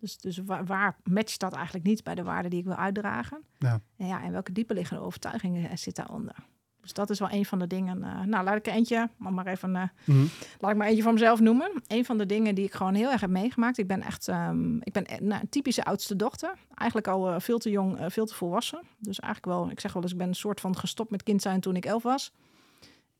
Dus, 0.00 0.16
dus 0.18 0.38
waar, 0.38 0.64
waar 0.66 0.96
matcht 1.02 1.40
dat 1.40 1.52
eigenlijk 1.52 1.84
niet 1.86 2.04
bij 2.04 2.14
de 2.14 2.22
waarde 2.22 2.48
die 2.48 2.58
ik 2.58 2.64
wil 2.64 2.74
uitdragen? 2.74 3.44
Ja. 3.58 3.80
En, 3.96 4.06
ja, 4.06 4.22
en 4.22 4.32
welke 4.32 4.52
dieperliggende 4.52 5.02
overtuigingen 5.02 5.70
eh, 5.70 5.76
zit 5.76 5.96
daaronder? 5.96 6.34
Dus 6.80 6.92
dat 6.92 7.10
is 7.10 7.18
wel 7.18 7.30
een 7.30 7.44
van 7.44 7.58
de 7.58 7.66
dingen. 7.66 8.02
eh, 8.02 8.20
nou, 8.20 8.44
laat 8.44 8.56
ik 8.56 8.66
er 8.66 8.72
eentje, 8.72 9.08
maar 9.16 9.32
maar 9.32 9.46
even, 9.46 9.76
eh, 9.76 9.82
Mhm. 10.04 10.24
laat 10.58 10.70
ik 10.70 10.76
maar 10.76 10.86
eentje 10.86 11.02
van 11.02 11.12
mezelf 11.12 11.40
noemen. 11.40 11.70
Een 11.86 12.04
van 12.04 12.18
de 12.18 12.26
dingen 12.26 12.54
die 12.54 12.64
ik 12.64 12.74
gewoon 12.74 12.94
heel 12.94 13.10
erg 13.10 13.20
heb 13.20 13.30
meegemaakt. 13.30 13.78
Ik 13.78 13.86
ben 13.86 14.02
echt, 14.02 14.28
ehm, 14.28 14.76
ik 14.76 14.92
ben 14.92 15.06
nou, 15.20 15.40
een 15.40 15.48
typische 15.48 15.84
oudste 15.84 16.16
dochter. 16.16 16.52
Eigenlijk 16.74 17.08
al 17.08 17.40
veel 17.40 17.58
te 17.58 17.70
jong, 17.70 17.98
veel 18.12 18.26
te 18.26 18.34
volwassen. 18.34 18.82
Dus 18.98 19.20
eigenlijk 19.20 19.56
wel, 19.58 19.70
ik 19.70 19.80
zeg 19.80 19.92
wel 19.92 20.02
eens, 20.02 20.12
ik 20.12 20.18
ben 20.18 20.28
een 20.28 20.34
soort 20.34 20.60
van 20.60 20.76
gestopt 20.76 21.10
met 21.10 21.22
kind 21.22 21.42
zijn 21.42 21.60
toen 21.60 21.76
ik 21.76 21.84
elf 21.84 22.02
was. 22.02 22.32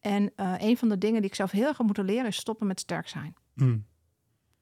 En 0.04 0.32
eh, 0.36 0.54
een 0.58 0.76
van 0.76 0.88
de 0.88 0.98
dingen 0.98 1.20
die 1.20 1.30
ik 1.30 1.36
zelf 1.36 1.50
heel 1.50 1.66
erg 1.66 1.76
heb 1.76 1.86
moeten 1.86 2.04
leren 2.04 2.26
is 2.26 2.36
stoppen 2.36 2.66
met 2.66 2.80
sterk 2.80 3.08
zijn. 3.08 3.34
Hm. 3.54 3.78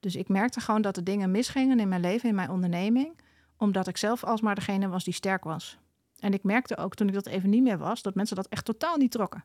Dus 0.01 0.17
ik 0.17 0.29
merkte 0.29 0.61
gewoon 0.61 0.83
dat 0.83 0.97
er 0.97 1.05
dingen 1.05 1.31
misgingen 1.31 1.81
in 1.81 1.89
mijn 1.89 2.01
leven, 2.01 2.29
in 2.29 2.35
mijn 2.35 2.51
onderneming, 2.51 3.19
omdat 3.57 3.89
ik 3.89 3.97
zelf 3.97 4.25
alsmaar 4.25 4.55
degene 4.55 4.89
was 4.89 5.05
die 5.05 5.15
sterk 5.15 5.45
was. 5.45 5.79
En 6.19 6.33
ik 6.33 6.43
merkte 6.43 6.77
ook 6.77 6.95
toen 6.95 7.09
ik 7.09 7.15
dat 7.15 7.27
even 7.27 7.51
niet 7.51 7.63
meer 7.63 7.79
was, 7.79 8.03
dat 8.03 8.15
mensen 8.15 8.37
dat 8.37 8.47
echt 8.47 8.65
totaal 8.65 8.97
niet 8.97 9.11
trokken. 9.11 9.45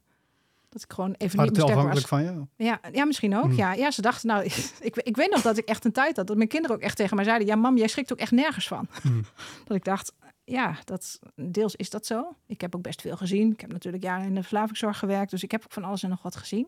Dat 0.69 0.83
ik 0.83 0.93
gewoon 0.93 1.13
even 1.17 1.39
niet 1.39 1.51
meer 1.51 1.61
sterk 1.61 1.67
was. 1.67 1.77
afhankelijk 1.77 2.07
van 2.07 2.23
je. 2.23 2.65
Ja, 2.65 2.79
ja, 2.91 3.05
misschien 3.05 3.35
ook. 3.35 3.43
Hmm. 3.43 3.55
Ja. 3.55 3.73
ja, 3.73 3.91
ze 3.91 4.01
dachten, 4.01 4.27
nou, 4.27 4.43
ik, 4.79 4.95
ik 4.95 5.15
weet 5.15 5.31
nog 5.31 5.41
dat 5.41 5.57
ik 5.57 5.65
echt 5.65 5.85
een 5.85 5.91
tijd 5.91 6.17
had 6.17 6.27
dat 6.27 6.37
mijn 6.37 6.49
kinderen 6.49 6.75
ook 6.75 6.81
echt 6.81 6.95
tegen 6.95 7.15
mij 7.15 7.25
zeiden: 7.25 7.47
Ja, 7.47 7.55
mam, 7.55 7.77
jij 7.77 7.87
schrikt 7.87 8.11
ook 8.11 8.19
echt 8.19 8.31
nergens 8.31 8.67
van. 8.67 8.87
Hmm. 9.01 9.25
Dat 9.67 9.77
ik 9.77 9.83
dacht, 9.83 10.13
ja, 10.49 10.77
dat, 10.83 11.19
deels 11.35 11.75
is 11.75 11.89
dat 11.89 12.05
zo. 12.05 12.35
Ik 12.45 12.61
heb 12.61 12.75
ook 12.75 12.81
best 12.81 13.01
veel 13.01 13.17
gezien. 13.17 13.51
Ik 13.51 13.61
heb 13.61 13.71
natuurlijk 13.71 14.03
jaren 14.03 14.25
in 14.25 14.33
de 14.33 14.41
verslavingszorg 14.41 14.99
gewerkt, 14.99 15.31
dus 15.31 15.43
ik 15.43 15.51
heb 15.51 15.63
ook 15.63 15.71
van 15.71 15.83
alles 15.83 16.03
en 16.03 16.09
nog 16.09 16.21
wat 16.21 16.35
gezien. 16.35 16.67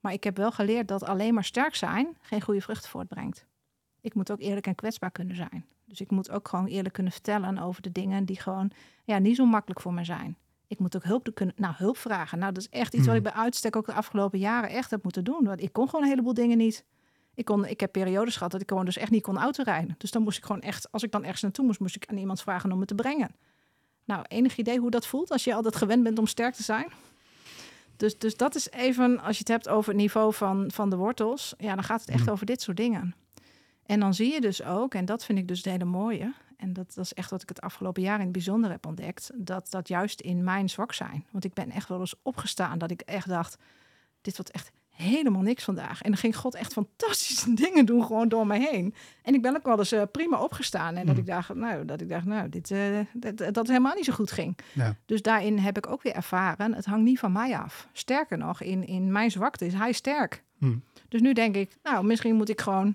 Maar 0.00 0.12
ik 0.12 0.24
heb 0.24 0.36
wel 0.36 0.52
geleerd 0.52 0.88
dat 0.88 1.04
alleen 1.04 1.34
maar 1.34 1.44
sterk 1.44 1.74
zijn 1.74 2.16
geen 2.20 2.40
goede 2.40 2.60
vruchten 2.60 2.90
voortbrengt. 2.90 3.46
Ik 4.00 4.14
moet 4.14 4.32
ook 4.32 4.40
eerlijk 4.40 4.66
en 4.66 4.74
kwetsbaar 4.74 5.10
kunnen 5.10 5.36
zijn. 5.36 5.66
Dus 5.84 6.00
ik 6.00 6.10
moet 6.10 6.30
ook 6.30 6.48
gewoon 6.48 6.66
eerlijk 6.66 6.94
kunnen 6.94 7.12
vertellen 7.12 7.58
over 7.58 7.82
de 7.82 7.92
dingen 7.92 8.24
die 8.24 8.40
gewoon 8.40 8.70
ja, 9.04 9.18
niet 9.18 9.36
zo 9.36 9.44
makkelijk 9.44 9.80
voor 9.80 9.94
me 9.94 10.04
zijn. 10.04 10.36
Ik 10.66 10.78
moet 10.78 10.96
ook 10.96 11.04
hulp 11.04 11.30
kunnen, 11.34 11.54
nou, 11.58 11.74
hulp 11.76 11.96
vragen. 11.96 12.38
Nou, 12.38 12.52
dat 12.52 12.62
is 12.62 12.68
echt 12.68 12.94
iets 12.94 13.06
wat 13.06 13.16
ik 13.16 13.22
bij 13.22 13.32
uitstek 13.32 13.76
ook 13.76 13.86
de 13.86 13.92
afgelopen 13.92 14.38
jaren 14.38 14.70
echt 14.70 14.90
heb 14.90 15.02
moeten 15.02 15.24
doen. 15.24 15.44
Want 15.44 15.62
ik 15.62 15.72
kon 15.72 15.88
gewoon 15.88 16.04
een 16.04 16.10
heleboel 16.10 16.34
dingen 16.34 16.58
niet. 16.58 16.84
Ik, 17.40 17.46
kon, 17.46 17.64
ik 17.66 17.80
heb 17.80 17.92
periodes 17.92 18.36
gehad 18.36 18.52
dat 18.52 18.60
ik 18.60 18.68
gewoon 18.68 18.84
dus 18.84 18.96
echt 18.96 19.10
niet 19.10 19.22
kon 19.22 19.38
autorijden. 19.38 19.94
Dus 19.98 20.10
dan 20.10 20.22
moest 20.22 20.38
ik 20.38 20.44
gewoon 20.44 20.60
echt, 20.60 20.92
als 20.92 21.02
ik 21.02 21.10
dan 21.10 21.22
ergens 21.22 21.42
naartoe 21.42 21.64
moest, 21.64 21.80
moest 21.80 21.96
ik 21.96 22.06
aan 22.06 22.16
iemand 22.16 22.40
vragen 22.40 22.72
om 22.72 22.78
me 22.78 22.84
te 22.84 22.94
brengen. 22.94 23.34
Nou, 24.04 24.24
enig 24.28 24.56
idee 24.56 24.78
hoe 24.78 24.90
dat 24.90 25.06
voelt 25.06 25.30
als 25.30 25.44
je 25.44 25.54
altijd 25.54 25.76
gewend 25.76 26.02
bent 26.02 26.18
om 26.18 26.26
sterk 26.26 26.54
te 26.54 26.62
zijn? 26.62 26.92
Dus, 27.96 28.18
dus 28.18 28.36
dat 28.36 28.54
is 28.54 28.70
even, 28.70 29.20
als 29.20 29.32
je 29.32 29.38
het 29.38 29.48
hebt 29.48 29.68
over 29.68 29.92
het 29.92 30.00
niveau 30.00 30.34
van, 30.34 30.70
van 30.70 30.90
de 30.90 30.96
wortels, 30.96 31.54
ja, 31.58 31.74
dan 31.74 31.84
gaat 31.84 32.00
het 32.00 32.10
echt 32.10 32.22
Mhm. 32.22 32.30
over 32.30 32.46
dit 32.46 32.62
soort 32.62 32.76
dingen. 32.76 33.14
En 33.86 34.00
dan 34.00 34.14
zie 34.14 34.32
je 34.32 34.40
dus 34.40 34.62
ook, 34.62 34.94
en 34.94 35.04
dat 35.04 35.24
vind 35.24 35.38
ik 35.38 35.48
dus 35.48 35.56
het 35.56 35.66
hele 35.66 35.84
mooie, 35.84 36.34
en 36.56 36.72
dat, 36.72 36.94
dat 36.94 37.04
is 37.04 37.14
echt 37.14 37.30
wat 37.30 37.42
ik 37.42 37.48
het 37.48 37.60
afgelopen 37.60 38.02
jaar 38.02 38.18
in 38.18 38.24
het 38.24 38.32
bijzonder 38.32 38.70
heb 38.70 38.86
ontdekt, 38.86 39.30
dat 39.34 39.66
dat 39.70 39.88
juist 39.88 40.20
in 40.20 40.44
mijn 40.44 40.68
zwak 40.68 40.92
zijn. 40.92 41.26
Want 41.30 41.44
ik 41.44 41.52
ben 41.52 41.70
echt 41.70 41.88
wel 41.88 42.00
eens 42.00 42.14
opgestaan 42.22 42.78
dat 42.78 42.90
ik 42.90 43.00
echt 43.00 43.28
dacht, 43.28 43.56
dit 44.20 44.36
wordt 44.36 44.50
echt 44.50 44.70
helemaal 45.00 45.42
niks 45.42 45.64
vandaag. 45.64 46.02
En 46.02 46.10
dan 46.10 46.18
ging 46.18 46.36
God 46.36 46.54
echt 46.54 46.72
fantastische 46.72 47.54
dingen 47.64 47.86
doen 47.86 48.04
gewoon 48.04 48.28
door 48.28 48.46
me 48.46 48.58
heen. 48.70 48.94
En 49.22 49.34
ik 49.34 49.42
ben 49.42 49.56
ook 49.56 49.64
wel 49.64 49.78
eens 49.78 49.92
eh, 49.92 50.02
prima 50.12 50.42
opgestaan 50.42 50.96
en 50.96 51.06
dat 51.06 51.14
Mm. 51.14 51.20
ik 51.20 51.26
dacht, 51.26 51.54
nou, 51.54 51.84
dat 51.84 52.00
ik 52.00 52.08
dacht, 52.08 52.24
nou, 52.24 52.48
dit, 52.48 52.70
eh, 52.70 52.98
dat, 53.12 53.38
dat 53.38 53.56
het 53.56 53.66
helemaal 53.68 53.94
niet 53.94 54.04
zo 54.04 54.12
goed 54.12 54.30
ging. 54.32 54.58
Ja. 54.72 54.96
Dus 55.06 55.22
daarin 55.22 55.58
heb 55.58 55.76
ik 55.76 55.86
ook 55.86 56.02
weer 56.02 56.14
ervaren, 56.14 56.74
het 56.74 56.84
hangt 56.84 57.04
niet 57.04 57.18
van 57.18 57.32
mij 57.32 57.56
af. 57.58 57.88
Sterker 57.92 58.38
nog, 58.38 58.62
in, 58.62 58.86
in 58.86 59.12
mijn 59.12 59.30
zwakte 59.30 59.66
is 59.66 59.74
hij 59.74 59.92
sterk. 59.92 60.42
Hmm. 60.58 60.82
Dus 61.08 61.20
nu 61.20 61.32
denk 61.32 61.54
ik, 61.56 61.76
nou, 61.82 62.04
misschien 62.04 62.34
moet 62.36 62.48
ik 62.48 62.60
gewoon 62.60 62.94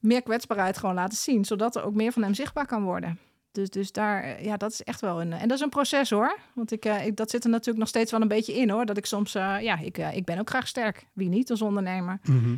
meer 0.00 0.22
kwetsbaarheid 0.22 0.78
gewoon 0.78 0.94
laten 0.94 1.18
zien, 1.18 1.44
zodat 1.44 1.76
er 1.76 1.84
ook 1.84 1.94
meer 1.94 2.12
van 2.12 2.22
hem 2.22 2.34
zichtbaar 2.34 2.66
kan 2.66 2.82
worden. 2.82 3.18
Dus, 3.56 3.70
dus 3.70 3.92
daar, 3.92 4.22
eh, 4.22 4.44
ja, 4.44 4.56
dat 4.56 4.72
is 4.72 4.82
echt 4.82 5.00
wel 5.00 5.20
een. 5.20 5.32
En 5.32 5.48
dat 5.48 5.56
is 5.56 5.62
een 5.64 5.68
proces 5.68 6.10
hoor. 6.10 6.38
Want 6.54 6.72
ik, 6.72 6.84
eh, 6.84 7.06
ik, 7.06 7.16
dat 7.16 7.30
zit 7.30 7.44
er 7.44 7.50
natuurlijk 7.50 7.78
nog 7.78 7.88
steeds 7.88 8.10
wel 8.10 8.20
een 8.20 8.28
beetje 8.28 8.56
in 8.56 8.70
hoor. 8.70 8.86
Dat 8.86 8.96
ik 8.96 9.06
soms, 9.06 9.34
eh, 9.34 9.56
ja, 9.60 9.78
ik, 9.78 9.98
eh, 9.98 10.16
ik 10.16 10.24
ben 10.24 10.38
ook 10.38 10.48
graag 10.48 10.68
sterk. 10.68 11.06
Wie 11.12 11.28
niet 11.28 11.50
als 11.50 11.62
ondernemer. 11.62 12.18
Mhm. 12.22 12.56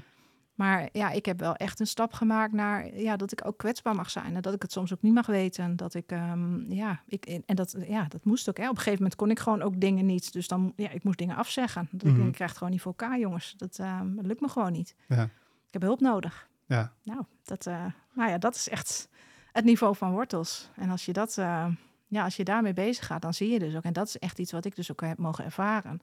Maar 0.54 0.88
ja, 0.92 1.10
ik 1.10 1.26
heb 1.26 1.40
wel 1.40 1.54
echt 1.54 1.80
een 1.80 1.86
stap 1.86 2.12
gemaakt 2.12 2.52
naar 2.52 2.96
ja, 2.96 3.16
dat 3.16 3.32
ik 3.32 3.46
ook 3.46 3.58
kwetsbaar 3.58 3.94
mag 3.94 4.10
zijn. 4.10 4.34
En 4.34 4.42
dat 4.42 4.54
ik 4.54 4.62
het 4.62 4.72
soms 4.72 4.92
ook 4.92 5.02
niet 5.02 5.14
mag 5.14 5.26
weten. 5.26 5.76
Dat 5.76 5.94
ik, 5.94 6.12
ehm, 6.12 6.72
ja, 6.72 7.02
ik, 7.06 7.24
en 7.46 7.56
dat, 7.56 7.76
ja, 7.88 8.04
dat 8.08 8.24
moest 8.24 8.48
ook. 8.48 8.56
Hè. 8.56 8.64
Op 8.64 8.70
een 8.70 8.76
gegeven 8.76 8.98
moment 8.98 9.16
kon 9.16 9.30
ik 9.30 9.38
gewoon 9.38 9.62
ook 9.62 9.80
dingen 9.80 10.06
niet. 10.06 10.32
Dus 10.32 10.48
dan, 10.48 10.72
ja, 10.76 10.90
ik 10.90 11.04
moest 11.04 11.18
dingen 11.18 11.36
afzeggen. 11.36 11.88
Dat 11.90 12.10
ik, 12.10 12.16
Mhm. 12.16 12.26
ik 12.26 12.32
krijg 12.32 12.50
het 12.50 12.58
gewoon 12.58 12.72
niet 12.72 12.82
voor 12.82 12.94
elkaar, 12.98 13.18
jongens. 13.18 13.54
Dat, 13.56 13.78
ehm, 13.78 14.14
dat 14.14 14.26
lukt 14.26 14.40
me 14.40 14.48
gewoon 14.48 14.72
niet. 14.72 14.94
Ja. 15.08 15.22
Ik 15.66 15.72
heb 15.74 15.82
hulp 15.82 16.00
nodig. 16.00 16.48
Ja. 16.66 16.92
Nou, 17.02 17.22
dat, 17.44 17.66
eh, 17.66 17.84
nou 18.14 18.30
ja, 18.30 18.38
dat 18.38 18.54
is 18.54 18.68
echt 18.68 19.08
het 19.52 19.64
niveau 19.64 19.96
van 19.96 20.12
wortels. 20.12 20.70
En 20.76 20.90
als 20.90 21.04
je 21.04 21.12
dat, 21.12 21.38
eh, 21.38 21.66
ja, 22.06 22.24
als 22.24 22.36
je 22.36 22.44
daarmee 22.44 22.72
bezig 22.72 23.06
gaat, 23.06 23.22
dan 23.22 23.34
zie 23.34 23.50
je 23.50 23.58
dus 23.58 23.76
ook. 23.76 23.82
En 23.82 23.92
dat 23.92 24.06
is 24.06 24.18
echt 24.18 24.38
iets 24.38 24.52
wat 24.52 24.64
ik 24.64 24.76
dus 24.76 24.90
ook 24.90 25.00
heb 25.00 25.18
mogen 25.18 25.44
ervaren. 25.44 26.00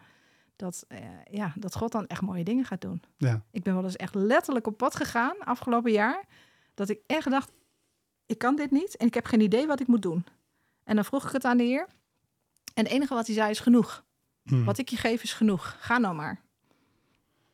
Dat, 0.55 0.85
eh, 0.87 0.99
ja, 1.31 1.53
dat 1.55 1.75
God 1.75 1.91
dan 1.91 2.07
echt 2.07 2.21
mooie 2.21 2.43
dingen 2.43 2.65
gaat 2.65 2.81
doen. 2.81 3.03
Ja. 3.17 3.41
Ik 3.51 3.63
ben 3.63 3.73
wel 3.75 3.83
eens 3.83 3.95
echt 3.95 4.15
letterlijk 4.15 4.67
op 4.67 4.77
pad 4.77 4.95
gegaan 4.95 5.39
afgelopen 5.39 5.91
jaar. 5.91 6.25
Dat 6.73 6.89
ik 6.89 6.99
echt 7.07 7.29
dacht, 7.29 7.51
ik 8.25 8.37
kan 8.37 8.55
dit 8.55 8.71
niet 8.71 8.97
en 8.97 9.07
ik 9.07 9.13
heb 9.13 9.25
geen 9.25 9.41
idee 9.41 9.67
wat 9.67 9.79
ik 9.79 9.87
moet 9.87 10.01
doen. 10.01 10.25
En 10.83 10.95
dan 10.95 11.05
vroeg 11.05 11.25
ik 11.25 11.31
het 11.31 11.45
aan 11.45 11.57
de 11.57 11.63
Heer. 11.63 11.87
En 12.73 12.83
het 12.83 12.93
enige 12.93 13.13
wat 13.13 13.25
hij 13.25 13.35
zei 13.35 13.49
is 13.49 13.59
genoeg. 13.59 14.03
Mhm. 14.43 14.63
Wat 14.63 14.77
ik 14.77 14.89
je 14.89 14.97
geef 14.97 15.23
is 15.23 15.33
genoeg. 15.33 15.75
Ga 15.79 15.97
nou 15.97 16.15
maar. 16.15 16.41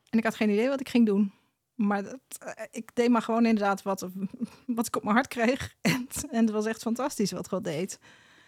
En 0.09 0.17
ik 0.17 0.23
had 0.23 0.35
geen 0.35 0.49
idee 0.49 0.67
wat 0.69 0.79
ik 0.79 0.89
ging 0.89 1.05
doen. 1.05 1.33
Maar 1.81 2.03
dat, 2.03 2.19
eh, 2.39 2.63
ik 2.71 2.89
deed 2.93 3.09
maar 3.09 3.21
gewoon 3.21 3.45
inderdaad 3.45 3.81
wat, 3.81 4.07
wat 4.77 4.87
ik 4.87 4.95
op 4.95 5.03
mijn 5.03 5.15
hart 5.15 5.27
kreeg. 5.27 5.73
En, 5.81 6.07
en 6.31 6.45
het 6.45 6.51
was 6.51 6.65
echt 6.65 6.81
fantastisch 6.81 7.31
wat 7.31 7.47
God 7.47 7.63
deed. 7.63 7.99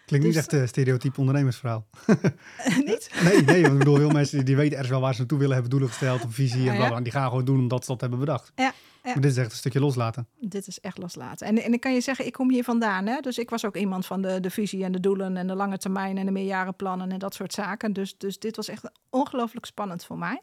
Klinkt 0.06 0.26
niet 0.26 0.34
Dus- 0.34 0.44
echt 0.44 0.52
een 0.52 0.68
stereotype 0.68 1.20
ondernemersverhaal. 1.20 1.86
niet? 2.84 3.10
Nee, 3.22 3.42
nee, 3.42 3.62
want 3.62 3.72
ik 3.72 3.78
bedoel, 3.78 3.96
veel 3.96 4.10
mensen 4.10 4.44
die, 4.44 4.56
weten 4.56 4.72
ergens 4.72 4.90
wel 4.90 5.00
waar 5.00 5.12
ze 5.12 5.18
naartoe 5.18 5.38
willen, 5.38 5.52
hebben 5.52 5.70
doelen 5.70 5.88
gesteld, 5.88 6.24
of 6.24 6.34
visie 6.34 6.70
en 6.70 6.76
bla. 6.76 6.96
En 6.96 7.02
die 7.02 7.12
gaan 7.12 7.28
gewoon 7.28 7.44
doen 7.44 7.58
omdat 7.58 7.84
ze 7.84 7.90
dat 7.90 8.00
hebben 8.00 8.18
bedacht. 8.18 8.52
Ja, 8.54 8.64
ja. 8.64 8.72
Maar 9.02 9.20
dit 9.20 9.30
is 9.30 9.36
echt 9.36 9.50
een 9.50 9.56
stukje 9.56 9.80
loslaten. 9.80 10.28
Dit 10.40 10.66
is 10.66 10.80
echt 10.80 10.98
loslaten. 10.98 11.46
En, 11.46 11.62
en 11.62 11.72
ik 11.72 11.80
kan 11.80 11.94
je 11.94 12.00
zeggen, 12.00 12.26
ik 12.26 12.32
kom 12.32 12.50
hier 12.50 12.64
vandaan. 12.64 13.06
Hè? 13.06 13.20
Dus 13.20 13.38
ik 13.38 13.50
was 13.50 13.64
ook 13.64 13.76
iemand 13.76 14.06
van 14.06 14.22
de, 14.22 14.40
de 14.40 14.50
visie 14.50 14.84
en 14.84 14.92
de 14.92 15.00
doelen 15.00 15.36
en 15.36 15.46
de 15.46 15.54
lange 15.54 15.78
termijn 15.78 16.18
en 16.18 16.26
de 16.26 16.32
meerjarenplannen 16.32 17.12
en 17.12 17.18
dat 17.18 17.34
soort 17.34 17.52
zaken. 17.52 17.92
Dus, 17.92 18.18
dus 18.18 18.38
dit 18.38 18.56
was 18.56 18.68
echt 18.68 18.90
ongelooflijk 19.10 19.66
spannend 19.66 20.04
voor 20.04 20.18
mij. 20.18 20.40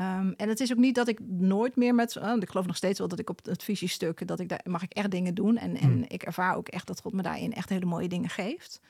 Ehm, 0.00 0.32
en 0.36 0.48
het 0.48 0.60
is 0.60 0.72
ook 0.72 0.78
niet 0.78 0.94
dat 0.94 1.08
ik 1.08 1.20
nooit 1.28 1.76
meer 1.76 1.94
met, 1.94 2.14
uh, 2.14 2.32
ik 2.38 2.50
geloof 2.50 2.66
nog 2.66 2.76
steeds 2.76 2.98
wel 2.98 3.08
dat 3.08 3.18
ik 3.18 3.30
op 3.30 3.44
het 3.44 3.62
visiestuk, 3.62 4.26
dat 4.26 4.40
ik 4.40 4.48
daar 4.48 4.60
mag 4.64 4.82
ik 4.82 4.92
echt 4.92 5.10
dingen 5.10 5.34
doen. 5.34 5.56
En, 5.56 5.76
en 5.76 5.90
Hmm. 5.90 6.04
ik 6.08 6.22
ervaar 6.22 6.56
ook 6.56 6.68
echt 6.68 6.86
dat 6.86 7.00
God 7.00 7.12
me 7.12 7.22
daarin 7.22 7.52
echt 7.52 7.68
hele 7.68 7.84
mooie 7.84 8.08
dingen 8.08 8.28
geeft. 8.28 8.80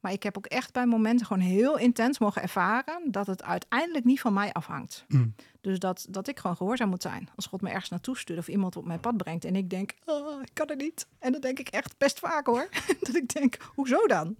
Maar 0.00 0.12
ik 0.12 0.22
heb 0.22 0.36
ook 0.36 0.46
echt 0.46 0.72
bij 0.72 0.86
momenten 0.86 1.26
gewoon 1.26 1.42
heel 1.42 1.78
intens 1.78 2.18
mogen 2.18 2.42
ervaren 2.42 3.10
dat 3.10 3.26
het 3.26 3.42
uiteindelijk 3.42 4.04
niet 4.04 4.20
van 4.20 4.32
mij 4.32 4.52
afhangt. 4.52 5.04
Mm. 5.08 5.34
Dus 5.60 5.78
dat, 5.78 6.06
dat 6.10 6.28
ik 6.28 6.38
gewoon 6.38 6.56
gehoorzaam 6.56 6.88
moet 6.88 7.02
zijn. 7.02 7.28
Als 7.36 7.46
God 7.46 7.60
me 7.60 7.68
ergens 7.68 7.90
naartoe 7.90 8.16
stuurt 8.16 8.38
of 8.38 8.48
iemand 8.48 8.76
op 8.76 8.84
mijn 8.86 9.00
pad 9.00 9.16
brengt 9.16 9.44
en 9.44 9.56
ik 9.56 9.70
denk, 9.70 9.94
oh, 10.04 10.42
ik 10.42 10.50
kan 10.52 10.68
het 10.68 10.80
niet. 10.80 11.06
En 11.18 11.32
dat 11.32 11.42
denk 11.42 11.58
ik 11.58 11.68
echt 11.68 11.98
best 11.98 12.18
vaak 12.18 12.46
hoor. 12.46 12.68
dat 13.00 13.14
ik 13.14 13.34
denk, 13.34 13.56
hoezo 13.74 14.06
dan? 14.06 14.36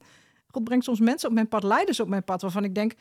God 0.47 0.65
brengt 0.65 0.85
soms 0.85 1.01
mensen 1.01 1.29
op 1.29 1.35
mijn 1.35 1.49
pad, 1.49 1.63
leiders 1.63 2.01
op 2.01 2.09
mijn 2.09 2.25
pad, 2.25 2.43
waarvan 2.43 2.65
ik 2.65 2.75
denk, 2.75 2.95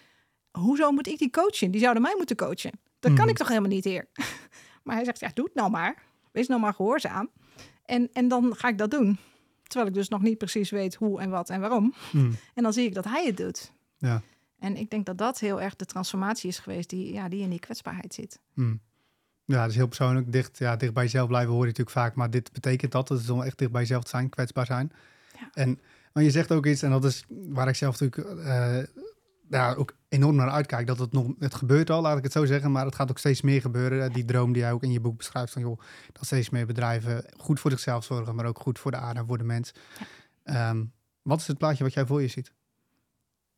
hoezo 0.52 0.92
moet 0.92 1.08
ik 1.08 1.18
die 1.18 1.30
coachen? 1.30 1.72
Die 1.72 1.82
zouden 1.82 2.02
mij 2.02 2.14
moeten 2.18 2.36
coachen. 2.36 2.72
Dat 3.06 3.14
kan 3.14 3.24
Mhm. 3.24 3.30
ik 3.30 3.38
toch 3.38 3.48
helemaal 3.48 3.70
niet, 3.70 3.84
heer? 3.84 4.08
maar 4.84 4.96
hij 4.96 5.06
zegt, 5.06 5.20
ja, 5.20 5.32
doe 5.34 5.46
het 5.46 5.56
nou 5.56 5.72
maar. 5.72 6.04
Wees 6.32 6.48
nou 6.48 6.62
maar 6.62 6.74
gehoorzaam. 6.74 7.30
En, 7.86 8.10
en 8.14 8.28
dan 8.28 8.56
ga 8.56 8.68
ik 8.68 8.78
dat 8.78 8.92
doen. 8.92 9.18
Terwijl 9.64 9.88
ik 9.90 9.94
dus 9.94 10.10
nog 10.10 10.22
niet 10.22 10.38
precies 10.38 10.70
weet 10.70 10.96
hoe 10.96 11.20
en 11.22 11.30
wat 11.30 11.50
en 11.50 11.60
waarom. 11.62 11.94
Mm. 12.12 12.36
En 12.54 12.64
dan 12.64 12.74
zie 12.74 12.86
ik 12.86 12.94
dat 12.94 13.06
hij 13.06 13.26
het 13.26 13.38
doet. 13.38 13.72
Ja. 13.98 14.22
En 14.60 14.78
ik 14.78 14.90
denk 14.90 15.06
dat 15.06 15.18
dat 15.18 15.40
heel 15.40 15.62
erg 15.62 15.76
de 15.76 15.86
transformatie 15.86 16.50
is 16.50 16.60
geweest 16.60 16.90
die, 16.90 17.14
ja, 17.14 17.30
die 17.30 17.42
in 17.42 17.50
die 17.50 17.60
kwetsbaarheid 17.60 18.14
zit. 18.14 18.40
Mm. 18.54 18.80
Ja, 19.46 19.62
dat 19.62 19.70
is 19.70 19.76
heel 19.76 19.88
persoonlijk. 19.88 20.32
Dicht, 20.32 20.58
ja, 20.58 20.76
dicht 20.76 20.94
bij 20.94 21.04
jezelf 21.04 21.28
blijven 21.28 21.52
hoor 21.52 21.62
je 21.62 21.68
natuurlijk 21.68 21.98
vaak. 21.98 22.16
Maar 22.16 22.30
dit 22.30 22.52
betekent 22.52 22.92
dat. 22.92 23.10
Het 23.10 23.20
is 23.20 23.30
om 23.30 23.42
echt 23.42 23.58
dicht 23.58 23.72
bij 23.72 23.82
jezelf 23.82 24.04
te 24.04 24.10
zijn, 24.10 24.30
kwetsbaar 24.30 24.66
zijn. 24.66 24.92
Ja. 25.40 25.50
En 25.54 25.80
maar 26.14 26.24
je 26.24 26.32
zegt 26.32 26.52
ook 26.52 26.66
iets, 26.66 26.82
en 26.82 26.90
dat 26.92 27.06
is 27.06 27.26
waar 27.30 27.68
ik 27.68 27.76
zelf 27.76 28.00
natuurlijk 28.00 28.40
eh, 28.40 28.78
ja, 29.50 29.74
ook 29.74 29.96
enorm 30.10 30.36
naar 30.36 30.50
uitkijk. 30.50 30.88
Dat 30.88 31.00
het 31.00 31.12
nog, 31.12 31.28
het 31.40 31.56
gebeurt 31.56 31.90
al, 31.90 32.02
laat 32.02 32.18
ik 32.18 32.24
het 32.24 32.32
zo 32.32 32.46
zeggen. 32.46 32.72
Maar 32.72 32.86
het 32.86 32.96
gaat 32.96 33.10
ook 33.10 33.18
steeds 33.18 33.42
meer 33.42 33.62
gebeuren. 33.62 34.12
Die 34.12 34.26
droom 34.26 34.54
die 34.54 34.62
jij 34.62 34.72
ook 34.72 34.84
in 34.84 34.92
je 34.92 35.00
boek 35.00 35.18
beschrijft. 35.18 35.54
Van 35.54 35.62
joh, 35.62 35.80
dat 36.12 36.26
steeds 36.26 36.50
meer 36.50 36.66
bedrijven 36.66 37.26
goed 37.38 37.60
voor 37.60 37.72
zichzelf 37.72 38.04
zorgen. 38.04 38.36
Maar 38.36 38.46
ook 38.46 38.60
goed 38.60 38.80
voor 38.80 38.92
de 38.92 38.98
aarde 38.98 39.20
en 39.20 39.28
voor 39.28 39.38
de 39.38 39.44
mens. 39.44 39.74
Ehm, 40.44 40.84
wat 41.22 41.40
is 41.40 41.48
het 41.48 41.58
plaatje 41.58 41.84
wat 41.84 41.94
jij 41.94 42.06
voor 42.06 42.22
je 42.22 42.28
ziet? 42.28 42.54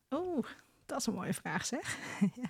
Oeh, 0.10 0.45
dat 0.86 1.00
is 1.00 1.06
een 1.06 1.13
mooie 1.13 1.34
vraag 1.34 1.65
zeg. 1.65 1.97
ja, 2.41 2.50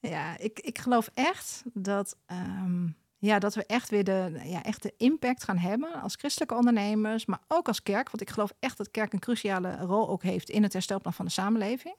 ja 0.00 0.38
ik, 0.38 0.60
ik 0.60 0.78
geloof 0.78 1.10
echt 1.14 1.62
dat, 1.72 2.16
ehm, 2.26 2.86
ja, 3.18 3.38
dat 3.38 3.54
we 3.54 3.66
echt 3.66 3.90
weer 3.90 4.04
de, 4.04 4.40
ja, 4.44 4.62
echt 4.62 4.82
de 4.82 4.94
impact 4.96 5.44
gaan 5.44 5.58
hebben 5.58 6.02
als 6.02 6.14
christelijke 6.14 6.54
ondernemers, 6.54 7.26
maar 7.26 7.40
ook 7.48 7.68
als 7.68 7.82
kerk. 7.82 8.10
Want 8.10 8.20
ik 8.20 8.30
geloof 8.30 8.52
echt 8.60 8.76
dat 8.76 8.90
kerk 8.90 9.12
een 9.12 9.18
cruciale 9.18 9.76
rol 9.76 10.08
ook 10.08 10.22
heeft 10.22 10.50
in 10.50 10.62
het 10.62 10.72
herstelplan 10.72 11.12
van 11.12 11.24
de 11.24 11.30
samenleving. 11.30 11.96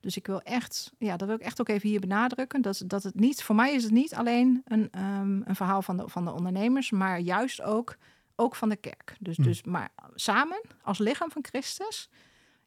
Dus 0.00 0.16
ik 0.16 0.26
wil 0.26 0.40
echt, 0.40 0.92
ja, 0.98 1.16
dat 1.16 1.28
wil 1.28 1.36
ik 1.36 1.42
echt 1.42 1.60
ook 1.60 1.68
even 1.68 1.88
hier 1.88 2.00
benadrukken. 2.00 2.62
Dat, 2.62 2.82
dat 2.86 3.02
het 3.02 3.14
niet, 3.14 3.42
voor 3.42 3.54
mij 3.54 3.74
is 3.74 3.82
het 3.82 3.92
niet 3.92 4.14
alleen 4.14 4.62
een, 4.64 4.88
ehm, 4.90 5.40
een 5.44 5.56
verhaal 5.56 5.82
van 5.82 5.96
de, 5.96 6.08
van 6.08 6.24
de 6.24 6.32
ondernemers, 6.32 6.90
maar 6.90 7.20
juist 7.20 7.62
ook, 7.62 7.96
ook 8.36 8.54
van 8.54 8.68
de 8.68 8.76
kerk. 8.76 9.16
Dus, 9.20 9.36
Hmm. 9.36 9.44
dus, 9.44 9.62
maar 9.62 9.90
samen 10.14 10.60
als 10.82 10.98
lichaam 10.98 11.30
van 11.30 11.44
Christus 11.44 12.08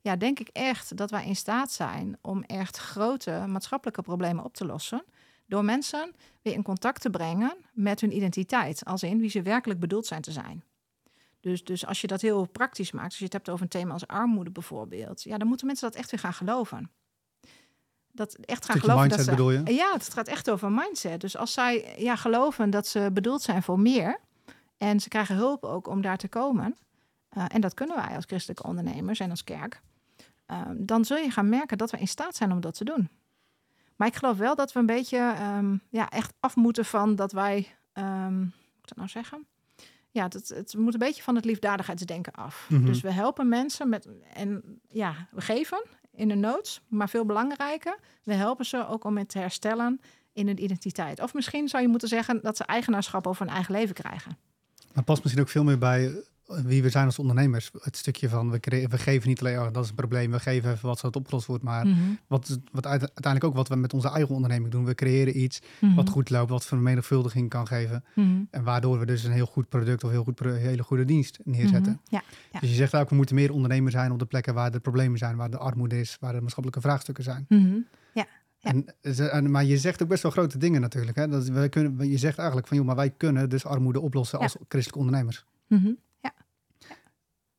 ja, 0.01 0.15
denk 0.15 0.39
ik 0.39 0.47
echt 0.47 0.97
dat 0.97 1.11
wij 1.11 1.25
in 1.25 1.35
staat 1.35 1.71
zijn 1.71 2.17
om 2.21 2.43
echt 2.43 2.77
grote 2.77 3.43
maatschappelijke 3.47 4.01
problemen 4.01 4.43
op 4.43 4.53
te 4.53 4.65
lossen. 4.65 5.03
Door 5.45 5.65
mensen 5.65 6.13
weer 6.41 6.53
in 6.53 6.63
contact 6.63 7.01
te 7.01 7.09
brengen 7.09 7.57
met 7.73 8.01
hun 8.01 8.15
identiteit. 8.15 8.85
Als 8.85 9.03
in 9.03 9.19
wie 9.19 9.29
ze 9.29 9.41
werkelijk 9.41 9.79
bedoeld 9.79 10.05
zijn 10.05 10.21
te 10.21 10.31
zijn. 10.31 10.63
Dus, 11.39 11.63
dus 11.63 11.85
als 11.85 12.01
je 12.01 12.07
dat 12.07 12.21
heel 12.21 12.45
praktisch 12.45 12.91
maakt, 12.91 13.05
als 13.07 13.17
je 13.17 13.23
het 13.23 13.33
hebt 13.33 13.49
over 13.49 13.63
een 13.63 13.69
thema 13.69 13.93
als 13.93 14.07
armoede 14.07 14.51
bijvoorbeeld. 14.51 15.23
Ja, 15.23 15.37
dan 15.37 15.47
moeten 15.47 15.67
mensen 15.67 15.89
dat 15.89 15.99
echt 15.99 16.11
weer 16.11 16.19
gaan 16.19 16.33
geloven. 16.33 16.91
Dat 18.13 18.33
echt 18.33 18.65
gaan 18.65 18.79
geloven 18.79 19.01
mindset 19.01 19.25
dat 19.25 19.35
ze, 19.35 19.43
bedoel 19.43 19.51
je? 19.51 19.73
Ja, 19.73 19.91
het 19.93 20.13
gaat 20.13 20.27
echt 20.27 20.49
over 20.49 20.71
mindset. 20.71 21.21
Dus 21.21 21.37
als 21.37 21.53
zij 21.53 21.95
ja, 21.97 22.15
geloven 22.15 22.69
dat 22.69 22.87
ze 22.87 23.09
bedoeld 23.13 23.41
zijn 23.41 23.63
voor 23.63 23.79
meer. 23.79 24.19
En 24.77 24.99
ze 24.99 25.09
krijgen 25.09 25.35
hulp 25.35 25.63
ook 25.63 25.87
om 25.87 26.01
daar 26.01 26.17
te 26.17 26.27
komen. 26.27 26.75
eh, 27.29 27.45
en 27.47 27.61
dat 27.61 27.73
kunnen 27.73 27.95
wij 27.95 28.15
als 28.15 28.25
christelijke 28.25 28.63
ondernemers 28.63 29.19
en 29.19 29.29
als 29.29 29.43
kerk. 29.43 29.81
ehm, 30.45 30.75
dan 30.77 31.05
zul 31.05 31.17
je 31.17 31.31
gaan 31.31 31.49
merken 31.49 31.77
dat 31.77 31.91
we 31.91 31.97
in 31.97 32.07
staat 32.07 32.35
zijn 32.35 32.51
om 32.51 32.61
dat 32.61 32.77
te 32.77 32.83
doen. 32.83 33.09
Maar 33.95 34.07
ik 34.07 34.15
geloof 34.15 34.37
wel 34.37 34.55
dat 34.55 34.71
we 34.71 34.79
een 34.79 34.85
beetje 34.85 35.17
ehm, 35.17 35.75
ja, 35.89 36.09
echt 36.09 36.33
af 36.39 36.55
moeten 36.55 36.85
van 36.85 37.15
dat 37.15 37.31
wij, 37.31 37.75
um, 37.93 38.37
moet 38.39 38.81
ik 38.81 38.87
dat 38.87 38.97
nou 38.97 39.09
zeggen? 39.09 39.45
Ja, 40.09 40.23
het, 40.23 40.49
het 40.49 40.75
moet 40.77 40.93
een 40.93 40.99
beetje 40.99 41.23
van 41.23 41.35
het 41.35 41.45
liefdadigheidsdenken 41.45 42.33
af. 42.33 42.67
Mhm. 42.69 42.85
Dus 42.85 43.01
we 43.01 43.11
helpen 43.11 43.49
mensen 43.49 43.89
met, 43.89 44.07
en 44.33 44.79
ja, 44.87 45.27
we 45.31 45.41
geven 45.41 45.83
in 46.11 46.27
de 46.27 46.35
nood, 46.35 46.81
maar 46.87 47.09
veel 47.09 47.25
belangrijker, 47.25 47.97
we 48.23 48.33
helpen 48.33 48.65
ze 48.65 48.87
ook 48.87 49.03
om 49.03 49.17
het 49.17 49.29
te 49.29 49.39
herstellen 49.39 50.01
in 50.33 50.47
hun 50.47 50.63
identiteit. 50.63 51.21
Of 51.21 51.33
misschien 51.33 51.67
zou 51.67 51.83
je 51.83 51.89
moeten 51.89 52.07
zeggen 52.07 52.41
dat 52.41 52.57
ze 52.57 52.63
eigenaarschap 52.63 53.27
over 53.27 53.45
hun 53.45 53.55
eigen 53.55 53.73
leven 53.73 53.95
krijgen. 53.95 54.37
Maar 54.93 55.03
past 55.03 55.23
misschien 55.23 55.43
ook 55.43 55.49
veel 55.49 55.63
meer 55.63 55.77
bij 55.77 56.23
wie 56.45 56.81
we 56.83 56.89
zijn 56.89 57.05
als 57.05 57.19
ondernemers. 57.19 57.71
Het 57.79 57.97
stukje 57.97 58.29
van 58.29 58.49
we, 58.51 58.59
cre- 58.59 58.87
we 58.87 58.97
geven 58.97 59.27
niet 59.29 59.39
alleen, 59.39 59.59
oh, 59.59 59.67
dat 59.71 59.83
is 59.83 59.89
een 59.89 59.95
probleem, 59.95 60.31
we 60.31 60.39
geven 60.39 60.71
even 60.71 60.87
wat 60.87 60.97
zodat 60.97 61.13
het 61.13 61.15
opgelost 61.23 61.45
wordt. 61.47 61.63
Maar 61.63 61.87
Mhm. 61.87 61.99
wat, 62.27 62.59
wat 62.71 62.85
uite- 62.85 63.05
uiteindelijk 63.13 63.43
ook 63.45 63.55
wat 63.55 63.67
we 63.67 63.75
met 63.75 63.93
onze 63.93 64.09
eigen 64.09 64.35
onderneming 64.35 64.71
doen. 64.71 64.85
We 64.85 64.95
creëren 64.95 65.41
iets 65.41 65.61
Mhm. 65.81 65.95
wat 65.95 66.09
goed 66.09 66.29
loopt, 66.29 66.49
wat 66.49 66.65
vermenigvuldiging 66.65 67.49
kan 67.49 67.67
geven. 67.67 68.03
Mhm. 68.15 68.29
En 68.49 68.63
waardoor 68.63 68.99
we 68.99 69.05
dus 69.05 69.23
een 69.23 69.31
heel 69.31 69.45
goed 69.45 69.69
product 69.69 70.03
of 70.03 70.09
heel 70.11 70.23
goed, 70.23 70.35
pro- 70.35 70.53
hele 70.53 70.83
goede 70.83 71.05
dienst 71.05 71.39
neerzetten. 71.43 72.01
Ja, 72.07 72.21
ja. 72.51 72.59
Dus 72.59 72.69
je 72.69 72.75
zegt 72.75 72.95
ook, 72.95 73.09
we 73.09 73.15
moeten 73.15 73.35
meer 73.35 73.51
ondernemer 73.51 73.91
zijn 73.91 74.11
op 74.11 74.19
de 74.19 74.25
plekken 74.25 74.53
waar 74.53 74.71
de 74.71 74.79
problemen 74.79 75.17
zijn, 75.17 75.35
waar 75.35 75.49
de 75.49 75.57
armoede 75.57 75.99
is, 75.99 76.17
waar 76.19 76.33
de 76.33 76.39
maatschappelijke 76.41 76.81
vraagstukken 76.87 77.23
zijn. 77.23 77.45
Ja. 78.13 78.25
En, 78.71 78.85
ze- 79.15 79.27
en, 79.27 79.51
maar 79.51 79.63
je 79.65 79.77
zegt 79.77 80.01
ook 80.01 80.07
best 80.07 80.23
wel 80.23 80.31
grote 80.31 80.57
dingen 80.57 80.81
natuurlijk. 80.81 81.17
Hè? 81.17 81.27
Dat 81.27 81.47
wij 81.47 81.69
kunnen, 81.69 82.09
je 82.09 82.17
zegt 82.17 82.37
eigenlijk 82.37 82.67
van, 82.67 82.77
joh, 82.77 82.85
maar 82.85 82.95
wij 82.95 83.09
kunnen 83.09 83.49
dus 83.49 83.65
armoede 83.65 83.99
oplossen 83.99 84.37
Ja. 84.37 84.43
als 84.43 84.55
christelijke 84.67 84.99
ondernemers. 84.99 85.45
Mhm. 85.67 85.91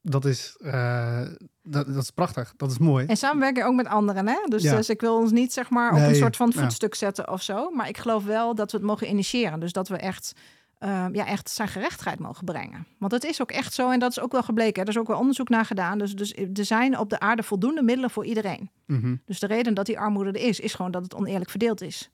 Dat 0.03 0.25
is, 0.25 0.57
eh, 0.61 1.21
dat, 1.63 1.87
dat 1.87 2.03
is 2.03 2.11
prachtig, 2.11 2.53
dat 2.57 2.71
is 2.71 2.79
mooi. 2.79 3.07
En 3.07 3.17
samenwerken 3.17 3.67
ook 3.67 3.75
met 3.75 3.87
anderen. 3.87 4.27
Hè? 4.29 4.37
Dus, 4.49 4.63
Ja. 4.63 4.77
dus 4.77 4.89
ik 4.91 5.01
wil 5.01 5.17
ons 5.17 5.31
niet 5.31 5.53
zeg 5.53 5.71
maar 5.71 5.93
op 5.93 5.99
Nee, 5.99 6.09
een 6.09 6.15
soort 6.15 6.37
van 6.37 6.53
ja. 6.55 6.61
voetstuk 6.63 6.95
zetten 6.95 7.31
of 7.31 7.43
zo. 7.43 7.71
Maar 7.71 7.89
ik 7.89 7.99
geloof 7.99 8.25
wel 8.25 8.55
dat 8.55 8.71
we 8.73 8.77
het 8.77 8.87
mogen 8.87 9.09
initiëren. 9.09 9.61
Dus 9.61 9.73
dat 9.73 9.89
we 9.89 9.97
echt, 9.97 10.33
eh, 10.79 11.07
ja, 11.13 11.27
echt 11.27 11.51
zijn 11.51 11.69
gerechtigheid 11.69 12.19
mogen 12.19 12.45
brengen. 12.45 12.87
Want 12.99 13.13
dat 13.13 13.25
is 13.25 13.41
ook 13.43 13.51
echt 13.51 13.75
zo 13.75 13.91
en 13.91 13.99
dat 13.99 14.11
is 14.11 14.21
ook 14.21 14.33
wel 14.33 14.43
gebleken. 14.43 14.75
Hè? 14.75 14.89
Er 14.89 14.95
is 14.95 14.99
ook 15.01 15.07
wel 15.07 15.19
onderzoek 15.19 15.49
naar 15.49 15.65
gedaan. 15.65 15.99
Dus, 15.99 16.15
dus 16.15 16.35
er 16.35 16.65
zijn 16.65 16.99
op 16.99 17.11
de 17.11 17.21
aarde 17.21 17.43
voldoende 17.43 17.83
middelen 17.83 18.11
voor 18.11 18.25
iedereen. 18.25 18.71
Mhm. 18.87 19.17
Dus 19.25 19.41
de 19.41 19.47
reden 19.47 19.75
dat 19.75 19.87
die 19.87 19.99
armoede 19.99 20.31
er 20.33 20.47
is, 20.49 20.61
is 20.61 20.75
gewoon 20.75 20.91
dat 20.91 21.03
het 21.03 21.15
oneerlijk 21.15 21.51
verdeeld 21.51 21.81
is. 21.81 22.11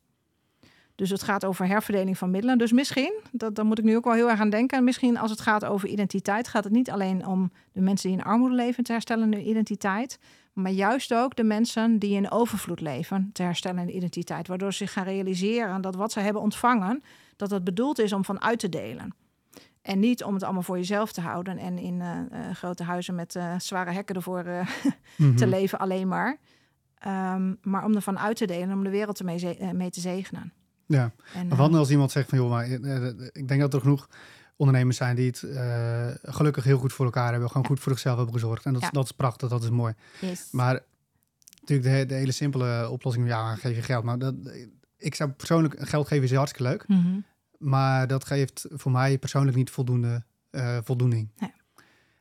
Dus 0.99 1.11
het 1.11 1.23
gaat 1.23 1.45
over 1.45 1.67
herverdeling 1.67 2.19
van 2.19 2.31
middelen. 2.31 2.59
Dus 2.59 2.73
misschien, 2.73 3.21
dat, 3.33 3.55
daar 3.55 3.65
moet 3.65 3.79
ik 3.79 3.85
nu 3.85 3.97
ook 3.97 4.05
wel 4.05 4.15
heel 4.15 4.31
erg 4.31 4.41
aan 4.41 4.51
denken. 4.51 4.85
Misschien 4.85 5.19
als 5.19 5.31
het 5.31 5.41
gaat 5.41 5.65
over 5.65 5.89
identiteit, 5.89 6.49
gaat 6.49 6.65
het 6.65 6.73
niet 6.73 6.91
alleen 6.91 7.27
om 7.27 7.53
de 7.73 7.81
mensen 7.81 8.09
die 8.09 8.19
in 8.19 8.25
armoede 8.25 8.55
leven 8.55 8.85
te 8.85 8.93
herstellen 8.93 9.33
hun 9.33 9.49
identiteit. 9.49 10.19
Maar 10.53 10.73
juist 10.73 11.15
ook 11.15 11.37
de 11.37 11.45
mensen 11.45 11.99
die 11.99 12.15
in 12.15 12.31
overvloed 12.31 12.81
leven 12.81 13.31
te 13.33 13.43
herstellen 13.43 13.87
de 13.87 13.93
identiteit. 13.93 14.49
Waardoor 14.49 14.73
ze 14.73 14.79
zich 14.79 14.93
gaan 14.93 15.05
realiseren 15.05 15.81
dat 15.81 15.95
wat 15.95 16.13
ze 16.13 16.21
hebben 16.21 16.43
ontvangen, 16.43 17.03
dat 17.37 17.51
het 17.51 17.65
bedoeld 17.65 17.99
is 17.99 18.13
om 18.13 18.25
van 18.25 18.43
uit 18.43 18.59
te 18.59 18.69
delen. 18.69 19.15
En 19.83 19.99
niet 19.99 20.25
om 20.25 20.35
het 20.35 20.43
allemaal 20.43 20.63
voor 20.63 20.77
jezelf 20.77 21.13
te 21.13 21.21
houden 21.21 21.59
en 21.59 21.79
in 21.79 22.01
eh, 22.01 22.19
eh, 22.19 22.55
grote 22.55 22.83
huizen 22.83 23.15
met 23.15 23.37
eh, 23.37 23.59
zware 23.59 23.91
hekken 23.91 24.15
ervoor 24.15 24.45
eh, 24.45 24.69
Mhm. 25.17 25.37
te 25.37 25.47
leven 25.47 25.79
alleen 25.79 26.09
maar. 26.09 26.39
Ehm, 26.99 27.55
maar 27.63 27.85
om 27.85 27.95
ervan 27.95 28.19
uit 28.19 28.37
te 28.37 28.47
delen, 28.47 28.73
om 28.73 28.85
de 28.85 28.91
wereld 28.91 29.19
ermee 29.19 29.73
mee 29.73 29.91
te 29.91 30.01
zegenen. 30.01 30.53
Ja, 30.89 31.13
En, 31.35 31.47
maar 31.49 31.57
wat 31.57 31.71
eh, 31.71 31.77
als 31.77 31.91
iemand 31.91 32.11
zegt 32.11 32.29
van, 32.29 32.39
joh, 32.39 32.51
maar 32.51 32.65
eh, 32.65 33.07
eh, 33.09 33.15
ik 33.33 33.49
denk 33.49 33.61
dat 33.61 33.75
er 33.75 33.81
genoeg 33.81 34.09
ondernemers 34.57 34.97
zijn 34.97 35.17
die 35.17 35.27
het 35.27 35.45
gelukkig 36.23 36.65
heel 36.65 36.79
goed 36.79 36.93
voor 36.93 37.05
elkaar 37.05 37.31
hebben, 37.31 37.49
gewoon 37.49 37.63
Ja. 37.63 37.69
goed 37.69 37.81
voor 37.81 37.93
zichzelf 37.93 38.17
hebben 38.17 38.35
gezorgd. 38.35 38.65
En 38.65 38.73
dat, 38.73 38.83
is 38.83 38.89
Ja. 38.89 38.95
dat 38.95 39.05
is 39.05 39.13
prachtig, 39.13 39.49
dat 39.49 39.63
is 39.63 39.71
mooi. 39.71 39.95
yes. 40.21 40.49
Maar 40.53 40.81
natuurlijk 41.61 41.99
de, 41.99 42.07
de 42.07 42.15
hele 42.15 42.33
simpele 42.33 42.89
oplossing, 42.91 43.27
ja, 43.27 43.55
geef 43.55 43.77
je 43.77 43.83
geld. 43.83 44.05
Maar 44.05 44.19
dat, 44.19 44.35
ik 44.97 45.15
zou 45.15 45.31
persoonlijk, 45.31 45.89
geld 45.89 46.07
geven 46.09 46.25
is 46.25 46.33
hartstikke 46.35 46.69
leuk. 46.71 46.89
Mhm. 46.89 47.19
Maar 47.59 48.07
dat 48.07 48.25
geeft 48.25 48.67
voor 48.71 48.93
mij 48.93 49.19
persoonlijk 49.19 49.57
niet 49.57 49.71
voldoende 49.71 50.23
voldoening. 50.85 51.29
Nee. 51.39 51.53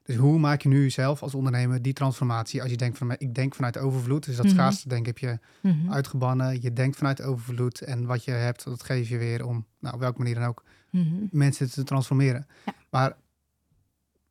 Dus 0.07 0.15
hoe 0.15 0.39
maak 0.39 0.61
je 0.61 0.69
nu 0.69 0.89
zelf 0.89 1.21
als 1.21 1.35
ondernemer 1.35 1.81
die 1.81 1.93
transformatie? 1.93 2.61
Als 2.61 2.71
je 2.71 2.77
denkt 2.77 2.97
van, 2.97 3.11
ik 3.17 3.35
denk 3.35 3.55
vanuit 3.55 3.77
overvloed. 3.77 4.25
Dus 4.25 4.35
dat 4.35 4.45
Mhm. 4.45 4.53
schaarste 4.53 4.87
denk 4.89 5.05
heb 5.05 5.17
je 5.17 5.39
Mhm. 5.61 5.91
uitgebannen. 5.91 6.61
Je 6.61 6.73
denkt 6.73 6.97
vanuit 6.97 7.21
overvloed. 7.21 7.81
En 7.81 8.05
wat 8.05 8.23
je 8.23 8.31
hebt, 8.31 8.63
dat 8.63 8.83
geef 8.83 9.09
je 9.09 9.17
weer 9.17 9.45
om, 9.45 9.65
nou, 9.79 9.93
op 9.95 9.99
welke 9.99 10.17
manier 10.17 10.35
dan 10.35 10.43
ook, 10.43 10.63
Mhm. 10.91 11.15
mensen 11.31 11.71
te 11.71 11.83
transformeren. 11.83 12.47
Ja. 12.65 12.73
Maar 12.89 13.17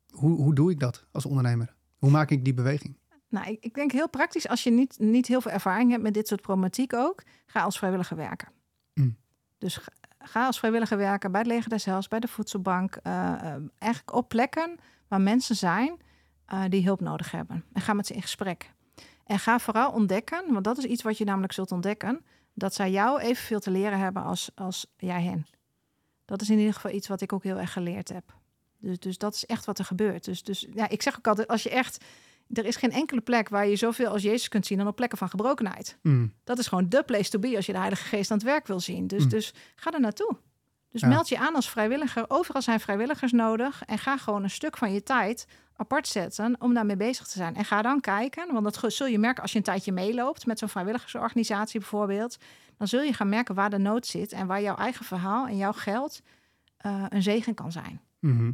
hoe, 0.09 0.41
hoe 0.41 0.55
doe 0.55 0.71
ik 0.71 0.79
dat 0.79 1.05
als 1.11 1.25
ondernemer? 1.25 1.73
Hoe 1.97 2.09
maak 2.11 2.31
ik 2.31 2.43
die 2.43 2.53
beweging? 2.53 2.97
Nou, 3.29 3.51
ik, 3.51 3.63
ik 3.63 3.73
denk 3.73 3.91
heel 3.91 4.09
praktisch, 4.09 4.47
als 4.47 4.63
je 4.63 4.71
niet, 4.71 4.95
niet 4.99 5.27
heel 5.27 5.41
veel 5.41 5.51
ervaring 5.51 5.91
hebt 5.91 6.03
met 6.03 6.13
dit 6.13 6.27
soort 6.27 6.41
problematiek 6.41 6.93
ook, 6.93 7.23
ga 7.45 7.61
als 7.61 7.77
vrijwilliger 7.77 8.17
werken. 8.17 8.47
Mm. 8.93 9.15
Dus 9.57 9.75
ga, 9.77 9.91
ga 10.19 10.45
als 10.45 10.59
vrijwilliger 10.59 10.97
werken 10.97 11.31
bij 11.31 11.41
het 11.41 11.49
Leger 11.49 11.69
des 11.69 11.85
Heils, 11.85 12.07
bij 12.07 12.19
de 12.19 12.27
Voedselbank. 12.27 12.95
eh, 12.95 13.33
eh, 13.33 13.55
eigenlijk 13.77 14.13
op 14.15 14.29
plekken 14.29 14.75
waar 15.07 15.21
mensen 15.21 15.55
zijn 15.55 15.97
eh, 16.45 16.63
die 16.69 16.83
hulp 16.83 16.99
nodig 17.01 17.31
hebben. 17.31 17.63
En 17.73 17.81
ga 17.81 17.93
met 17.93 18.07
ze 18.07 18.13
in 18.13 18.21
gesprek. 18.21 18.73
En 19.25 19.39
ga 19.39 19.59
vooral 19.59 19.91
ontdekken, 19.91 20.43
want 20.53 20.63
dat 20.63 20.77
is 20.77 20.83
iets 20.83 21.03
wat 21.03 21.17
je 21.17 21.25
namelijk 21.25 21.53
zult 21.53 21.71
ontdekken, 21.71 22.25
dat 22.53 22.73
zij 22.73 22.91
jou 22.91 23.19
evenveel 23.19 23.59
te 23.59 23.71
leren 23.71 23.99
hebben 23.99 24.23
als, 24.23 24.49
als 24.55 24.85
jij 24.97 25.23
hen. 25.23 25.45
Dat 26.25 26.41
is 26.41 26.49
in 26.49 26.57
ieder 26.57 26.73
geval 26.73 26.91
iets 26.91 27.07
wat 27.07 27.21
ik 27.21 27.33
ook 27.33 27.43
heel 27.43 27.59
erg 27.59 27.73
geleerd 27.73 28.09
heb. 28.09 28.35
Dus, 28.79 28.99
dus 28.99 29.17
dat 29.17 29.33
is 29.35 29.45
echt 29.45 29.65
wat 29.65 29.79
er 29.79 29.85
gebeurt. 29.85 30.25
Dus, 30.25 30.43
dus 30.43 30.67
ja, 30.73 30.89
ik 30.89 31.01
zeg 31.01 31.17
ook 31.17 31.27
altijd, 31.27 31.47
als 31.47 31.63
je 31.63 31.69
echt 31.69 32.05
er 32.53 32.65
is 32.65 32.75
geen 32.75 32.91
enkele 32.91 33.21
plek 33.21 33.49
waar 33.49 33.67
je 33.67 33.75
zoveel 33.75 34.09
als 34.09 34.21
Jezus 34.21 34.47
kunt 34.47 34.65
zien 34.65 34.77
dan 34.77 34.87
op 34.87 34.95
plekken 34.95 35.17
van 35.17 35.29
gebrokenheid. 35.29 35.97
Mm. 36.01 36.33
Dat 36.43 36.59
is 36.59 36.67
gewoon 36.67 36.89
de 36.89 37.03
place 37.03 37.29
to 37.29 37.39
be 37.39 37.55
als 37.55 37.65
je 37.65 37.71
de 37.71 37.77
Heilige 37.77 38.03
Geest 38.03 38.31
aan 38.31 38.37
het 38.37 38.45
werk 38.45 38.67
wil 38.67 38.79
zien. 38.79 39.07
Dus, 39.07 39.23
Mm. 39.23 39.29
dus 39.29 39.53
ga 39.75 39.91
er 39.91 39.99
naartoe. 39.99 40.37
Dus 40.99 41.09
Ja. 41.09 41.15
meld 41.15 41.29
je 41.29 41.37
aan 41.37 41.55
als 41.55 41.69
vrijwilliger. 41.69 42.25
Overal 42.27 42.61
zijn 42.61 42.79
vrijwilligers 42.79 43.31
nodig. 43.31 43.81
En 43.85 43.97
ga 43.97 44.17
gewoon 44.17 44.43
een 44.43 44.49
stuk 44.49 44.77
van 44.77 44.93
je 44.93 45.03
tijd 45.03 45.47
apart 45.75 46.07
zetten 46.07 46.55
om 46.59 46.73
daarmee 46.73 46.95
bezig 46.95 47.27
te 47.27 47.37
zijn. 47.37 47.55
En 47.55 47.65
ga 47.65 47.81
dan 47.81 47.99
kijken, 48.01 48.53
want 48.53 48.63
dat 48.63 48.93
zul 48.93 49.07
je 49.07 49.19
merken 49.19 49.41
als 49.41 49.51
je 49.51 49.57
een 49.57 49.63
tijdje 49.63 49.91
meeloopt 49.91 50.45
met 50.45 50.59
zo'n 50.59 50.69
vrijwilligersorganisatie 50.69 51.79
bijvoorbeeld. 51.79 52.37
Dan 52.77 52.87
zul 52.87 53.01
je 53.01 53.13
gaan 53.13 53.29
merken 53.29 53.55
waar 53.55 53.69
de 53.69 53.77
nood 53.77 54.05
zit 54.05 54.31
en 54.31 54.47
waar 54.47 54.61
jouw 54.61 54.75
eigen 54.75 55.05
verhaal 55.05 55.47
en 55.47 55.57
jouw 55.57 55.73
geld 55.73 56.21
eh, 56.77 57.03
een 57.09 57.23
zegen 57.23 57.53
kan 57.53 57.71
zijn. 57.71 58.01
Mhm. 58.19 58.51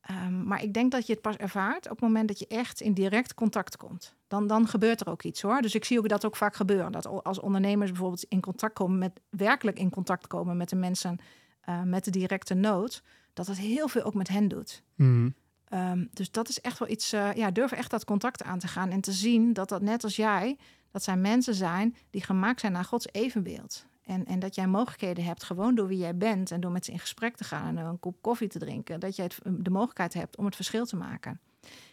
Ehm, 0.00 0.46
maar 0.46 0.62
ik 0.62 0.74
denk 0.74 0.92
dat 0.92 1.06
je 1.06 1.12
het 1.12 1.22
pas 1.22 1.36
ervaart 1.36 1.84
op 1.84 1.90
het 1.90 2.00
moment 2.00 2.28
dat 2.28 2.38
je 2.38 2.46
echt 2.46 2.80
in 2.80 2.92
direct 2.94 3.34
contact 3.34 3.76
komt. 3.76 4.14
Dan, 4.28 4.46
dan 4.46 4.68
gebeurt 4.68 5.00
er 5.00 5.08
ook 5.10 5.22
iets 5.22 5.42
hoor. 5.42 5.60
Dus 5.60 5.74
ik 5.74 5.84
zie 5.84 5.98
ook 5.98 6.08
dat 6.08 6.24
ook 6.24 6.36
vaak 6.36 6.56
gebeuren. 6.56 6.92
Dat 6.92 7.24
als 7.24 7.40
ondernemers 7.40 7.90
bijvoorbeeld 7.90 8.24
in 8.28 8.40
contact 8.40 8.74
komen 8.74 8.98
met, 8.98 9.20
werkelijk 9.30 9.78
in 9.78 9.90
contact 9.90 10.26
komen 10.26 10.56
met 10.56 10.68
de 10.68 10.76
mensen 10.76 11.18
eh, 11.66 11.82
met 11.82 12.04
de 12.04 12.10
directe 12.10 12.54
nood, 12.54 13.02
dat 13.32 13.46
het 13.46 13.58
heel 13.58 13.88
veel 13.88 14.02
ook 14.02 14.14
met 14.14 14.28
hen 14.28 14.48
doet. 14.48 14.82
Mhm. 14.94 15.30
Ehm, 15.64 16.06
dus 16.12 16.30
dat 16.30 16.48
is 16.48 16.60
echt 16.60 16.78
wel 16.78 16.88
iets, 16.88 17.12
eh, 17.12 17.32
ja, 17.32 17.50
durf 17.50 17.72
echt 17.72 17.90
dat 17.90 18.04
contact 18.04 18.42
aan 18.42 18.58
te 18.58 18.68
gaan 18.68 18.90
en 18.90 19.00
te 19.00 19.12
zien 19.12 19.52
dat 19.52 19.68
dat 19.68 19.82
net 19.82 20.04
als 20.04 20.16
jij, 20.16 20.56
dat 20.90 21.02
zijn 21.02 21.20
mensen 21.20 21.54
zijn 21.54 21.96
die 22.10 22.22
gemaakt 22.22 22.60
zijn 22.60 22.72
naar 22.72 22.84
Gods 22.84 23.06
evenbeeld. 23.12 23.86
En, 24.04 24.24
en 24.24 24.38
dat 24.38 24.54
jij 24.54 24.66
mogelijkheden 24.66 25.24
hebt, 25.24 25.44
gewoon 25.44 25.74
door 25.74 25.86
wie 25.86 25.98
jij 25.98 26.16
bent 26.16 26.50
en 26.50 26.60
door 26.60 26.70
met 26.70 26.84
ze 26.84 26.92
in 26.92 26.98
gesprek 26.98 27.36
te 27.36 27.44
gaan 27.44 27.78
en 27.78 27.86
een 27.86 28.00
kop 28.00 28.16
koffie 28.20 28.48
te 28.48 28.58
drinken, 28.58 29.00
dat 29.00 29.16
jij 29.16 29.24
het, 29.24 29.38
de 29.64 29.70
mogelijkheid 29.70 30.14
hebt 30.14 30.36
om 30.36 30.44
het 30.44 30.54
verschil 30.54 30.86
te 30.86 30.96
maken. 30.96 31.40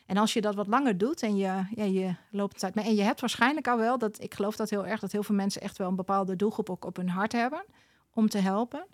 En 0.06 0.18
als 0.18 0.34
je 0.34 0.42
dat 0.42 0.56
wat 0.56 0.68
langer 0.68 0.98
doet 0.98 1.22
en 1.24 1.36
je, 1.36 1.64
ja, 1.76 1.84
je 1.84 2.16
loopt 2.32 2.60
tijd 2.60 2.76
mee, 2.76 2.86
en 2.86 2.96
je 2.96 3.02
hebt 3.02 3.20
waarschijnlijk 3.20 3.68
al 3.68 3.78
wel, 3.78 3.98
dat 3.98 4.22
ik 4.22 4.34
geloof 4.34 4.56
dat 4.56 4.70
heel 4.70 4.86
erg, 4.86 5.00
dat 5.00 5.12
heel 5.12 5.24
veel 5.24 5.36
mensen 5.36 5.62
echt 5.62 5.78
wel 5.78 5.88
een 5.88 5.96
bepaalde 5.96 6.36
doelgroep 6.36 6.70
ook 6.70 6.86
op 6.86 6.96
hun 6.96 7.10
hart 7.10 7.32
hebben 7.32 7.66
om 8.14 8.30
te 8.30 8.38
helpen. 8.38 8.86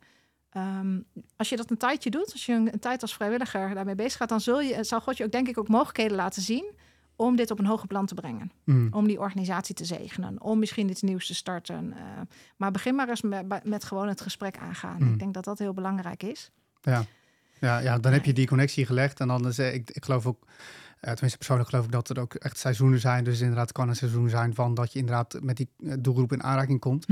Ehm, 0.49 0.99
als 1.35 1.49
je 1.49 1.55
dat 1.55 1.71
een 1.71 1.77
tijdje 1.77 2.09
doet, 2.09 2.31
als 2.31 2.45
je 2.45 2.53
een, 2.53 2.73
een 2.73 2.79
tijd 2.79 3.01
als 3.01 3.13
vrijwilliger 3.13 3.73
daarmee 3.73 3.95
bezig 3.95 4.17
gaat, 4.17 4.29
dan 4.29 4.41
zul 4.41 4.61
je, 4.61 4.83
zal 4.83 5.01
God 5.01 5.17
je 5.17 5.23
ook 5.23 5.31
denk 5.31 5.47
ik 5.47 5.57
ook 5.57 5.67
mogelijkheden 5.67 6.17
laten 6.17 6.41
zien 6.41 6.75
om 7.15 7.35
dit 7.35 7.51
op 7.51 7.59
een 7.59 7.65
hoger 7.65 7.87
plan 7.87 8.05
te 8.05 8.13
brengen. 8.13 8.51
Mhm. 8.63 8.93
Om 8.93 9.07
die 9.07 9.19
organisatie 9.19 9.75
te 9.75 9.85
zegenen, 9.85 10.41
om 10.41 10.59
misschien 10.59 10.89
iets 10.89 11.01
nieuws 11.01 11.27
te 11.27 11.35
starten. 11.35 11.93
eh, 11.93 11.99
maar 12.57 12.71
begin 12.71 12.95
maar 12.95 13.09
eens 13.09 13.21
met, 13.21 13.63
met 13.63 13.83
gewoon 13.83 14.07
het 14.07 14.21
gesprek 14.21 14.57
aangaan. 14.57 15.03
Mm. 15.03 15.13
Ik 15.13 15.19
denk 15.19 15.33
dat 15.33 15.43
dat 15.43 15.59
heel 15.59 15.73
belangrijk 15.73 16.23
is. 16.23 16.51
Ja. 16.81 17.05
Ja, 17.59 17.79
ja, 17.79 17.97
dan 17.99 18.13
heb 18.13 18.25
je 18.25 18.33
die 18.33 18.47
connectie 18.47 18.85
gelegd. 18.85 19.19
En 19.19 19.27
dan 19.27 19.47
is, 19.47 19.57
eh, 19.59 19.73
ik, 19.73 19.89
ik 19.89 20.05
geloof 20.05 20.25
ook, 20.25 20.45
tenminste 20.99 21.37
persoonlijk 21.37 21.69
geloof 21.69 21.85
ik 21.85 21.91
dat 21.91 22.09
er 22.09 22.19
ook 22.19 22.33
echt 22.33 22.57
seizoenen 22.57 22.99
zijn. 22.99 23.23
Dus 23.23 23.39
inderdaad 23.41 23.71
kan 23.71 23.89
een 23.89 23.95
seizoen 23.95 24.29
zijn 24.29 24.53
van 24.55 24.73
dat 24.73 24.93
je 24.93 24.99
inderdaad 24.99 25.37
met 25.41 25.57
die 25.57 25.69
eh, 25.79 25.93
doelgroep 25.99 26.31
in 26.33 26.43
aanraking 26.43 26.79
komt. 26.79 27.05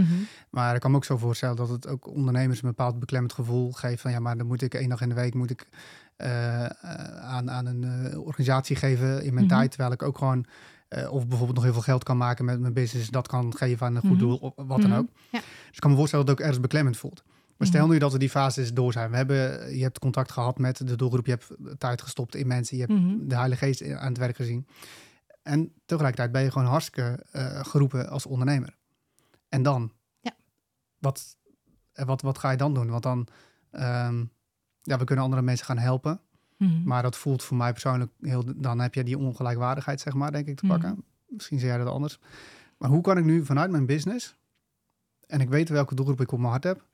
Maar 0.50 0.76
ik 0.76 0.82
kan 0.82 0.92
me 0.92 0.98
ook 0.98 1.06
zo 1.06 1.18
voorstellen 1.18 1.56
dat 1.56 1.70
het 1.70 1.88
ook 1.88 2.08
ondernemers 2.08 2.62
een 2.62 2.70
bepaald 2.70 3.00
beklemmend 3.00 3.34
gevoel 3.34 3.72
geeft 3.72 4.02
van 4.02 4.12
ja, 4.12 4.20
maar 4.20 4.38
dan 4.38 4.48
moet 4.48 4.62
ik 4.62 4.74
één 4.74 4.90
dag 4.90 5.02
in 5.02 5.10
de 5.10 5.16
week 5.16 5.34
moet 5.34 5.50
ik 5.52 5.68
eh, 6.16 6.66
eh, 6.66 6.70
aan, 7.22 7.52
aan 7.52 7.66
een 7.66 7.84
eh, 7.84 8.20
organisatie 8.26 8.76
geven 8.76 9.24
in 9.24 9.34
mijn 9.34 9.46
Mhm. 9.46 9.56
tijd, 9.56 9.70
terwijl 9.72 9.92
ik 9.92 10.04
ook 10.04 10.18
gewoon 10.18 10.46
eh, 10.88 11.12
of 11.12 11.28
bijvoorbeeld 11.28 11.56
nog 11.56 11.64
heel 11.64 11.74
veel 11.74 11.82
geld 11.82 12.04
kan 12.04 12.18
maken 12.18 12.46
met 12.46 12.60
mijn 12.60 12.74
business, 12.74 13.10
dat 13.10 13.28
kan 13.28 13.56
geven 13.58 13.86
aan 13.88 13.96
een 13.96 14.02
goed 14.02 14.10
Mhm. 14.10 14.20
doel, 14.20 14.38
of 14.38 14.54
wat 14.56 14.82
dan 14.82 14.90
Mhm. 14.90 15.00
ook. 15.00 15.08
Ja. 15.32 15.40
Dus 15.40 15.72
ik 15.76 15.80
kan 15.80 15.90
me 15.92 15.98
voorstellen 15.98 16.26
dat 16.26 16.34
het 16.36 16.44
ook 16.44 16.50
ergens 16.52 16.68
beklemmend 16.68 16.98
voelt. 16.98 17.24
Maar 17.58 17.68
stel 17.68 17.84
Mhm. 17.84 17.92
nu 17.94 17.98
dat 18.00 18.12
we 18.12 18.18
die 18.18 18.30
fases 18.30 18.74
door 18.74 18.92
zijn. 18.92 19.10
We 19.12 19.16
hebben, 19.16 19.76
je 19.78 19.84
hebt 19.84 20.00
contact 20.00 20.32
gehad 20.32 20.58
met 20.58 20.88
de 20.88 20.96
doelgroep, 20.96 21.26
je 21.26 21.32
hebt 21.32 21.80
tijd 21.80 22.02
gestopt 22.02 22.36
in 22.36 22.48
mensen, 22.48 22.78
je 22.78 22.84
hebt 22.88 23.00
Mhm. 23.00 23.28
de 23.28 23.36
Heilige 23.36 23.66
Geest 23.66 23.92
aan 23.92 24.08
het 24.08 24.18
werk 24.18 24.36
gezien. 24.36 24.68
En 25.44 25.74
tegelijkertijd 25.86 26.32
ben 26.32 26.42
je 26.44 26.52
gewoon 26.52 26.68
hartstikke 26.68 27.26
eh, 27.32 27.66
geroepen 27.66 28.10
als 28.10 28.26
ondernemer. 28.26 28.78
En 29.50 29.64
dan? 29.64 29.92
Ja. 30.20 30.32
Wat, 31.00 31.38
eh, 31.94 32.06
wat, 32.06 32.22
wat 32.22 32.38
ga 32.38 32.52
je 32.52 32.58
dan 32.58 32.74
doen? 32.74 32.90
Want 32.90 33.04
dan, 33.04 33.28
ehm, 33.72 34.24
ja, 34.82 34.98
we 34.98 35.04
kunnen 35.04 35.24
andere 35.24 35.42
mensen 35.42 35.66
gaan 35.66 35.78
helpen. 35.78 36.20
Mhm. 36.58 36.84
Maar 36.84 37.02
dat 37.04 37.16
voelt 37.18 37.44
voor 37.44 37.58
mij 37.58 37.72
persoonlijk 37.72 38.12
heel. 38.22 38.44
Dan 38.56 38.80
heb 38.80 38.94
je 38.94 39.04
die 39.04 39.18
ongelijkwaardigheid, 39.18 40.02
zeg 40.02 40.14
maar, 40.14 40.32
denk 40.32 40.48
ik, 40.48 40.56
te 40.56 40.68
pakken. 40.68 41.04
Misschien 41.28 41.60
zie 41.60 41.68
jij 41.68 41.78
dat 41.78 41.88
anders. 41.88 42.20
Maar 42.78 42.90
hoe 42.90 43.02
kan 43.02 43.18
ik 43.18 43.24
nu 43.26 43.46
vanuit 43.46 43.72
mijn 43.72 43.86
business. 43.86 44.36
En 45.28 45.40
ik 45.42 45.50
weet 45.50 45.70
welke 45.70 45.96
doelgroep 45.96 46.22
ik 46.22 46.32
op 46.32 46.40
mijn 46.40 46.52
hart 46.52 46.64
heb. 46.64 46.86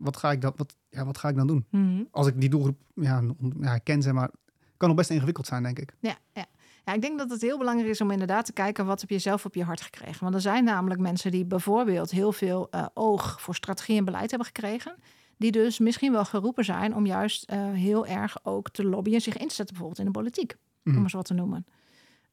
Mhm. 0.00 0.04
Wat 0.04 0.16
ga 0.16 0.30
ik 0.32 0.40
dan, 0.40 0.52
wat, 0.56 0.76
ja, 0.88 1.04
wat 1.04 1.18
ga 1.18 1.28
ik 1.28 1.36
dan 1.36 1.46
doen? 1.46 1.66
Mhm. 1.70 2.02
Als 2.10 2.26
ik 2.26 2.40
die 2.40 2.48
doelgroep 2.48 2.78
ja, 2.94 3.22
ja, 3.60 3.78
ken, 3.78 4.02
zeg 4.02 4.12
maar. 4.12 4.30
Kan 4.76 4.88
nog 4.88 4.96
best 4.98 5.10
ingewikkeld 5.10 5.46
zijn, 5.46 5.62
denk 5.62 5.78
ik. 5.78 5.94
Ja, 5.98 6.16
ja. 6.32 6.44
ja, 6.84 6.92
ik 6.92 7.00
denk 7.00 7.18
dat 7.18 7.30
het 7.30 7.40
heel 7.40 7.58
belangrijk 7.58 7.90
is 7.90 8.00
om 8.00 8.10
inderdaad 8.10 8.44
te 8.44 8.52
kijken 8.52 8.86
wat 8.86 9.00
heb 9.00 9.10
je 9.10 9.18
zelf 9.18 9.44
op 9.44 9.54
je 9.54 9.64
hart 9.64 9.80
gekregen. 9.80 10.22
Want 10.22 10.34
er 10.34 10.40
zijn 10.40 10.64
namelijk 10.64 11.00
mensen 11.00 11.30
die 11.30 11.44
bijvoorbeeld 11.44 12.10
heel 12.10 12.32
veel 12.32 12.70
eh, 12.70 12.86
oog 12.94 13.40
voor 13.40 13.54
strategie 13.54 13.98
en 13.98 14.04
beleid 14.04 14.28
hebben 14.30 14.46
gekregen. 14.48 14.94
Die 15.36 15.52
dus 15.52 15.78
misschien 15.78 16.12
wel 16.12 16.24
geroepen 16.24 16.64
zijn 16.64 16.94
om 16.94 17.06
juist 17.06 17.44
eh, 17.44 17.70
heel 17.70 18.06
erg 18.06 18.36
ook 18.44 18.70
te 18.70 18.84
lobbyen, 18.84 19.20
zich 19.20 19.36
in 19.36 19.48
te 19.48 19.54
zetten 19.54 19.76
bijvoorbeeld 19.76 19.98
in 20.06 20.12
de 20.12 20.18
politiek, 20.18 20.56
Mhm. 20.82 20.96
om 20.96 21.02
eens 21.02 21.12
wat 21.12 21.24
te 21.24 21.34
noemen. 21.34 21.66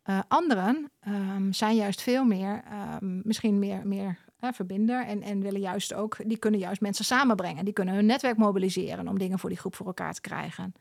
Eh, 0.04 0.20
anderen 0.28 0.92
ehm, 1.00 1.52
zijn 1.52 1.76
juist 1.76 2.02
veel 2.02 2.26
meer, 2.26 2.64
ehm, 2.70 3.20
misschien 3.24 3.60
meer, 3.60 3.88
meer 3.88 4.20
verbinder 4.40 5.06
en, 5.06 5.22
en 5.22 5.42
willen 5.42 5.60
juist 5.60 5.94
ook, 5.94 6.18
die 6.26 6.38
kunnen 6.38 6.60
juist 6.60 6.82
mensen 6.82 7.06
samenbrengen. 7.06 7.66
Die 7.66 7.74
kunnen 7.74 7.94
hun 7.94 8.06
netwerk 8.06 8.38
mobiliseren 8.38 9.08
om 9.08 9.18
dingen 9.18 9.40
voor 9.40 9.50
die 9.50 9.58
groep 9.58 9.76
voor 9.76 9.86
elkaar 9.86 10.14
te 10.14 10.22
krijgen. 10.22 10.74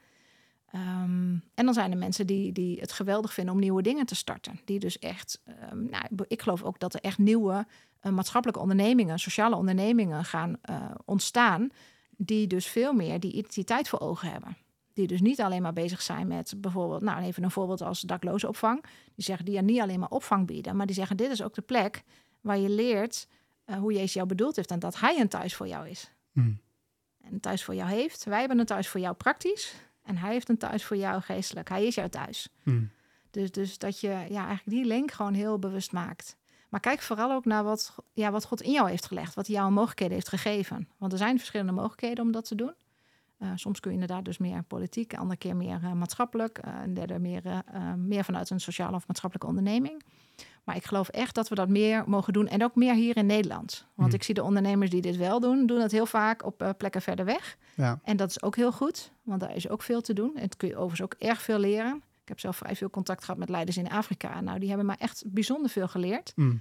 Ehm, 0.66 1.36
en 1.54 1.64
dan 1.64 1.74
zijn 1.74 1.90
er 1.90 1.98
mensen 1.98 2.26
die, 2.26 2.52
die 2.52 2.80
het 2.80 2.92
geweldig 2.92 3.32
vinden 3.32 3.54
om 3.54 3.60
nieuwe 3.60 3.82
dingen 3.82 4.06
te 4.06 4.14
starten. 4.14 4.60
Die 4.64 4.78
dus 4.78 4.98
echt, 4.98 5.42
ehm, 5.44 5.84
nou, 5.84 6.04
ik 6.28 6.42
geloof 6.42 6.62
ook 6.62 6.78
dat 6.78 6.94
er 6.94 7.00
echt 7.00 7.18
nieuwe 7.18 7.66
eh, 8.00 8.12
maatschappelijke 8.12 8.62
ondernemingen, 8.62 9.18
sociale 9.18 9.56
ondernemingen 9.56 10.24
gaan 10.24 10.56
eh, 10.62 10.90
ontstaan. 11.04 11.70
Die 12.16 12.46
dus 12.46 12.66
veel 12.66 12.92
meer 12.92 13.20
die 13.20 13.32
identiteit 13.32 13.88
voor 13.88 14.00
ogen 14.00 14.30
hebben. 14.30 14.56
Die 14.92 15.06
dus 15.06 15.20
niet 15.20 15.40
alleen 15.40 15.62
maar 15.62 15.72
bezig 15.72 16.02
zijn 16.02 16.26
met 16.26 16.54
bijvoorbeeld, 16.56 17.02
nou 17.02 17.22
even 17.22 17.42
een 17.42 17.50
voorbeeld 17.50 17.82
als 17.82 18.00
daklozenopvang. 18.00 18.84
Die 19.14 19.24
zeggen 19.24 19.44
die 19.44 19.54
ja 19.54 19.60
niet 19.60 19.80
alleen 19.80 20.00
maar 20.00 20.08
opvang 20.08 20.46
bieden, 20.46 20.76
maar 20.76 20.86
die 20.86 20.94
zeggen 20.94 21.16
dit 21.16 21.30
is 21.30 21.42
ook 21.42 21.54
de 21.54 21.62
plek 21.62 22.02
waar 22.40 22.58
je 22.58 22.68
leert 22.68 23.26
eh, 23.66 23.76
hoe 23.76 23.92
Jezus 23.92 24.12
jou 24.12 24.26
bedoeld 24.26 24.56
heeft 24.56 24.70
en 24.70 24.78
dat 24.78 25.00
Hij 25.00 25.20
een 25.20 25.28
thuis 25.28 25.54
voor 25.54 25.68
jou 25.68 25.88
is. 25.88 26.10
Mhm. 26.32 26.52
En 27.20 27.32
een 27.32 27.40
thuis 27.40 27.64
voor 27.64 27.74
jou 27.74 27.90
heeft. 27.90 28.24
Wij 28.24 28.38
hebben 28.38 28.58
een 28.58 28.66
thuis 28.66 28.88
voor 28.88 29.00
jou 29.00 29.14
praktisch. 29.14 29.74
En 30.02 30.16
hij 30.16 30.32
heeft 30.32 30.48
een 30.48 30.58
thuis 30.58 30.84
voor 30.84 30.96
jou 30.96 31.20
geestelijk. 31.20 31.68
Hij 31.68 31.86
is 31.86 31.94
jouw 31.94 32.08
thuis. 32.08 32.48
Mhm. 32.62 32.84
Dus, 33.30 33.50
dus 33.50 33.78
dat 33.78 34.00
je 34.00 34.08
ja, 34.08 34.46
eigenlijk 34.46 34.64
die 34.64 34.84
link 34.84 35.12
gewoon 35.12 35.34
heel 35.34 35.58
bewust 35.58 35.92
maakt. 35.92 36.36
Maar 36.68 36.80
kijk 36.80 37.00
vooral 37.00 37.32
ook 37.32 37.44
naar 37.44 37.64
wat, 37.64 37.94
ja, 38.12 38.30
wat 38.30 38.44
God 38.44 38.60
in 38.60 38.72
jou 38.72 38.88
heeft 38.88 39.06
gelegd. 39.06 39.34
Wat 39.34 39.46
hij 39.46 39.56
jou 39.56 39.70
mogelijkheden 39.70 40.14
heeft 40.14 40.28
gegeven. 40.28 40.88
Want 40.98 41.12
er 41.12 41.18
zijn 41.18 41.38
verschillende 41.38 41.72
mogelijkheden 41.72 42.24
om 42.24 42.32
dat 42.32 42.44
te 42.44 42.54
doen. 42.54 42.74
Eh, 43.38 43.48
soms 43.54 43.80
kun 43.80 43.90
je 43.90 43.98
inderdaad 43.98 44.24
dus 44.24 44.38
meer 44.38 44.62
politiek, 44.62 45.12
een 45.12 45.18
andere 45.18 45.38
keer 45.38 45.56
meer 45.56 45.80
eh, 45.82 45.92
maatschappelijk. 45.92 46.58
eh, 46.58 46.72
een 46.84 46.94
derde 46.94 47.18
meer, 47.18 47.62
meer 47.96 48.24
vanuit 48.24 48.50
een 48.50 48.60
sociale 48.60 48.96
of 48.96 49.06
maatschappelijke 49.06 49.48
onderneming. 49.48 50.02
Maar 50.64 50.76
ik 50.76 50.84
geloof 50.84 51.08
echt 51.08 51.34
dat 51.34 51.48
we 51.48 51.54
dat 51.54 51.68
meer 51.68 52.04
mogen 52.06 52.32
doen. 52.32 52.48
En 52.48 52.64
ook 52.64 52.74
meer 52.74 52.94
hier 52.94 53.16
in 53.16 53.26
Nederland. 53.26 53.86
Want 53.94 54.08
Mhm. 54.08 54.16
ik 54.16 54.22
zie 54.22 54.34
de 54.34 54.42
ondernemers 54.42 54.90
die 54.90 55.00
dit 55.00 55.16
wel 55.16 55.40
doen, 55.40 55.66
doen 55.66 55.80
het 55.80 55.92
heel 55.92 56.06
vaak 56.06 56.44
op 56.44 56.62
eh, 56.62 56.70
plekken 56.76 57.02
verder 57.02 57.24
weg. 57.24 57.56
Ja. 57.74 58.00
En 58.02 58.16
dat 58.16 58.30
is 58.30 58.42
ook 58.42 58.56
heel 58.56 58.72
goed, 58.72 59.12
want 59.22 59.40
daar 59.40 59.54
is 59.54 59.68
ook 59.68 59.82
veel 59.82 60.00
te 60.00 60.12
doen. 60.12 60.36
En 60.36 60.42
het 60.42 60.56
kun 60.56 60.68
je 60.68 60.74
overigens 60.76 61.02
ook 61.02 61.14
erg 61.18 61.42
veel 61.42 61.58
leren. 61.58 61.96
Ik 62.22 62.28
heb 62.28 62.40
zelf 62.40 62.56
vrij 62.56 62.76
veel 62.76 62.90
contact 62.90 63.24
gehad 63.24 63.38
met 63.38 63.48
leiders 63.48 63.76
in 63.76 63.90
Afrika. 63.90 64.40
Nou, 64.40 64.58
die 64.58 64.68
hebben 64.68 64.86
mij 64.86 64.96
echt 64.98 65.22
bijzonder 65.26 65.70
veel 65.70 65.88
geleerd. 65.88 66.32
Mhm. 66.36 66.56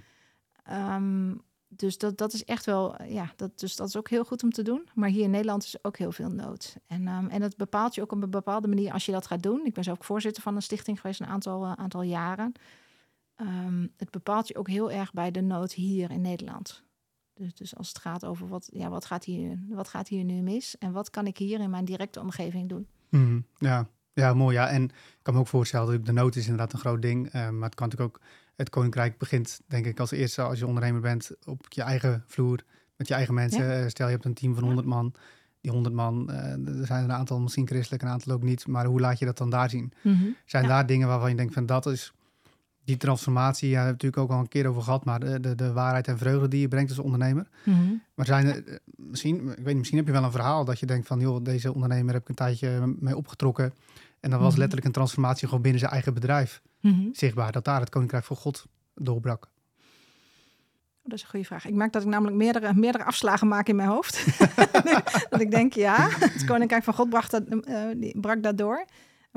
Ehm, 0.64 1.34
dus 1.68 1.98
dat, 1.98 2.18
dat 2.18 2.32
is 2.32 2.44
echt 2.44 2.64
wel, 2.66 3.02
ja, 3.02 3.32
dat, 3.36 3.58
dus 3.58 3.76
dat 3.76 3.88
is 3.88 3.96
ook 3.96 4.08
heel 4.10 4.24
goed 4.24 4.42
om 4.42 4.50
te 4.50 4.62
doen. 4.62 4.88
Maar 4.94 5.08
hier 5.08 5.22
in 5.24 5.30
Nederland 5.30 5.64
is 5.64 5.76
ook 5.84 5.96
heel 5.96 6.12
veel 6.12 6.30
nood. 6.30 6.76
En, 6.86 7.06
ehm, 7.08 7.26
en 7.28 7.40
dat 7.40 7.56
bepaalt 7.56 7.94
je 7.94 8.02
ook 8.02 8.12
op 8.12 8.22
een 8.22 8.30
bepaalde 8.30 8.68
manier 8.68 8.92
als 8.92 9.06
je 9.06 9.12
dat 9.12 9.26
gaat 9.26 9.42
doen. 9.42 9.64
Ik 9.64 9.74
ben 9.74 9.84
zelf 9.84 9.96
ook 9.96 10.04
voorzitter 10.04 10.42
van 10.42 10.56
een 10.56 10.62
stichting 10.62 11.00
geweest 11.00 11.20
een 11.20 11.26
aantal, 11.26 11.64
eh, 11.64 11.72
aantal 11.72 12.02
jaren. 12.02 12.52
Ehm, 13.36 13.86
het 13.96 14.10
bepaalt 14.10 14.48
je 14.48 14.56
ook 14.56 14.68
heel 14.68 14.90
erg 14.90 15.12
bij 15.12 15.30
de 15.30 15.40
nood 15.40 15.72
hier 15.72 16.10
in 16.10 16.20
Nederland. 16.20 16.84
Dus, 17.34 17.54
dus 17.54 17.76
als 17.76 17.88
het 17.88 17.98
gaat 17.98 18.24
over 18.24 18.48
wat, 18.48 18.68
ja, 18.72 18.88
wat, 18.88 19.04
gaat 19.04 19.24
hier, 19.24 19.58
wat 19.68 19.88
gaat 19.88 20.08
hier 20.08 20.24
nu 20.24 20.40
mis 20.42 20.78
en 20.78 20.92
wat 20.92 21.10
kan 21.10 21.26
ik 21.26 21.38
hier 21.38 21.60
in 21.60 21.70
mijn 21.70 21.84
directe 21.84 22.20
omgeving 22.20 22.68
doen. 22.68 22.86
Mhm. 23.10 23.40
Ja. 23.56 23.86
ja, 24.12 24.34
mooi. 24.34 24.54
Ja. 24.56 24.68
En 24.68 24.82
ik 24.84 25.18
kan 25.22 25.34
me 25.34 25.40
ook 25.40 25.46
voorstellen, 25.48 25.92
dat 25.96 26.06
de 26.06 26.12
nood 26.12 26.36
is 26.36 26.42
inderdaad 26.44 26.72
een 26.72 26.78
groot 26.78 27.02
ding. 27.02 27.26
eh, 27.26 27.32
maar 27.50 27.64
het 27.68 27.74
kan 27.74 27.88
natuurlijk 27.88 28.16
ook, 28.16 28.22
het 28.56 28.68
koninkrijk 28.70 29.18
begint 29.18 29.60
denk 29.66 29.86
ik 29.86 30.00
als 30.00 30.10
eerste 30.10 30.42
als 30.42 30.58
je 30.58 30.66
ondernemer 30.66 31.00
bent 31.00 31.30
op 31.46 31.66
je 31.68 31.82
eigen 31.82 32.24
vloer, 32.26 32.64
met 32.96 33.08
je 33.08 33.14
eigen 33.14 33.34
mensen. 33.34 33.82
Eh, 33.82 33.88
Stel 33.88 34.06
je 34.06 34.12
hebt 34.12 34.24
een 34.24 34.34
team 34.34 34.52
van 34.54 34.62
Ja. 34.62 34.66
100 34.68 34.88
man. 34.88 35.14
Die 35.60 35.70
100 35.70 35.94
man, 35.94 36.30
eh, 36.30 36.66
er 36.80 36.86
zijn 36.86 37.04
een 37.04 37.12
aantal 37.12 37.40
misschien 37.40 37.66
christelijk, 37.66 38.02
een 38.02 38.08
aantal 38.08 38.32
ook 38.34 38.42
niet. 38.42 38.66
Maar 38.66 38.84
hoe 38.86 39.00
laat 39.00 39.18
je 39.18 39.24
dat 39.24 39.38
dan 39.38 39.50
daar 39.50 39.70
zien? 39.70 39.92
Zijn 40.44 40.62
Ja. 40.62 40.68
daar 40.68 40.86
dingen 40.86 41.08
waarvan 41.08 41.30
je 41.30 41.36
denkt 41.36 41.54
van 41.54 41.66
dat 41.66 41.86
is 41.86 42.12
die 42.86 42.96
transformatie, 42.96 43.68
ja, 43.68 43.74
daar 43.74 43.84
hebben 43.86 44.00
we 44.00 44.06
natuurlijk 44.06 44.32
ook 44.32 44.36
al 44.38 44.42
een 44.44 44.48
keer 44.62 44.66
over 44.70 44.82
gehad, 44.82 45.04
maar 45.04 45.20
de, 45.20 45.40
de, 45.40 45.54
de 45.54 45.72
waarheid 45.72 46.08
en 46.08 46.18
vreugde 46.18 46.48
die 46.48 46.60
je 46.60 46.68
brengt 46.68 46.90
als 46.90 46.98
ondernemer. 46.98 47.48
Maar 48.14 48.26
zijn 48.26 48.46
er, 48.46 48.66
eh, 48.68 48.76
misschien, 48.96 49.36
ik 49.36 49.56
weet 49.56 49.66
niet, 49.66 49.76
misschien 49.76 49.98
heb 49.98 50.06
je 50.06 50.12
wel 50.12 50.24
een 50.24 50.30
verhaal 50.30 50.64
dat 50.64 50.78
je 50.80 50.86
denkt 50.86 51.06
van, 51.06 51.20
joh, 51.20 51.44
deze 51.44 51.74
ondernemer 51.74 52.12
heb 52.12 52.22
ik 52.22 52.28
een 52.28 52.34
tijdje 52.34 52.94
mee 52.98 53.16
opgetrokken. 53.16 53.74
En 54.20 54.30
dan 54.30 54.40
was 54.40 54.48
Mhm. 54.50 54.58
letterlijk 54.58 54.86
een 54.86 54.92
transformatie 54.92 55.46
gewoon 55.48 55.62
binnen 55.62 55.80
zijn 55.80 55.92
eigen 55.92 56.14
bedrijf 56.14 56.62
zichtbaar. 57.12 57.52
Dat 57.52 57.64
daar 57.64 57.80
het 57.80 57.88
koninkrijk 57.88 58.24
van 58.24 58.36
God 58.36 58.66
doorbrak. 58.94 59.48
Dat 61.02 61.12
is 61.18 61.22
een 61.22 61.28
goede 61.28 61.44
vraag. 61.46 61.66
Ik 61.66 61.74
merk 61.74 61.92
dat 61.92 62.02
ik 62.02 62.08
namelijk 62.08 62.36
meerdere, 62.36 62.74
meerdere 62.74 63.04
afslagen 63.04 63.48
maak 63.48 63.68
in 63.68 63.76
mijn 63.76 63.88
hoofd. 63.88 64.24
dat 65.30 65.40
ik 65.40 65.50
denk, 65.50 65.72
ja, 65.72 66.08
het 66.10 66.44
Koninkrijk 66.44 66.84
van 66.84 66.94
God 66.94 67.08
bracht 67.08 67.30
dat, 67.30 67.42
die 67.96 68.20
brak 68.20 68.42
dat 68.42 68.58
door. 68.58 68.84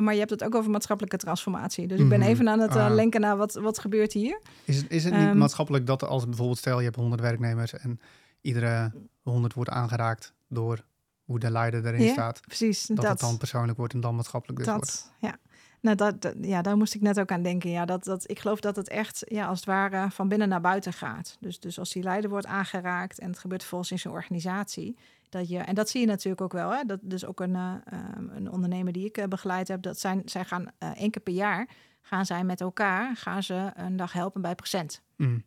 Maar 0.03 0.13
je 0.13 0.19
hebt 0.19 0.31
het 0.31 0.43
ook 0.43 0.55
over 0.55 0.71
maatschappelijke 0.71 1.17
transformatie. 1.17 1.87
Dus 1.87 1.99
ik 1.99 2.09
ben 2.09 2.19
Mhm. 2.19 2.29
even 2.29 2.49
aan 2.49 2.59
het 2.59 2.75
eh, 2.75 2.85
Ah. 2.85 2.93
lenken 2.93 3.21
naar 3.21 3.37
wat, 3.37 3.53
wat 3.53 3.79
gebeurt 3.79 4.13
hier. 4.13 4.41
Is 4.65 4.77
het, 4.77 4.85
is 4.89 5.03
het 5.03 5.13
niet 5.13 5.21
Ehm. 5.27 5.37
maatschappelijk 5.37 5.85
dat 5.87 6.03
als 6.03 6.25
bijvoorbeeld 6.25 6.57
stel 6.57 6.77
je 6.77 6.83
hebt 6.85 6.95
100 6.95 7.21
werknemers 7.21 7.73
en 7.73 7.99
iedere 8.41 8.91
100 9.21 9.53
wordt 9.53 9.69
aangeraakt 9.69 10.33
door 10.47 10.83
hoe 11.23 11.39
de 11.39 11.51
leider 11.51 11.85
erin 11.85 12.09
staat, 12.09 12.41
Precies, 12.41 12.85
dat, 12.85 12.95
dat. 12.95 13.05
het 13.07 13.19
dan 13.19 13.37
persoonlijk 13.37 13.77
wordt 13.77 13.93
en 13.93 13.99
dan 14.01 14.15
maatschappelijk 14.15 14.59
dus 14.59 14.67
wordt? 14.67 14.85
dat 14.85 15.11
ja. 15.19 15.37
Nou, 15.81 15.95
dat, 15.95 16.21
dat- 16.21 16.35
ja, 16.41 16.61
daar 16.61 16.77
moest 16.77 16.93
ik 16.95 17.01
net 17.01 17.19
ook 17.19 17.31
aan 17.31 17.41
denken. 17.43 17.69
Ja, 17.69 17.85
dat, 17.85 18.03
dat, 18.03 18.29
ik 18.29 18.39
geloof 18.39 18.59
dat 18.59 18.75
het 18.75 18.89
echt 18.89 19.21
ja, 19.27 19.45
als 19.47 19.57
het 19.59 19.67
ware 19.67 20.09
van 20.11 20.27
binnen 20.27 20.49
naar 20.49 20.61
buiten 20.61 20.93
gaat. 20.93 21.37
Dus, 21.39 21.59
dus 21.59 21.79
als 21.79 21.91
die 21.91 22.03
leider 22.03 22.29
wordt 22.29 22.45
aangeraakt 22.45 23.19
en 23.19 23.29
het 23.29 23.39
gebeurt 23.39 23.63
volgens 23.63 23.91
in 23.91 23.99
zijn 23.99 24.13
organisatie. 24.13 24.97
Dat 25.29 25.49
je, 25.49 25.57
en 25.57 25.75
dat 25.75 25.89
zie 25.89 26.01
je 26.01 26.07
natuurlijk 26.07 26.41
ook 26.41 26.53
wel. 26.53 26.71
Hè? 26.71 26.83
Dat, 26.83 26.99
dus 27.01 27.25
ook 27.25 27.39
een, 27.39 27.55
eh, 27.55 27.75
ehm, 27.85 28.29
een 28.29 28.51
ondernemer 28.51 28.93
die 28.93 29.05
ik 29.05 29.17
eh, 29.17 29.27
begeleid 29.27 29.67
heb. 29.67 29.81
Dat 29.81 29.99
zijn, 29.99 30.21
zij 30.25 30.45
gaan 30.45 30.65
eh, 30.77 30.89
één 30.89 31.11
keer 31.11 31.21
per 31.21 31.33
jaar 31.33 31.69
gaan 32.01 32.25
zij 32.25 32.43
met 32.43 32.61
elkaar 32.61 33.15
gaan 33.15 33.43
ze 33.43 33.71
een 33.73 33.95
dag 33.95 34.13
helpen 34.13 34.41
bij 34.41 34.55
Present. 34.55 35.01
Mm. 35.15 35.43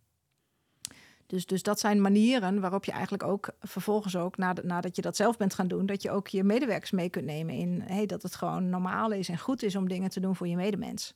Dus, 1.26 1.47
dus 1.47 1.62
dat 1.62 1.80
zijn 1.80 2.01
manieren 2.01 2.61
waarop 2.61 2.85
je 2.85 2.93
eigenlijk 2.93 3.22
ook 3.22 3.51
vervolgens 3.61 4.16
ook, 4.16 4.37
nadat, 4.37 4.64
nadat 4.64 4.97
je 4.97 5.03
dat 5.03 5.16
zelf 5.16 5.37
bent 5.37 5.55
gaan 5.55 5.68
doen, 5.68 5.87
dat 5.87 6.03
je 6.03 6.11
ook 6.11 6.28
je 6.28 6.45
medewerkers 6.45 6.91
mee 6.91 7.09
kunt 7.11 7.24
nemen 7.24 7.55
in 7.55 7.83
hey, 7.85 8.07
dat 8.07 8.22
het 8.22 8.35
gewoon 8.35 8.68
normaal 8.68 9.12
is 9.12 9.28
en 9.28 9.39
goed 9.39 9.62
is 9.62 9.76
om 9.76 9.89
dingen 9.89 10.11
te 10.11 10.20
doen 10.20 10.37
voor 10.37 10.49
je 10.49 10.57
medemens. 10.57 11.14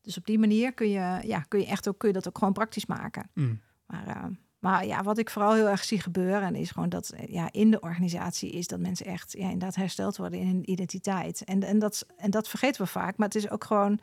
Dus 0.00 0.16
op 0.16 0.26
die 0.26 0.38
manier 0.38 0.72
kun 0.72 0.88
je, 0.88 1.20
ja, 1.22 1.40
kun 1.40 1.60
je 1.60 1.66
echt 1.66 1.88
ook, 1.88 1.98
kun 1.98 2.08
je 2.08 2.14
dat 2.14 2.28
ook 2.28 2.38
gewoon 2.38 2.52
praktisch 2.52 2.86
maken. 2.86 3.30
Mm. 3.34 3.60
Maar, 3.86 4.06
eh, 4.06 4.24
maar 4.58 4.86
ja, 4.86 5.02
wat 5.02 5.18
ik 5.18 5.30
vooral 5.30 5.54
heel 5.54 5.68
erg 5.68 5.84
zie 5.84 6.00
gebeuren, 6.00 6.54
is 6.54 6.70
gewoon 6.70 6.88
dat 6.88 7.08
eh, 7.08 7.32
ja, 7.32 7.48
in 7.52 7.70
de 7.70 7.80
organisatie 7.80 8.50
is 8.50 8.66
dat 8.66 8.80
mensen 8.80 9.06
echt 9.06 9.32
ja, 9.32 9.44
inderdaad 9.44 9.74
hersteld 9.74 10.16
worden 10.16 10.38
in 10.38 10.46
hun 10.46 10.70
identiteit. 10.70 11.44
En, 11.44 11.62
en, 11.62 11.78
dat, 11.78 12.06
en 12.16 12.30
dat 12.30 12.48
vergeten 12.48 12.82
we 12.82 12.88
vaak, 12.88 13.16
maar 13.16 13.26
het 13.28 13.36
is 13.36 13.50
ook 13.50 13.64
gewoon 13.64 13.98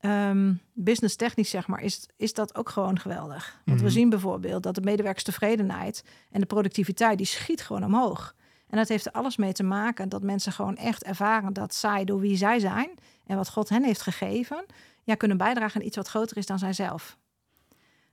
ehm, 0.00 0.52
business 0.72 1.16
technisch, 1.16 1.50
zeg 1.50 1.66
maar, 1.66 1.82
is, 1.82 2.06
is 2.16 2.32
dat 2.32 2.54
ook 2.54 2.68
gewoon 2.68 2.98
geweldig. 2.98 3.60
Want 3.64 3.78
we 3.80 3.84
Mhm. 3.86 3.94
zien 3.94 4.08
bijvoorbeeld 4.08 4.62
dat 4.62 4.74
de 4.74 4.80
medewerkerstevredenheid 4.80 6.04
en 6.30 6.40
de 6.40 6.46
productiviteit, 6.46 7.16
die 7.18 7.26
schiet 7.26 7.62
gewoon 7.62 7.84
omhoog. 7.84 8.34
En 8.68 8.78
dat 8.78 8.88
heeft 8.88 9.06
er 9.06 9.12
alles 9.12 9.36
mee 9.36 9.52
te 9.52 9.62
maken 9.62 10.08
dat 10.08 10.22
mensen 10.22 10.52
gewoon 10.52 10.76
echt 10.76 11.04
ervaren 11.04 11.52
dat 11.52 11.74
zij 11.74 12.04
door 12.04 12.20
wie 12.20 12.36
zij 12.36 12.58
zijn 12.58 12.90
en 13.26 13.36
wat 13.36 13.48
God 13.50 13.68
hen 13.68 13.84
heeft 13.84 14.00
gegeven, 14.02 14.64
ja, 15.02 15.14
kunnen 15.14 15.36
bijdragen 15.36 15.80
aan 15.80 15.86
iets 15.86 15.96
wat 15.96 16.08
groter 16.08 16.36
is 16.36 16.46
dan 16.46 16.58
zijzelf. 16.58 17.16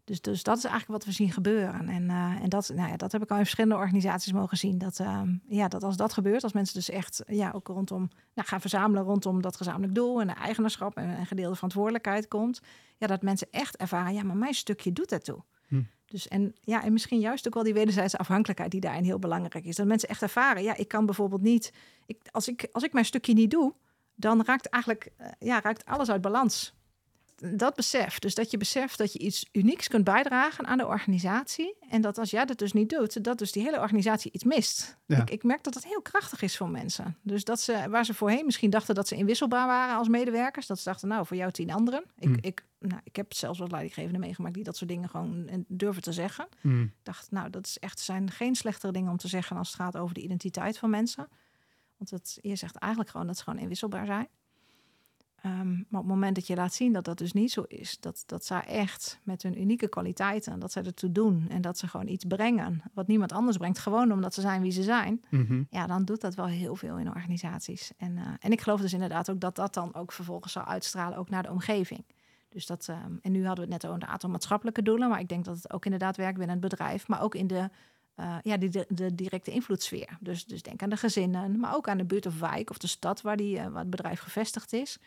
Dus, 0.06 0.22
dus 0.22 0.44
dat 0.44 0.58
is 0.58 0.64
eigenlijk 0.64 0.94
wat 0.94 1.06
we 1.06 1.12
zien 1.12 1.32
gebeuren. 1.32 1.90
En, 1.90 2.10
eh, 2.10 2.44
en 2.44 2.50
dat, 2.50 2.72
nou 2.76 2.90
ja, 2.90 2.98
dat 2.98 3.12
heb 3.12 3.24
ik 3.24 3.30
al 3.30 3.38
in 3.38 3.44
verschillende 3.44 3.76
organisaties 3.76 4.32
mogen 4.34 4.58
zien. 4.58 4.78
Dat, 4.78 5.00
ehm, 5.00 5.36
ja, 5.48 5.68
dat 5.68 5.84
als 5.84 5.98
dat 5.98 6.14
gebeurt, 6.14 6.44
als 6.44 6.54
mensen 6.54 6.76
dus 6.76 6.90
echt 6.90 7.24
ja, 7.28 7.52
ook 7.52 7.68
rondom 7.68 8.10
nou, 8.34 8.48
gaan 8.48 8.62
verzamelen 8.62 9.04
rondom 9.04 9.42
dat 9.42 9.56
gezamenlijk 9.56 9.96
doel 9.96 10.22
en 10.22 10.28
de 10.28 10.34
eigenaarschap 10.34 10.98
en 10.98 11.10
een 11.10 11.26
gedeelde 11.26 11.56
verantwoordelijkheid 11.56 12.28
komt. 12.28 12.62
Ja, 12.98 13.08
dat 13.08 13.22
mensen 13.22 13.48
echt 13.52 13.78
ervaren, 13.78 14.14
ja, 14.14 14.24
maar 14.24 14.38
mijn 14.38 14.54
stukje 14.54 14.94
doet 14.94 15.12
ertoe. 15.12 15.44
Hm. 15.68 15.82
Dus 16.06 16.28
en 16.28 16.56
ja, 16.62 16.84
en 16.84 16.94
misschien 16.94 17.20
juist 17.20 17.48
ook 17.48 17.54
wel 17.54 17.64
die 17.64 17.74
wederzijdse 17.74 18.18
afhankelijkheid 18.18 18.72
die 18.72 18.82
daarin 18.82 19.04
heel 19.04 19.20
belangrijk 19.20 19.66
is. 19.66 19.76
Dat 19.76 19.88
mensen 19.88 20.10
echt 20.10 20.22
ervaren, 20.22 20.64
ja, 20.64 20.76
ik 20.76 20.88
kan 20.88 21.06
bijvoorbeeld 21.06 21.42
niet, 21.42 21.74
ik, 22.06 22.18
als, 22.32 22.48
ik, 22.48 22.68
als 22.72 22.84
ik 22.84 22.94
mijn 22.94 23.06
stukje 23.06 23.34
niet 23.34 23.52
doe, 23.52 23.74
dan 24.16 24.44
raakt 24.46 24.70
eigenlijk, 24.70 25.12
eh, 25.18 25.28
ja, 25.40 25.62
raakt 25.62 25.86
alles 25.86 26.10
uit 26.10 26.22
balans. 26.22 26.75
Dat 27.36 27.76
besef, 27.76 28.20
dus 28.20 28.36
dat 28.36 28.52
je 28.52 28.58
beseft 28.58 28.98
dat 28.98 29.14
je 29.14 29.20
iets 29.20 29.46
unieks 29.52 29.88
kunt 29.88 30.04
bijdragen 30.04 30.66
aan 30.66 30.78
de 30.78 30.88
organisatie. 30.88 31.76
En 31.90 32.02
dat 32.02 32.18
als 32.18 32.30
jij 32.30 32.46
dat 32.46 32.58
dus 32.58 32.74
niet 32.74 32.90
doet, 32.90 33.24
dat 33.24 33.38
dus 33.38 33.52
die 33.52 33.64
hele 33.64 33.80
organisatie 33.80 34.32
iets 34.32 34.44
mist. 34.44 34.98
Ja. 35.06 35.22
Ik, 35.22 35.30
ik 35.30 35.44
merk 35.44 35.64
dat 35.64 35.74
dat 35.74 35.84
heel 35.84 36.02
krachtig 36.02 36.42
is 36.42 36.58
voor 36.58 36.70
mensen. 36.70 37.18
Dus 37.22 37.44
dat 37.44 37.62
ze, 37.62 37.86
waar 37.90 38.06
ze 38.06 38.14
voorheen 38.14 38.46
misschien 38.46 38.70
dachten 38.70 38.96
dat 38.96 39.08
ze 39.08 39.16
inwisselbaar 39.16 39.68
waren 39.68 39.96
als 39.96 40.08
medewerkers, 40.08 40.68
dat 40.68 40.78
ze 40.78 40.90
dachten, 40.90 41.08
nou, 41.08 41.26
voor 41.26 41.38
jou 41.38 41.52
tien 41.52 41.72
anderen. 41.72 42.04
Ik, 42.18 42.28
Hmm. 42.28 42.38
ik, 42.42 42.66
nou, 42.80 43.02
ik 43.04 43.16
heb 43.16 43.34
zelfs 43.34 43.60
wat 43.60 43.72
leidinggevenden 43.72 44.22
meegemaakt 44.22 44.54
die 44.54 44.64
dat 44.64 44.78
soort 44.78 44.90
dingen 44.90 45.10
gewoon 45.10 45.48
eh, 45.48 45.58
durven 45.68 46.02
te 46.02 46.14
zeggen. 46.14 46.48
Mm. 46.62 46.82
Ik 46.82 47.04
dacht, 47.04 47.32
nou, 47.32 47.50
dat 47.50 47.66
is 47.66 47.80
echt, 47.80 48.00
zijn 48.00 48.32
geen 48.32 48.56
slechtere 48.56 48.92
dingen 48.92 49.12
om 49.12 49.18
te 49.18 49.28
zeggen 49.28 49.58
als 49.58 49.68
het 49.68 49.78
gaat 49.78 49.98
over 49.98 50.14
de 50.14 50.22
identiteit 50.22 50.78
van 50.78 50.90
mensen. 50.90 51.28
Want 51.98 52.38
je 52.42 52.56
zegt 52.56 52.76
eigenlijk 52.76 53.12
gewoon 53.12 53.28
dat 53.28 53.38
ze 53.38 53.44
gewoon 53.44 53.60
inwisselbaar 53.60 54.06
zijn. 54.06 54.28
Ehm, 55.46 55.70
maar 55.70 56.02
op 56.02 56.08
het 56.08 56.16
moment 56.16 56.36
dat 56.36 56.48
je 56.48 56.56
laat 56.56 56.74
zien 56.74 56.94
dat 56.94 57.06
dat 57.06 57.18
dus 57.18 57.34
niet 57.34 57.52
zo 57.52 57.62
is, 57.68 57.98
dat, 58.00 58.24
dat 58.26 58.46
zij 58.46 58.62
echt 58.62 59.20
met 59.24 59.44
hun 59.44 59.62
unieke 59.62 59.88
kwaliteiten, 59.88 60.60
dat 60.60 60.72
zij 60.72 60.84
ertoe 60.84 61.12
doen 61.12 61.46
en 61.50 61.62
dat 61.62 61.78
ze 61.78 61.88
gewoon 61.88 62.08
iets 62.08 62.26
brengen 62.28 62.82
wat 62.94 63.08
niemand 63.08 63.32
anders 63.32 63.58
brengt, 63.58 63.80
gewoon 63.80 64.12
omdat 64.12 64.34
ze 64.34 64.42
zijn 64.42 64.62
wie 64.62 64.72
ze 64.72 64.84
zijn, 64.84 65.24
Mhm. 65.30 65.64
ja, 65.70 65.88
dan 65.88 66.06
doet 66.06 66.22
dat 66.22 66.36
wel 66.36 66.46
heel 66.46 66.76
veel 66.76 66.98
in 66.98 67.08
organisaties. 67.08 67.92
En, 67.98 68.18
eh, 68.18 68.24
en 68.40 68.52
ik 68.52 68.62
geloof 68.62 68.82
dus 68.82 68.94
inderdaad 68.94 69.30
ook 69.30 69.40
dat 69.40 69.56
dat 69.56 69.74
dan 69.74 69.94
ook 69.96 70.12
vervolgens 70.12 70.54
zal 70.54 70.64
uitstralen 70.64 71.18
ook 71.18 71.30
naar 71.30 71.44
de 71.44 71.52
omgeving. 71.52 72.06
Dus 72.50 72.66
dat, 72.66 72.88
ehm, 72.90 73.12
en 73.22 73.32
nu 73.32 73.46
hadden 73.46 73.66
we 73.68 73.74
het 73.74 73.82
net 73.82 73.92
over 73.92 74.04
een 74.04 74.10
aantal 74.14 74.30
maatschappelijke 74.30 74.82
doelen, 74.82 75.10
maar 75.10 75.20
ik 75.20 75.30
denk 75.30 75.46
dat 75.46 75.56
het 75.56 75.74
ook 75.74 75.86
inderdaad 75.86 76.18
werkt 76.18 76.38
binnen 76.38 76.58
het 76.62 76.70
bedrijf, 76.70 77.08
maar 77.08 77.22
ook 77.22 77.36
in 77.36 77.48
de, 77.48 77.70
eh, 78.16 78.36
ja, 78.42 78.58
die, 78.58 78.70
de, 78.70 78.86
de 78.90 79.16
directe 79.16 79.52
invloedssfeer. 79.52 80.18
Dus, 80.20 80.46
dus 80.46 80.62
denk 80.62 80.84
aan 80.84 80.90
de 80.90 80.98
gezinnen, 80.98 81.60
maar 81.60 81.76
ook 81.76 81.88
aan 81.88 81.98
de 81.98 82.06
buurt 82.06 82.26
of 82.26 82.40
wijk 82.40 82.70
of 82.70 82.78
de 82.78 82.88
stad 82.88 83.22
waar, 83.22 83.38
die, 83.38 83.58
eh, 83.58 83.68
waar 83.68 83.82
het 83.82 83.90
bedrijf 83.90 84.20
gevestigd 84.20 84.74
is. 84.74 85.00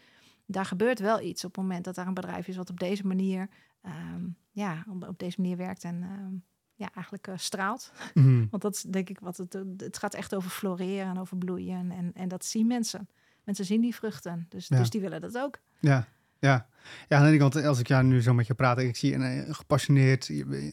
Daar 0.50 0.64
gebeurt 0.64 0.98
wel 0.98 1.20
iets 1.20 1.44
op 1.44 1.54
het 1.54 1.64
moment 1.64 1.84
dat 1.84 1.94
daar 1.94 2.06
een 2.06 2.14
bedrijf 2.14 2.48
is 2.48 2.56
wat 2.56 2.70
op 2.70 2.80
deze 2.80 3.06
manier, 3.06 3.48
ehm, 3.82 4.24
ja, 4.50 4.84
op, 4.88 5.08
op 5.08 5.18
deze 5.18 5.40
manier 5.40 5.56
werkt 5.56 5.84
en 5.84 6.02
ehm, 6.02 6.34
ja, 6.74 6.90
eigenlijk 6.94 7.26
eh, 7.26 7.34
straalt. 7.36 7.92
Mhm. 8.14 8.46
Want 8.50 8.62
dat 8.62 8.74
is 8.74 8.82
denk 8.82 9.08
ik 9.08 9.20
wat 9.20 9.36
het. 9.36 9.58
Het 9.76 9.98
gaat 9.98 10.14
echt 10.14 10.34
over 10.34 10.50
floreren 10.50 11.06
en 11.06 11.18
over 11.18 11.36
bloeien. 11.36 11.90
En, 11.90 12.10
en 12.14 12.28
dat 12.28 12.44
zien 12.44 12.66
mensen. 12.66 13.08
Mensen 13.44 13.64
zien 13.64 13.80
die 13.80 13.94
vruchten. 13.94 14.46
Dus, 14.48 14.68
Ja. 14.68 14.78
dus 14.78 14.90
die 14.90 15.00
willen 15.00 15.20
dat 15.20 15.38
ook. 15.38 15.58
Ja, 15.80 16.06
ja. 16.38 16.68
Ja, 17.08 17.16
aan 17.16 17.22
de 17.22 17.28
ene 17.28 17.38
kant, 17.38 17.56
als 17.56 17.78
ik 17.78 17.88
ja, 17.88 18.02
nu 18.02 18.22
zo 18.22 18.34
met 18.34 18.46
je 18.46 18.54
praat, 18.54 18.78
ik 18.78 18.96
zie 18.96 19.14
een 19.14 19.22
eh, 19.22 19.54
gepassioneerd, 19.54 20.26
je 20.26 20.72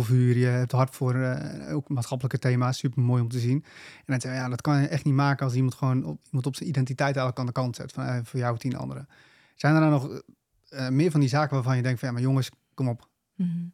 vuur, 0.00 0.36
je 0.36 0.46
hebt 0.46 0.72
hart 0.72 0.94
voor 0.94 1.14
eh, 1.14 1.74
ook 1.74 1.88
maatschappelijke 1.88 2.38
thema's, 2.38 2.78
super 2.78 3.02
mooi 3.02 3.22
om 3.22 3.28
te 3.28 3.38
zien. 3.38 3.64
En 4.04 4.18
dan 4.18 4.32
je, 4.32 4.38
ja, 4.38 4.48
dat 4.48 4.60
kan 4.60 4.80
je 4.80 4.86
echt 4.88 5.04
niet 5.04 5.14
maken 5.14 5.44
als 5.44 5.54
iemand 5.54 5.74
gewoon 5.74 6.04
op, 6.04 6.20
iemand 6.26 6.46
op 6.46 6.56
zijn 6.56 6.68
identiteit 6.68 7.16
eigenlijk 7.16 7.38
aan 7.38 7.46
de 7.46 7.52
kant 7.52 7.76
zet, 7.76 7.92
van 7.92 8.04
eh, 8.04 8.18
voor 8.22 8.40
jou 8.40 8.58
tien 8.58 8.76
anderen. 8.76 9.08
Zijn 9.54 9.74
er 9.74 9.80
dan 9.80 9.90
nog 9.90 10.22
eh, 10.68 10.88
meer 10.88 11.10
van 11.10 11.20
die 11.20 11.28
zaken 11.28 11.54
waarvan 11.54 11.76
je 11.76 11.82
denkt 11.82 11.98
van, 11.98 12.08
ja, 12.08 12.14
maar 12.14 12.22
jongens, 12.22 12.50
kom 12.74 12.88
op, 12.88 13.08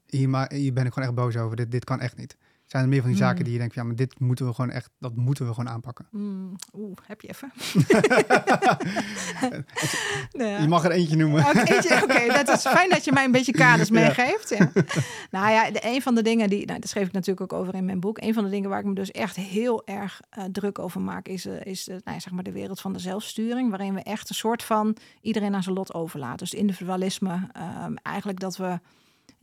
hier, 0.07 0.29
ma- 0.29 0.49
hier 0.51 0.73
ben 0.73 0.87
ik 0.87 0.93
gewoon 0.93 1.09
echt 1.09 1.19
boos 1.19 1.37
over, 1.37 1.57
dit, 1.57 1.71
dit 1.71 1.85
kan 1.85 2.01
echt 2.01 2.17
niet. 2.17 2.37
Zijn 2.69 2.83
er 2.83 2.89
meer 2.89 3.01
van 3.01 3.09
die 3.09 3.19
zaken 3.19 3.35
Hmm. 3.37 3.45
die 3.45 3.53
je 3.53 3.59
denkt 3.59 3.75
ja, 3.75 3.83
maar 3.83 3.95
dit 3.95 4.19
moeten 4.21 4.47
we 4.47 4.55
gewoon 4.55 4.71
echt, 4.71 4.91
dat 4.99 5.17
moeten 5.17 5.47
we 5.47 5.55
gewoon 5.55 5.71
aanpakken. 5.71 6.07
Mm, 6.11 6.57
Oeh, 6.75 6.97
heb 7.07 7.21
je 7.21 7.29
even? 7.29 7.53
Nou 10.33 10.51
ja. 10.51 10.59
Je 10.59 10.69
mag 10.69 10.85
er 10.85 10.91
eentje 10.91 11.17
noemen. 11.17 11.45
Oké, 11.47 12.33
dat 12.45 12.49
is 12.49 12.67
fijn 12.67 12.91
dat 12.91 13.05
je 13.05 13.13
mij 13.13 13.25
een 13.25 13.31
beetje 13.33 13.53
kaders 13.53 13.91
meegeeft. 13.91 14.49
Ja. 14.49 14.71
nou 15.31 15.51
ja, 15.51 15.71
de, 15.71 15.81
een 15.83 16.03
van 16.03 16.15
de 16.15 16.23
dingen 16.23 16.49
die, 16.51 16.67
nou, 16.67 16.81
dat 16.81 16.89
schreef 16.91 17.07
ik 17.07 17.13
natuurlijk 17.13 17.53
ook 17.53 17.61
over 17.61 17.75
in 17.75 17.85
mijn 17.85 18.01
boek. 18.01 18.21
Een 18.21 18.35
van 18.35 18.45
de 18.45 18.51
dingen 18.51 18.71
waar 18.71 18.79
ik 18.81 18.85
me 18.85 18.95
dus 18.95 19.11
echt 19.11 19.37
heel 19.37 19.87
erg 19.87 20.21
eh, 20.31 20.45
druk 20.45 20.79
over 20.79 21.01
maak, 21.01 21.29
is, 21.29 21.47
eh, 21.47 21.65
is 21.65 21.89
eh, 21.89 21.97
nou 22.05 22.21
zeg 22.21 22.33
maar 22.33 22.43
de 22.45 22.53
wereld 22.53 22.81
van 22.81 22.93
de 22.93 22.99
zelfsturing. 22.99 23.71
Waarin 23.71 23.95
we 23.95 24.03
echt 24.03 24.29
een 24.29 24.35
soort 24.35 24.63
van 24.63 24.97
iedereen 25.21 25.55
aan 25.55 25.63
zijn 25.63 25.75
lot 25.75 25.95
overlaten. 25.95 26.39
Dus 26.39 26.55
individualisme. 26.55 27.49
ehm, 27.53 27.95
eigenlijk 28.03 28.41
dat 28.41 28.57
we 28.57 28.79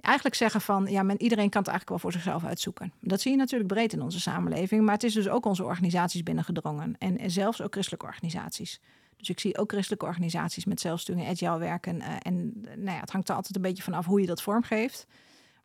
eigenlijk 0.06 0.36
zeggen 0.36 0.62
van 0.62 0.86
ja, 0.90 1.04
men, 1.04 1.22
iedereen 1.22 1.50
kan 1.50 1.62
het 1.62 1.70
eigenlijk 1.70 1.90
wel 1.90 2.00
voor 2.00 2.12
zichzelf 2.12 2.46
uitzoeken. 2.46 2.94
Dat 3.02 3.22
zie 3.22 3.32
je 3.32 3.38
natuurlijk 3.38 3.74
breed 3.74 3.94
in 3.94 4.02
onze 4.02 4.20
samenleving, 4.20 4.84
maar 4.84 4.94
het 4.94 5.04
is 5.04 5.14
dus 5.14 5.30
ook 5.30 5.46
onze 5.46 5.64
organisaties 5.64 6.24
binnengedrongen 6.24 6.96
en, 7.00 7.18
en 7.18 7.32
zelfs 7.32 7.62
ook 7.62 7.72
christelijke 7.72 8.06
organisaties. 8.06 8.80
Dus 9.18 9.30
ik 9.30 9.40
zie 9.40 9.58
ook 9.58 9.72
christelijke 9.72 10.06
organisaties 10.06 10.66
met 10.66 10.80
zelfsturing 10.80 11.28
agile 11.28 11.58
werken. 11.58 12.02
eh, 12.02 12.16
en 12.22 12.54
eh, 12.66 12.76
nou 12.76 12.96
ja, 12.96 13.00
het 13.00 13.12
hangt 13.12 13.30
er 13.30 13.36
altijd 13.36 13.56
een 13.56 13.62
beetje 13.62 13.84
vanaf 13.84 14.06
hoe 14.06 14.22
je 14.22 14.28
dat 14.28 14.42
vormgeeft. 14.42 15.08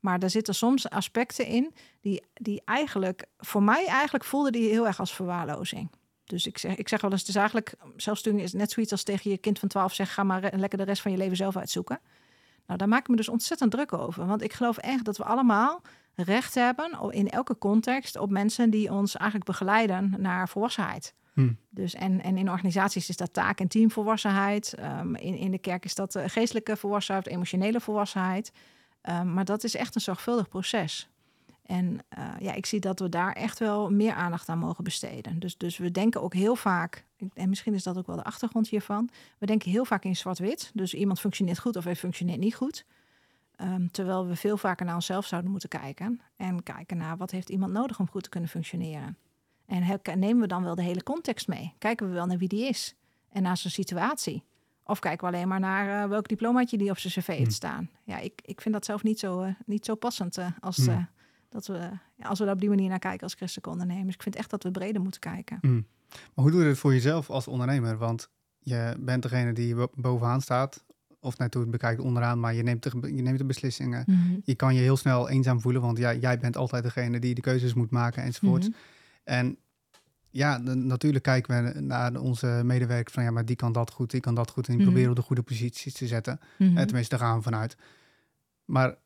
Maar 0.01 0.19
er 0.19 0.31
zitten 0.31 0.55
soms 0.55 0.91
aspecten 0.91 1.47
in 1.47 1.75
die, 2.01 2.23
die 2.35 2.63
eigenlijk, 2.65 3.27
voor 3.39 3.63
mij 3.63 3.87
eigenlijk 3.87 4.25
voelde 4.25 4.51
die 4.51 4.69
heel 4.69 4.87
erg 4.87 5.01
als 5.01 5.15
verwaarlozing. 5.15 5.91
Dus 6.25 6.47
ik 6.47 6.59
zeg, 6.59 6.77
ik 6.77 6.89
zeg 6.89 7.01
wel 7.01 7.11
eens, 7.11 7.21
het 7.21 7.29
is 7.29 7.37
eigenlijk, 7.37 7.75
zelfsturing 7.97 8.43
is 8.43 8.53
net 8.53 8.71
zoiets 8.71 8.93
als 8.93 9.03
tegen 9.03 9.31
je 9.31 9.39
kind 9.39 9.59
van 9.59 9.69
12 9.69 9.95
zeggen, 9.95 10.15
ga 10.15 10.23
maar 10.23 10.53
lekker 10.57 10.79
de 10.79 10.85
rest 10.85 11.03
van 11.03 11.11
je 11.13 11.17
leven 11.17 11.37
zelf 11.37 11.57
uitzoeken. 11.57 12.01
Nou, 12.71 12.83
daar 12.83 12.91
maak 12.91 13.01
ik 13.01 13.09
me 13.09 13.17
dus 13.17 13.29
ontzettend 13.29 13.71
druk 13.71 13.93
over. 13.93 14.27
Want 14.27 14.43
ik 14.43 14.53
geloof 14.53 14.77
echt 14.77 15.05
dat 15.05 15.17
we 15.17 15.25
allemaal 15.25 15.83
recht 16.15 16.55
hebben 16.55 17.13
in 17.13 17.31
elke 17.31 17.59
context 17.59 18.17
op 18.17 18.31
mensen 18.31 18.71
die 18.71 18.93
ons 18.93 19.17
eigenlijk 19.17 19.51
begeleiden 19.51 20.15
naar 20.19 20.49
volwassenheid. 20.49 21.15
Hm. 21.33 21.53
Dus 21.71 21.95
en, 21.95 22.23
en 22.23 22.37
in 22.37 22.51
organisaties 22.51 23.09
is 23.09 23.17
dat 23.17 23.33
taak- 23.33 23.61
en 23.61 23.69
teamvolwassenheid. 23.69 24.75
Ehm, 24.75 25.15
in, 25.15 25.35
in 25.35 25.51
de 25.51 25.59
kerk 25.59 25.85
is 25.85 25.95
dat 25.95 26.15
eh, 26.15 26.25
geestelijke 26.27 26.77
volwassenheid, 26.77 27.27
emotionele 27.27 27.81
volwassenheid. 27.81 28.53
Ehm, 29.01 29.33
maar 29.33 29.45
dat 29.45 29.65
is 29.65 29.75
echt 29.75 29.95
een 29.95 30.01
zorgvuldig 30.01 30.49
proces. 30.49 31.09
En 31.63 31.99
eh, 32.09 32.25
ja, 32.39 32.53
ik 32.53 32.67
zie 32.67 32.81
dat 32.81 33.01
we 33.01 33.09
daar 33.09 33.33
echt 33.33 33.59
wel 33.59 33.91
meer 33.91 34.13
aandacht 34.13 34.49
aan 34.49 34.59
mogen 34.59 34.85
besteden. 34.85 35.39
Dus, 35.39 35.57
dus 35.57 35.79
we 35.79 35.91
denken 35.91 36.23
ook 36.23 36.35
heel 36.35 36.57
vaak, 36.57 37.05
en 37.35 37.49
misschien 37.49 37.75
is 37.75 37.83
dat 37.83 37.99
ook 37.99 38.07
wel 38.07 38.17
de 38.17 38.25
achtergrond 38.25 38.69
hiervan, 38.69 39.11
we 39.39 39.47
denken 39.47 39.71
heel 39.71 39.85
vaak 39.85 40.05
in 40.05 40.17
zwart-wit. 40.17 40.71
Dus 40.75 40.95
iemand 40.95 41.21
functioneert 41.21 41.59
goed 41.59 41.77
of 41.77 41.85
hij 41.85 41.97
functioneert 41.97 42.39
niet 42.41 42.55
goed. 42.55 42.85
Ehm, 43.57 43.87
terwijl 43.87 44.27
we 44.27 44.37
veel 44.37 44.57
vaker 44.57 44.87
naar 44.87 44.95
onszelf 44.95 45.27
zouden 45.27 45.51
moeten 45.51 45.69
kijken. 45.69 46.21
En 46.37 46.63
kijken 46.63 46.97
naar 46.97 47.17
wat 47.17 47.31
heeft 47.31 47.49
iemand 47.49 47.73
nodig 47.73 47.99
om 47.99 48.09
goed 48.09 48.23
te 48.23 48.29
kunnen 48.29 48.51
functioneren. 48.51 49.17
En 49.67 50.01
nemen 50.19 50.41
we 50.41 50.47
dan 50.47 50.63
wel 50.63 50.75
de 50.75 50.83
hele 50.83 51.03
context 51.03 51.49
mee? 51.49 51.75
Kijken 51.79 52.09
we 52.09 52.13
wel 52.13 52.27
naar 52.27 52.39
wie 52.39 52.49
die 52.49 52.69
is 52.69 52.95
en 53.29 53.43
naar 53.43 53.57
zijn 53.57 53.73
situatie? 53.73 54.43
Of 54.85 54.99
kijken 54.99 55.29
we 55.29 55.35
alleen 55.35 55.49
maar 55.49 55.61
naar 55.61 56.03
eh, 56.03 56.09
welk 56.09 56.29
diplomaatje 56.29 56.79
die 56.79 56.91
op 56.91 56.99
zijn 56.99 57.13
cv 57.13 57.27
heeft 57.27 57.41
Hmm. 57.41 57.51
staan? 57.51 57.91
Ja, 58.05 58.19
ik, 58.19 58.41
ik 58.45 58.61
vind 58.61 58.75
dat 58.75 58.85
zelf 58.85 59.03
niet 59.03 59.19
zo, 59.19 59.43
eh, 59.43 59.55
niet 59.67 59.85
zo 59.85 59.95
passend 59.95 60.39
eh, 60.39 60.47
als, 60.61 60.77
Hmm. 60.77 61.09
dat 61.49 61.67
we, 61.67 61.91
als 62.23 62.39
we 62.39 62.45
daar 62.45 62.55
op 62.55 62.61
die 62.61 62.69
manier 62.69 62.89
naar 62.89 62.99
kijken 62.99 63.23
als 63.23 63.35
christelijke 63.35 63.71
ondernemers. 63.71 64.15
Ik 64.15 64.23
vind 64.23 64.37
echt 64.37 64.51
dat 64.51 64.63
we 64.63 64.71
breder 64.71 65.03
moeten 65.03 65.21
kijken. 65.21 65.59
Mm. 65.61 65.87
Maar 66.11 66.45
hoe 66.45 66.51
doe 66.51 66.63
je 66.63 66.69
het 66.69 66.79
voor 66.79 66.93
jezelf 66.93 67.31
als 67.31 67.49
ondernemer? 67.49 67.97
Want 67.97 68.31
je 68.59 68.97
bent 69.01 69.23
degene 69.23 69.53
die 69.53 69.75
bo- 69.75 69.91
bovenaan 69.95 70.41
staat. 70.41 70.85
Of 71.23 71.39
het 71.39 71.71
bekijkt 71.71 72.01
onderaan, 72.01 72.41
maar 72.41 72.55
je 72.55 72.63
neemt, 72.63 72.83
de, 72.83 73.15
je 73.15 73.23
neemt 73.23 73.39
de 73.39 73.45
beslissingen. 73.45 74.05
Je 74.45 74.55
kan 74.55 74.75
je 74.75 74.81
heel 74.81 74.97
snel 74.97 75.29
eenzaam 75.29 75.61
voelen, 75.61 75.83
want 75.83 75.99
ja, 75.99 76.15
jij 76.15 76.39
bent 76.39 76.57
altijd 76.57 76.83
degene 76.83 77.19
die 77.19 77.35
de 77.35 77.41
keuzes 77.41 77.75
moet 77.75 77.91
maken 77.91 78.23
enzovoort. 78.23 78.63
Mhm. 78.63 78.73
En 79.25 79.57
ja, 80.31 80.59
de- 80.59 80.75
natuurlijk 80.75 81.25
kijken 81.25 81.65
we 81.75 81.81
naar 81.81 82.17
onze 82.21 82.61
medewerkers 82.65 83.15
van 83.15 83.23
ja, 83.23 83.31
maar 83.31 83.45
die 83.45 83.57
kan 83.57 83.73
dat 83.73 83.91
goed, 83.91 84.11
die 84.11 84.21
kan 84.21 84.35
dat 84.35 84.51
goed. 84.51 84.67
En 84.69 84.73
die 84.73 84.81
Mhm. 84.83 84.85
proberen 84.91 85.11
op 85.11 85.17
de 85.17 85.23
goede 85.27 85.43
posities 85.43 85.95
te 85.95 86.07
zetten. 86.07 86.41
Mhm. 86.59 86.77
Eh, 86.77 86.85
tenminste, 86.85 87.17
daar 87.17 87.27
gaan 87.27 87.37
we 87.37 87.43
vanuit. 87.43 87.77
Maar 88.65 88.97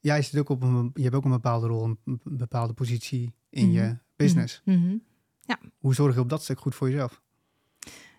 jij 0.00 0.22
zit 0.22 0.40
ook 0.40 0.48
op 0.48 0.62
een, 0.62 0.90
je 0.94 1.02
hebt 1.02 1.14
ook 1.14 1.24
een 1.24 1.30
bepaalde 1.30 1.66
rol, 1.66 1.84
een 2.04 2.20
bepaalde 2.24 2.72
positie 2.72 3.32
in 3.50 3.66
Mhm. 3.66 3.74
je 3.76 3.96
business. 4.16 4.62
Hoe 5.78 5.94
zorg 5.94 6.14
je 6.14 6.20
op 6.20 6.28
dat 6.28 6.42
stuk 6.42 6.58
goed 6.60 6.74
voor 6.74 6.90
jezelf? 6.90 7.20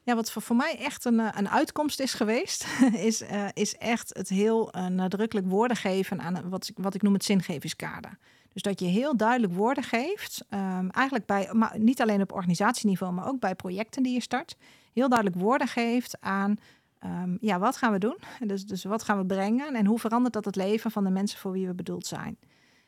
Ja, 0.03 0.15
wat 0.15 0.32
voor, 0.32 0.41
voor 0.41 0.55
mij 0.55 0.77
echt 0.79 1.05
een, 1.05 1.19
eh, 1.19 1.27
een 1.36 1.49
uitkomst 1.49 1.99
is 1.99 2.13
geweest, 2.13 2.65
is, 3.09 3.21
eh, 3.21 3.45
is 3.53 3.77
echt 3.77 4.17
het 4.17 4.29
heel 4.29 4.71
eh, 4.71 4.86
nadrukkelijk 4.86 5.47
woorden 5.47 5.77
geven 5.77 6.21
aan 6.21 6.49
wat, 6.49 6.67
ik- 6.67 6.77
wat 6.79 6.93
ik 6.93 7.01
noem 7.01 7.13
het 7.13 7.23
zingevingskader. 7.23 8.17
Dus 8.53 8.61
dat 8.61 8.79
je 8.79 8.86
heel 8.86 9.17
duidelijk 9.17 9.53
woorden 9.53 9.84
geeft, 9.84 10.45
ehm, 10.49 10.88
eigenlijk 10.89 11.25
bij, 11.25 11.49
maar 11.53 11.79
niet 11.79 12.01
alleen 12.01 12.21
op 12.21 12.32
organisatieniveau, 12.32 13.13
maar 13.13 13.27
ook 13.27 13.39
bij 13.39 13.55
projecten 13.55 14.03
die 14.03 14.13
je 14.13 14.21
start, 14.21 14.55
heel 14.93 15.09
duidelijk 15.09 15.39
woorden 15.41 15.67
geeft 15.67 16.17
aan, 16.21 16.55
ehm, 16.99 17.38
ja, 17.39 17.59
wat 17.59 17.77
gaan 17.77 17.91
we 17.91 17.99
doen? 17.99 18.17
Dus, 18.47 18.65
dus 18.65 18.84
wat 18.84 19.03
gaan 19.03 19.17
we 19.17 19.25
brengen 19.25 19.75
en 19.75 19.86
hoe 19.86 19.99
verandert 19.99 20.34
dat 20.34 20.45
het 20.45 20.55
leven 20.55 20.91
van 20.91 21.03
de 21.03 21.09
mensen 21.09 21.39
voor 21.39 21.51
wie 21.51 21.67
we 21.67 21.73
bedoeld 21.73 22.05
zijn? 22.07 22.38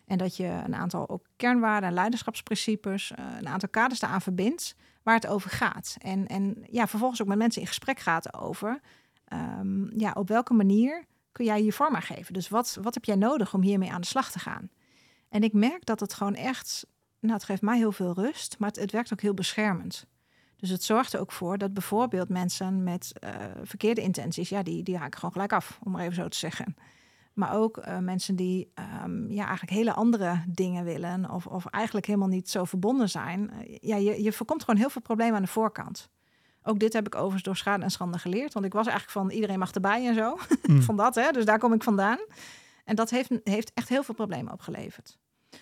En 0.05 0.17
dat 0.17 0.37
je 0.37 0.45
een 0.45 0.75
aantal 0.75 1.09
ook 1.09 1.25
kernwaarden 1.35 1.89
en 1.89 1.95
leiderschapsprincipes, 1.95 3.11
eh, 3.11 3.25
een 3.39 3.47
aantal 3.47 3.69
kaders 3.69 3.99
daaraan 3.99 4.21
verbindt 4.21 4.75
waar 5.03 5.15
het 5.15 5.27
over 5.27 5.49
gaat. 5.49 5.95
En, 5.99 6.27
en 6.27 6.65
ja, 6.69 6.87
vervolgens 6.87 7.21
ook 7.21 7.27
met 7.27 7.37
mensen 7.37 7.61
in 7.61 7.67
gesprek 7.67 7.99
gaat 7.99 8.33
over 8.33 8.79
ehm, 9.25 9.99
ja, 9.99 10.11
op 10.11 10.27
welke 10.27 10.53
manier 10.53 11.05
kun 11.31 11.45
jij 11.45 11.63
je 11.63 11.71
vorm 11.71 11.95
aan 11.95 12.01
geven. 12.01 12.33
Dus 12.33 12.49
wat, 12.49 12.77
wat 12.81 12.93
heb 12.93 13.05
jij 13.05 13.15
nodig 13.15 13.53
om 13.53 13.61
hiermee 13.61 13.91
aan 13.91 14.01
de 14.01 14.07
slag 14.07 14.31
te 14.31 14.39
gaan? 14.39 14.69
En 15.29 15.43
ik 15.43 15.53
merk 15.53 15.85
dat 15.85 15.99
het 15.99 16.13
gewoon 16.13 16.35
echt, 16.35 16.87
nou, 17.19 17.33
het 17.33 17.43
geeft 17.43 17.61
mij 17.61 17.77
heel 17.77 17.91
veel 17.91 18.13
rust, 18.13 18.55
maar 18.59 18.69
het, 18.69 18.79
het 18.79 18.91
werkt 18.91 19.13
ook 19.13 19.21
heel 19.21 19.33
beschermend. 19.33 20.05
Dus 20.55 20.69
het 20.69 20.83
zorgt 20.83 21.13
er 21.13 21.19
ook 21.19 21.31
voor 21.31 21.57
dat 21.57 21.73
bijvoorbeeld 21.73 22.29
mensen 22.29 22.83
met 22.83 23.19
eh, 23.19 23.35
verkeerde 23.63 24.01
intenties, 24.01 24.49
ja, 24.49 24.63
die, 24.63 24.83
die 24.83 24.97
haken 24.97 25.19
gewoon 25.19 25.31
gelijk 25.31 25.53
af, 25.53 25.79
om 25.83 25.91
maar 25.91 26.01
even 26.01 26.15
zo 26.15 26.27
te 26.27 26.37
zeggen. 26.37 26.75
Maar 27.33 27.55
ook 27.55 27.77
eh, 27.77 27.97
mensen 27.97 28.35
die 28.35 28.71
ehm, 28.73 29.31
ja, 29.31 29.43
eigenlijk 29.43 29.71
hele 29.71 29.93
andere 29.93 30.43
dingen 30.47 30.83
willen, 30.83 31.29
of, 31.31 31.47
of 31.47 31.65
eigenlijk 31.65 32.05
helemaal 32.05 32.27
niet 32.27 32.49
zo 32.49 32.63
verbonden 32.63 33.09
zijn. 33.09 33.51
Eh, 33.51 33.77
ja, 33.81 33.95
je, 33.95 34.23
je 34.23 34.31
voorkomt 34.31 34.63
gewoon 34.63 34.79
heel 34.79 34.89
veel 34.89 35.01
problemen 35.01 35.35
aan 35.35 35.41
de 35.41 35.47
voorkant. 35.47 36.09
Ook 36.63 36.79
dit 36.79 36.93
heb 36.93 37.05
ik 37.05 37.15
overigens 37.15 37.43
door 37.43 37.55
schade 37.55 37.83
en 37.83 37.91
schande 37.91 38.17
geleerd. 38.17 38.53
Want 38.53 38.65
ik 38.65 38.73
was 38.73 38.87
eigenlijk 38.87 39.17
van 39.17 39.35
iedereen 39.35 39.59
mag 39.59 39.71
erbij 39.71 40.07
en 40.07 40.15
zo. 40.15 40.37
Mm. 40.63 40.81
van 40.81 40.97
dat, 40.97 41.15
hè. 41.15 41.31
Dus 41.31 41.45
daar 41.45 41.59
kom 41.59 41.73
ik 41.73 41.83
vandaan. 41.83 42.17
En 42.85 42.95
dat 42.95 43.09
heeft, 43.09 43.29
heeft 43.43 43.71
echt 43.73 43.89
heel 43.89 44.03
veel 44.03 44.13
problemen 44.13 44.53
opgeleverd. 44.53 45.17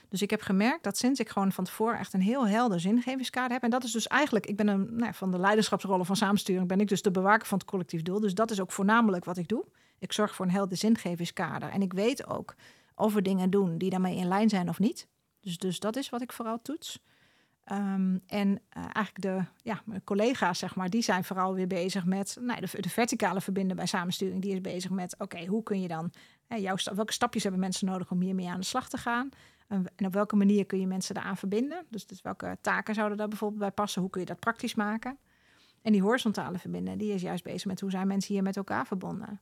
Dus 0.09 0.21
ik 0.21 0.29
heb 0.29 0.41
gemerkt 0.41 0.83
dat 0.83 0.97
sinds 0.97 1.19
ik 1.19 1.29
gewoon 1.29 1.51
van 1.51 1.63
tevoren 1.63 1.99
echt 1.99 2.13
een 2.13 2.21
heel 2.21 2.47
helder 2.47 2.79
zingevingskader 2.79 3.51
heb. 3.51 3.63
En 3.63 3.69
dat 3.69 3.83
is 3.83 3.91
dus 3.91 4.07
eigenlijk, 4.07 4.45
ik 4.45 4.55
ben 4.55 4.67
een, 4.67 4.95
nou, 4.95 5.13
van 5.13 5.31
de 5.31 5.39
leiderschapsrollen 5.39 6.05
van 6.05 6.15
samensturing, 6.15 6.67
ben 6.67 6.79
ik 6.79 6.87
dus 6.87 7.01
de 7.01 7.11
bewaker 7.11 7.47
van 7.47 7.57
het 7.57 7.67
collectief 7.67 8.01
doel. 8.01 8.19
Dus 8.19 8.33
dat 8.33 8.51
is 8.51 8.61
ook 8.61 8.71
voornamelijk 8.71 9.25
wat 9.25 9.37
ik 9.37 9.47
doe. 9.47 9.65
Ik 10.01 10.11
zorg 10.13 10.35
voor 10.35 10.45
een 10.45 10.51
helder 10.51 10.77
zingevingskader. 10.77 11.69
En 11.69 11.81
ik 11.81 11.93
weet 11.93 12.27
ook 12.27 12.55
of 12.95 13.13
we 13.13 13.21
dingen 13.21 13.49
doen 13.49 13.77
die 13.77 13.89
daarmee 13.89 14.17
in 14.17 14.27
lijn 14.27 14.49
zijn 14.49 14.69
of 14.69 14.79
niet. 14.79 15.07
Dus, 15.39 15.57
dus 15.57 15.79
dat 15.79 15.95
is 15.95 16.09
wat 16.09 16.21
ik 16.21 16.31
vooral 16.31 16.61
toets. 16.61 16.99
Ehm, 17.63 18.17
en 18.27 18.49
uh, 18.49 18.83
eigenlijk 18.83 19.21
de 19.21 19.43
ja, 19.63 19.81
mijn 19.85 20.03
collega's, 20.03 20.59
zeg 20.59 20.75
maar, 20.75 20.89
die 20.89 21.01
zijn 21.01 21.23
vooral 21.23 21.53
weer 21.53 21.67
bezig 21.67 22.05
met 22.05 22.37
nou, 22.39 22.61
de, 22.61 22.81
de 22.81 22.89
verticale 22.89 23.41
verbinden 23.41 23.75
bij 23.75 23.85
samensturing. 23.85 24.41
Die 24.41 24.53
is 24.53 24.61
bezig 24.61 24.91
met, 24.91 25.15
oké, 25.19 25.45
hoe 25.45 25.63
kun 25.63 25.81
je 25.81 25.87
dan, 25.87 26.11
hè, 26.47 26.55
jouw, 26.55 26.75
welke 26.95 27.13
stapjes 27.13 27.43
hebben 27.43 27.61
mensen 27.61 27.87
nodig 27.87 28.11
om 28.11 28.21
hiermee 28.21 28.49
aan 28.49 28.59
de 28.59 28.65
slag 28.65 28.89
te 28.89 28.97
gaan? 28.97 29.29
En 29.67 30.05
op 30.05 30.13
welke 30.13 30.35
manier 30.35 30.65
kun 30.65 30.79
je 30.79 30.87
mensen 30.87 31.15
daaraan 31.15 31.37
verbinden? 31.37 31.85
Dus, 31.89 32.07
dus 32.07 32.21
welke 32.21 32.57
taken 32.61 32.93
zouden 32.95 33.17
daar 33.17 33.27
bijvoorbeeld 33.27 33.59
bij 33.59 33.71
passen? 33.71 34.01
Hoe 34.01 34.09
kun 34.09 34.21
je 34.21 34.27
dat 34.27 34.39
praktisch 34.39 34.75
maken? 34.75 35.17
En 35.81 35.91
die 35.91 36.01
horizontale 36.01 36.57
verbinden, 36.57 36.97
die 36.97 37.13
is 37.13 37.21
juist 37.21 37.43
bezig 37.43 37.65
met 37.65 37.79
hoe 37.79 37.91
zijn 37.91 38.07
mensen 38.07 38.33
hier 38.33 38.43
met 38.43 38.57
elkaar 38.57 38.87
verbonden. 38.87 39.41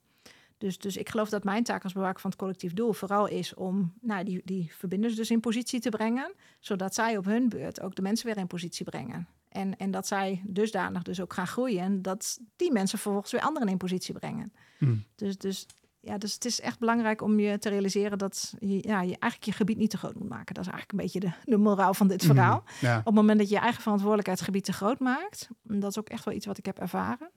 Dus, 0.59 0.77
dus 0.77 0.97
ik 0.97 1.09
geloof 1.09 1.29
dat 1.29 1.43
mijn 1.43 1.63
taak 1.63 1.83
als 1.83 1.93
bewaker 1.93 2.21
van 2.21 2.29
het 2.29 2.39
collectief 2.39 2.73
doel 2.73 2.93
vooral 2.93 3.27
is 3.27 3.53
om 3.53 3.93
nou, 4.01 4.23
die, 4.23 4.41
die 4.45 4.71
verbinders 4.73 5.15
dus 5.15 5.31
in 5.31 5.39
positie 5.39 5.79
te 5.79 5.89
brengen, 5.89 6.33
zodat 6.59 6.93
zij 6.93 7.17
op 7.17 7.25
hun 7.25 7.49
beurt 7.49 7.81
ook 7.81 7.95
de 7.95 8.01
mensen 8.01 8.25
weer 8.25 8.37
in 8.37 8.47
positie 8.47 8.85
brengen. 8.85 9.27
En, 9.49 9.77
en 9.77 9.91
dat 9.91 10.07
zij 10.07 10.41
dusdanig 10.45 11.01
dus 11.01 11.21
ook 11.21 11.33
gaan 11.33 11.47
groeien, 11.47 12.01
dat 12.01 12.39
die 12.55 12.71
mensen 12.71 12.99
vervolgens 12.99 13.31
weer 13.31 13.41
anderen 13.41 13.67
in 13.67 13.77
positie 13.77 14.13
brengen. 14.13 14.53
Mm. 14.77 15.03
Dus, 15.15 15.37
dus, 15.37 15.65
ja, 15.99 16.17
dus 16.17 16.33
het 16.33 16.45
is 16.45 16.61
echt 16.61 16.79
belangrijk 16.79 17.21
om 17.21 17.39
je 17.39 17.59
te 17.59 17.69
realiseren 17.69 18.17
dat 18.17 18.53
je, 18.59 18.87
ja, 18.87 19.01
je 19.01 19.17
eigenlijk 19.19 19.43
je 19.43 19.51
gebied 19.51 19.77
niet 19.77 19.89
te 19.89 19.97
groot 19.97 20.15
moet 20.15 20.29
maken. 20.29 20.53
Dat 20.53 20.65
is 20.65 20.71
eigenlijk 20.71 20.91
een 20.91 21.09
beetje 21.09 21.19
de, 21.19 21.51
de 21.51 21.57
moraal 21.57 21.93
van 21.93 22.07
dit 22.07 22.25
verhaal. 22.25 22.63
Mm. 22.65 22.87
Ja. 22.87 22.97
Op 22.97 23.05
het 23.05 23.13
moment 23.13 23.39
dat 23.39 23.49
je 23.49 23.55
je 23.55 23.61
eigen 23.61 23.81
verantwoordelijkheidsgebied 23.81 24.63
te 24.63 24.73
groot 24.73 24.99
maakt, 24.99 25.49
en 25.67 25.79
dat 25.79 25.89
is 25.89 25.99
ook 25.99 26.09
echt 26.09 26.25
wel 26.25 26.33
iets 26.33 26.45
wat 26.45 26.57
ik 26.57 26.65
heb 26.65 26.79
ervaren. 26.79 27.29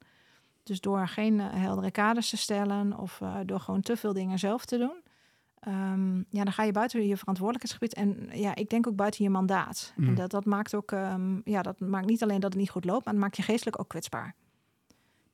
Dus 0.62 0.80
door 0.80 1.08
geen 1.08 1.34
uh, 1.34 1.46
heldere 1.52 1.90
kaders 1.90 2.30
te 2.30 2.36
stellen 2.36 2.98
of 2.98 3.20
uh, 3.22 3.36
door 3.44 3.60
gewoon 3.60 3.80
te 3.80 3.96
veel 3.96 4.12
dingen 4.12 4.38
zelf 4.38 4.64
te 4.64 4.78
doen. 4.78 5.02
Um, 5.68 6.24
ja, 6.28 6.44
dan 6.44 6.52
ga 6.52 6.62
je 6.62 6.72
buiten 6.72 7.06
je 7.06 7.16
verantwoordelijkheidsgebied 7.16 7.94
en 7.94 8.40
ja, 8.40 8.54
ik 8.54 8.68
denk 8.68 8.86
ook 8.86 8.96
buiten 8.96 9.24
je 9.24 9.30
mandaat. 9.30 9.92
Mm. 9.96 10.08
En 10.08 10.14
dat, 10.14 10.30
dat 10.30 10.44
maakt 10.44 10.74
ook, 10.74 10.90
um, 10.90 11.40
ja, 11.44 11.62
dat 11.62 11.80
maakt 11.80 12.06
niet 12.06 12.22
alleen 12.22 12.40
dat 12.40 12.52
het 12.52 12.60
niet 12.60 12.70
goed 12.70 12.84
loopt, 12.84 13.04
maar 13.04 13.14
het 13.14 13.22
maakt 13.22 13.36
je 13.36 13.42
geestelijk 13.42 13.80
ook 13.80 13.88
kwetsbaar. 13.88 14.34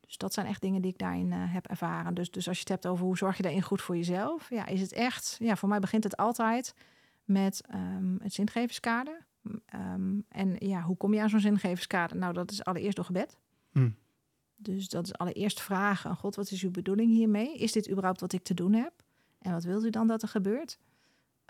Dus 0.01 0.17
dat 0.17 0.35
zijn 0.35 0.47
echt 0.47 0.61
dingen 0.61 0.83
die 0.83 0.91
ik 0.91 0.99
daarin 0.99 1.33
uh, 1.33 1.37
heb 1.39 1.67
ervaren. 1.67 2.15
Dus, 2.15 2.31
dus 2.31 2.49
als 2.49 2.57
je 2.57 2.63
het 2.63 2.73
hebt 2.73 2.87
over 2.87 3.05
hoe 3.05 3.17
zorg 3.17 3.37
je 3.37 3.43
daarin 3.43 3.63
goed 3.63 3.83
voor 3.83 3.97
jezelf, 3.97 4.51
ja, 4.51 4.67
is 4.67 4.81
het 4.81 4.93
echt, 4.93 5.37
ja, 5.41 5.57
voor 5.57 5.69
mij 5.69 5.79
begint 5.79 6.05
het 6.05 6.17
altijd 6.17 6.75
met 7.25 7.65
um, 7.75 8.19
het 8.23 8.33
zingevingskader. 8.33 9.27
en 10.29 10.57
ja, 10.59 10.83
hoe 10.83 10.97
kom 10.97 11.15
je 11.15 11.21
aan 11.21 11.29
zo'n 11.29 11.41
zingevingskader? 11.41 12.17
Nou, 12.17 12.33
dat 12.33 12.51
is 12.51 12.65
allereerst 12.65 12.97
door 12.97 13.05
gebed. 13.05 13.39
Mm. 13.73 13.97
Dus 14.61 14.89
dat 14.89 15.05
is 15.05 15.15
allereerst 15.15 15.61
vragen: 15.61 16.17
God, 16.17 16.35
wat 16.37 16.51
is 16.51 16.63
uw 16.63 16.71
bedoeling 16.71 17.11
hiermee? 17.11 17.55
Is 17.59 17.73
dit 17.73 17.91
überhaupt 17.91 18.21
wat 18.21 18.33
ik 18.33 18.43
te 18.43 18.55
doen 18.55 18.73
heb? 18.73 18.93
En 19.39 19.53
wat 19.53 19.65
wilt 19.65 19.85
u 19.85 19.91
dan 19.91 20.07
dat 20.07 20.23
er 20.23 20.29
gebeurt? 20.29 20.79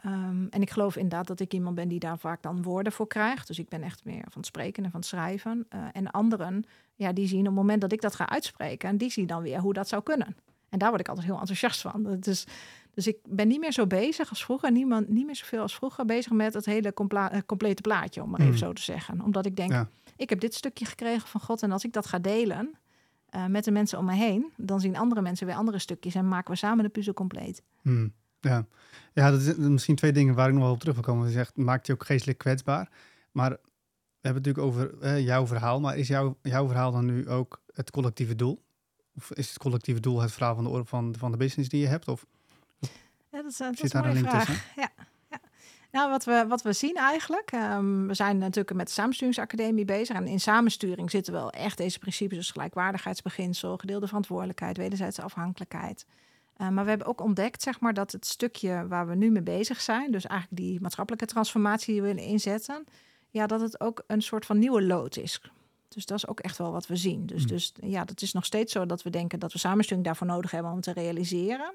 Um, 0.06 0.46
en 0.50 0.62
ik 0.62 0.70
geloof 0.70 0.96
inderdaad 0.96 1.26
dat 1.26 1.40
ik 1.40 1.52
iemand 1.54 1.74
ben 1.74 1.88
die 1.88 1.98
daar 1.98 2.18
vaak 2.18 2.42
dan 2.42 2.62
woorden 2.62 2.92
voor 2.92 3.06
krijgt. 3.06 3.46
Dus 3.46 3.58
ik 3.58 3.68
ben 3.68 3.82
echt 3.82 4.04
meer 4.04 4.22
van 4.22 4.32
het 4.34 4.46
spreken 4.46 4.84
en 4.84 4.90
van 4.90 5.00
het 5.00 5.08
schrijven. 5.08 5.66
Uh, 5.74 5.84
en 5.92 6.10
anderen, 6.10 6.64
ja, 6.94 7.12
die 7.12 7.26
zien 7.26 7.40
op 7.40 7.46
het 7.46 7.54
moment 7.54 7.80
dat 7.80 7.92
ik 7.92 8.00
dat 8.00 8.14
ga 8.14 8.28
uitspreken, 8.28 8.88
en 8.88 8.96
die 8.96 9.10
zien 9.10 9.26
dan 9.26 9.42
weer 9.42 9.58
hoe 9.58 9.72
dat 9.72 9.88
zou 9.88 10.02
kunnen. 10.02 10.36
En 10.68 10.78
daar 10.78 10.88
word 10.88 11.00
ik 11.00 11.08
altijd 11.08 11.26
heel 11.26 11.38
enthousiast 11.38 11.80
van. 11.80 12.16
Dus, 12.20 12.46
dus 12.94 13.06
ik 13.06 13.16
ben 13.28 13.48
niet 13.48 13.60
meer 13.60 13.72
zo 13.72 13.86
bezig 13.86 14.28
als 14.30 14.44
vroeger, 14.44 14.72
niemand, 14.72 15.08
niet 15.08 15.26
meer 15.26 15.36
zoveel 15.36 15.60
als 15.60 15.74
vroeger 15.74 16.04
bezig 16.04 16.32
met 16.32 16.54
het 16.54 16.64
hele 16.64 16.92
uh, 17.12 17.38
complete 17.46 17.82
plaatje, 17.82 18.22
om 18.22 18.30
maar 18.30 18.40
Mm. 18.40 18.46
even 18.46 18.58
zo 18.58 18.72
te 18.72 18.82
zeggen. 18.82 19.20
Omdat 19.20 19.46
ik 19.46 19.56
denk, 19.56 19.70
Ja. 19.70 19.88
ik 20.16 20.28
heb 20.30 20.40
dit 20.40 20.54
stukje 20.54 20.84
gekregen 20.84 21.28
van 21.28 21.40
God 21.40 21.62
en 21.62 21.72
als 21.72 21.84
ik 21.84 21.92
dat 21.92 22.06
ga 22.06 22.18
delen, 22.18 22.74
uh, 23.34 23.46
met 23.46 23.64
de 23.64 23.70
mensen 23.70 23.98
om 23.98 24.04
me 24.04 24.14
heen, 24.14 24.52
dan 24.56 24.80
zien 24.80 24.96
andere 24.96 25.22
mensen 25.22 25.46
weer 25.46 25.56
andere 25.56 25.78
stukjes 25.78 26.14
en 26.14 26.28
maken 26.28 26.50
we 26.50 26.58
samen 26.58 26.84
de 26.84 26.90
puzzel 26.90 27.14
compleet. 27.14 27.62
Hmm, 27.82 28.12
ja. 28.40 28.66
ja, 29.12 29.30
dat 29.30 29.40
is 29.40 29.56
misschien 29.56 29.96
twee 29.96 30.12
dingen 30.12 30.34
waar 30.34 30.48
ik 30.48 30.54
nog 30.54 30.62
wel 30.62 30.72
op 30.72 30.78
terug 30.78 30.94
wil 30.94 31.04
komen. 31.04 31.26
Je 31.26 31.32
zegt, 31.32 31.56
maakt 31.56 31.86
je 31.86 31.92
ook 31.92 32.04
geestelijk 32.04 32.38
kwetsbaar. 32.38 32.90
Maar 33.32 33.50
we 33.50 34.28
hebben 34.28 34.42
het 34.42 34.56
natuurlijk 34.56 34.66
over 34.66 35.00
eh, 35.00 35.24
jouw 35.24 35.46
verhaal. 35.46 35.80
Maar 35.80 35.96
is 35.96 36.08
jouw, 36.08 36.36
jouw 36.42 36.66
verhaal 36.66 36.92
dan 36.92 37.04
nu 37.04 37.28
ook 37.28 37.62
het 37.74 37.90
collectieve 37.90 38.34
doel? 38.34 38.62
Of 39.16 39.32
is 39.32 39.48
het 39.48 39.58
collectieve 39.58 40.00
doel 40.00 40.20
het 40.20 40.32
verhaal 40.32 40.54
van 40.54 40.64
de, 40.64 40.84
van, 40.84 41.14
van 41.18 41.30
de 41.30 41.36
business 41.36 41.68
die 41.68 41.80
je 41.80 41.86
hebt? 41.86 42.08
Of 42.08 42.26
Ja, 43.30 43.42
dat 43.42 43.50
is, 43.50 43.56
dat 43.56 43.76
zit 43.76 43.84
is 43.84 43.92
een 43.92 44.02
daar 44.02 44.10
een 44.10 44.22
mooie 44.22 44.30
link 44.32 44.42
vraag. 44.42 44.74
ja. 44.76 44.90
Nou, 45.90 46.10
wat 46.10 46.24
we, 46.24 46.44
wat 46.48 46.62
we 46.62 46.72
zien 46.72 46.96
eigenlijk, 46.96 47.52
um, 47.52 48.06
we 48.06 48.14
zijn 48.14 48.38
natuurlijk 48.38 48.76
met 48.76 48.86
de 48.86 48.92
Samensturingsacademie 48.92 49.84
bezig. 49.84 50.16
En 50.16 50.26
in 50.26 50.40
samensturing 50.40 51.10
zitten 51.10 51.32
wel 51.32 51.50
echt 51.50 51.76
deze 51.76 51.98
principes, 51.98 52.36
dus 52.36 52.50
gelijkwaardigheidsbeginsel, 52.50 53.76
gedeelde 53.76 54.06
verantwoordelijkheid, 54.06 54.76
wederzijdse 54.76 55.22
afhankelijkheid. 55.22 56.06
Uh, 56.60 56.68
maar 56.68 56.84
we 56.84 56.90
hebben 56.90 57.06
ook 57.06 57.20
ontdekt, 57.20 57.62
zeg 57.62 57.80
maar, 57.80 57.94
dat 57.94 58.12
het 58.12 58.26
stukje 58.26 58.86
waar 58.88 59.06
we 59.06 59.14
nu 59.14 59.30
mee 59.30 59.42
bezig 59.42 59.80
zijn, 59.80 60.10
dus 60.10 60.26
eigenlijk 60.26 60.62
die 60.62 60.80
maatschappelijke 60.80 61.26
transformatie 61.26 61.92
die 61.92 62.02
we 62.02 62.08
willen 62.08 62.22
inzetten, 62.22 62.84
ja, 63.30 63.46
dat 63.46 63.60
het 63.60 63.80
ook 63.80 64.02
een 64.06 64.22
soort 64.22 64.46
van 64.46 64.58
nieuwe 64.58 64.82
lood 64.82 65.16
is. 65.16 65.40
Dus 65.88 66.06
dat 66.06 66.16
is 66.16 66.26
ook 66.26 66.40
echt 66.40 66.58
wel 66.58 66.72
wat 66.72 66.86
we 66.86 66.96
zien. 66.96 67.26
Dus, 67.26 67.38
Hmm. 67.38 67.48
dus 67.48 67.72
ja, 67.80 68.04
dat 68.04 68.22
is 68.22 68.32
nog 68.32 68.44
steeds 68.44 68.72
zo 68.72 68.86
dat 68.86 69.02
we 69.02 69.10
denken 69.10 69.38
dat 69.38 69.52
we 69.52 69.58
samensturing 69.58 70.04
daarvoor 70.04 70.26
nodig 70.26 70.50
hebben 70.50 70.72
om 70.72 70.80
te 70.80 70.92
realiseren. 70.92 71.74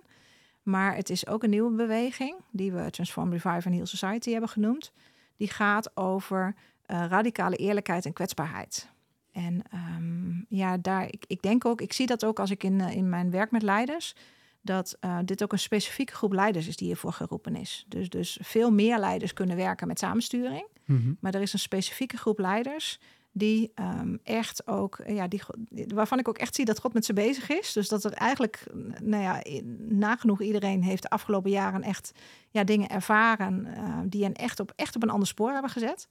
Maar 0.64 0.96
het 0.96 1.10
is 1.10 1.28
ook 1.28 1.44
een 1.44 1.50
nieuwe 1.50 1.76
beweging, 1.76 2.36
die 2.52 2.72
we 2.72 2.90
Transform, 2.90 3.32
Revive 3.32 3.68
en 3.68 3.74
Heal 3.74 3.86
Society 3.86 4.32
hebben 4.32 4.50
genoemd. 4.50 4.92
Die 5.38 5.50
gaat 5.50 5.98
over 5.98 6.56
uh, 6.88 7.06
radicale 7.10 7.56
eerlijkheid 7.56 8.06
en 8.06 8.14
kwetsbaarheid. 8.14 8.90
En 9.32 9.62
um, 9.74 10.46
ja, 10.50 10.78
daar, 10.78 11.06
ik, 11.06 11.26
ik 11.28 11.42
denk 11.42 11.66
ook, 11.66 11.82
ik 11.82 11.94
zie 11.94 12.08
dat 12.08 12.26
ook 12.26 12.40
als 12.40 12.52
ik 12.52 12.64
in, 12.64 12.80
uh, 12.80 12.96
in 12.96 13.10
mijn 13.10 13.32
werk 13.32 13.52
met 13.52 13.62
leiders, 13.62 14.16
dat 14.62 14.98
uh, 15.02 15.18
dit 15.26 15.44
ook 15.44 15.52
een 15.52 15.60
specifieke 15.60 16.14
groep 16.14 16.34
leiders 16.34 16.68
is 16.68 16.76
die 16.76 16.88
hiervoor 16.88 17.14
geroepen 17.14 17.56
is. 17.56 17.86
Dus, 17.88 18.10
dus 18.10 18.38
veel 18.42 18.72
meer 18.72 19.00
leiders 19.00 19.34
kunnen 19.34 19.56
werken 19.56 19.88
met 19.88 20.00
samensturing. 20.00 20.68
Mhm. 20.86 21.14
Maar 21.20 21.34
er 21.34 21.42
is 21.42 21.54
een 21.54 21.60
specifieke 21.60 22.18
groep 22.18 22.40
leiders 22.40 23.00
die 23.36 23.72
um, 23.76 24.20
echt 24.24 24.68
ook, 24.68 25.00
ja, 25.08 25.28
die, 25.28 25.42
waarvan 25.88 26.20
ik 26.20 26.28
ook 26.28 26.38
echt 26.38 26.56
zie 26.56 26.66
dat 26.66 26.80
God 26.80 26.94
met 26.94 27.06
ze 27.06 27.14
bezig 27.14 27.50
is. 27.50 27.74
Dus 27.74 27.88
dat 27.88 28.04
er 28.04 28.14
eigenlijk, 28.14 28.66
nou 29.02 29.24
ja, 29.24 29.44
nagenoeg 29.88 30.42
iedereen 30.42 30.84
heeft 30.84 31.02
de 31.02 31.10
afgelopen 31.10 31.52
jaren 31.52 31.82
echt 31.82 32.12
ja, 32.50 32.64
dingen 32.64 32.90
ervaren 32.90 33.66
uh, 33.68 34.00
die 34.06 34.24
hen 34.24 34.34
echt 34.34 34.60
op, 34.60 34.74
echt 34.76 34.96
op 34.96 35.04
een 35.04 35.10
ander 35.10 35.28
spoor 35.28 35.52
hebben 35.52 35.72
gezet. 35.72 36.08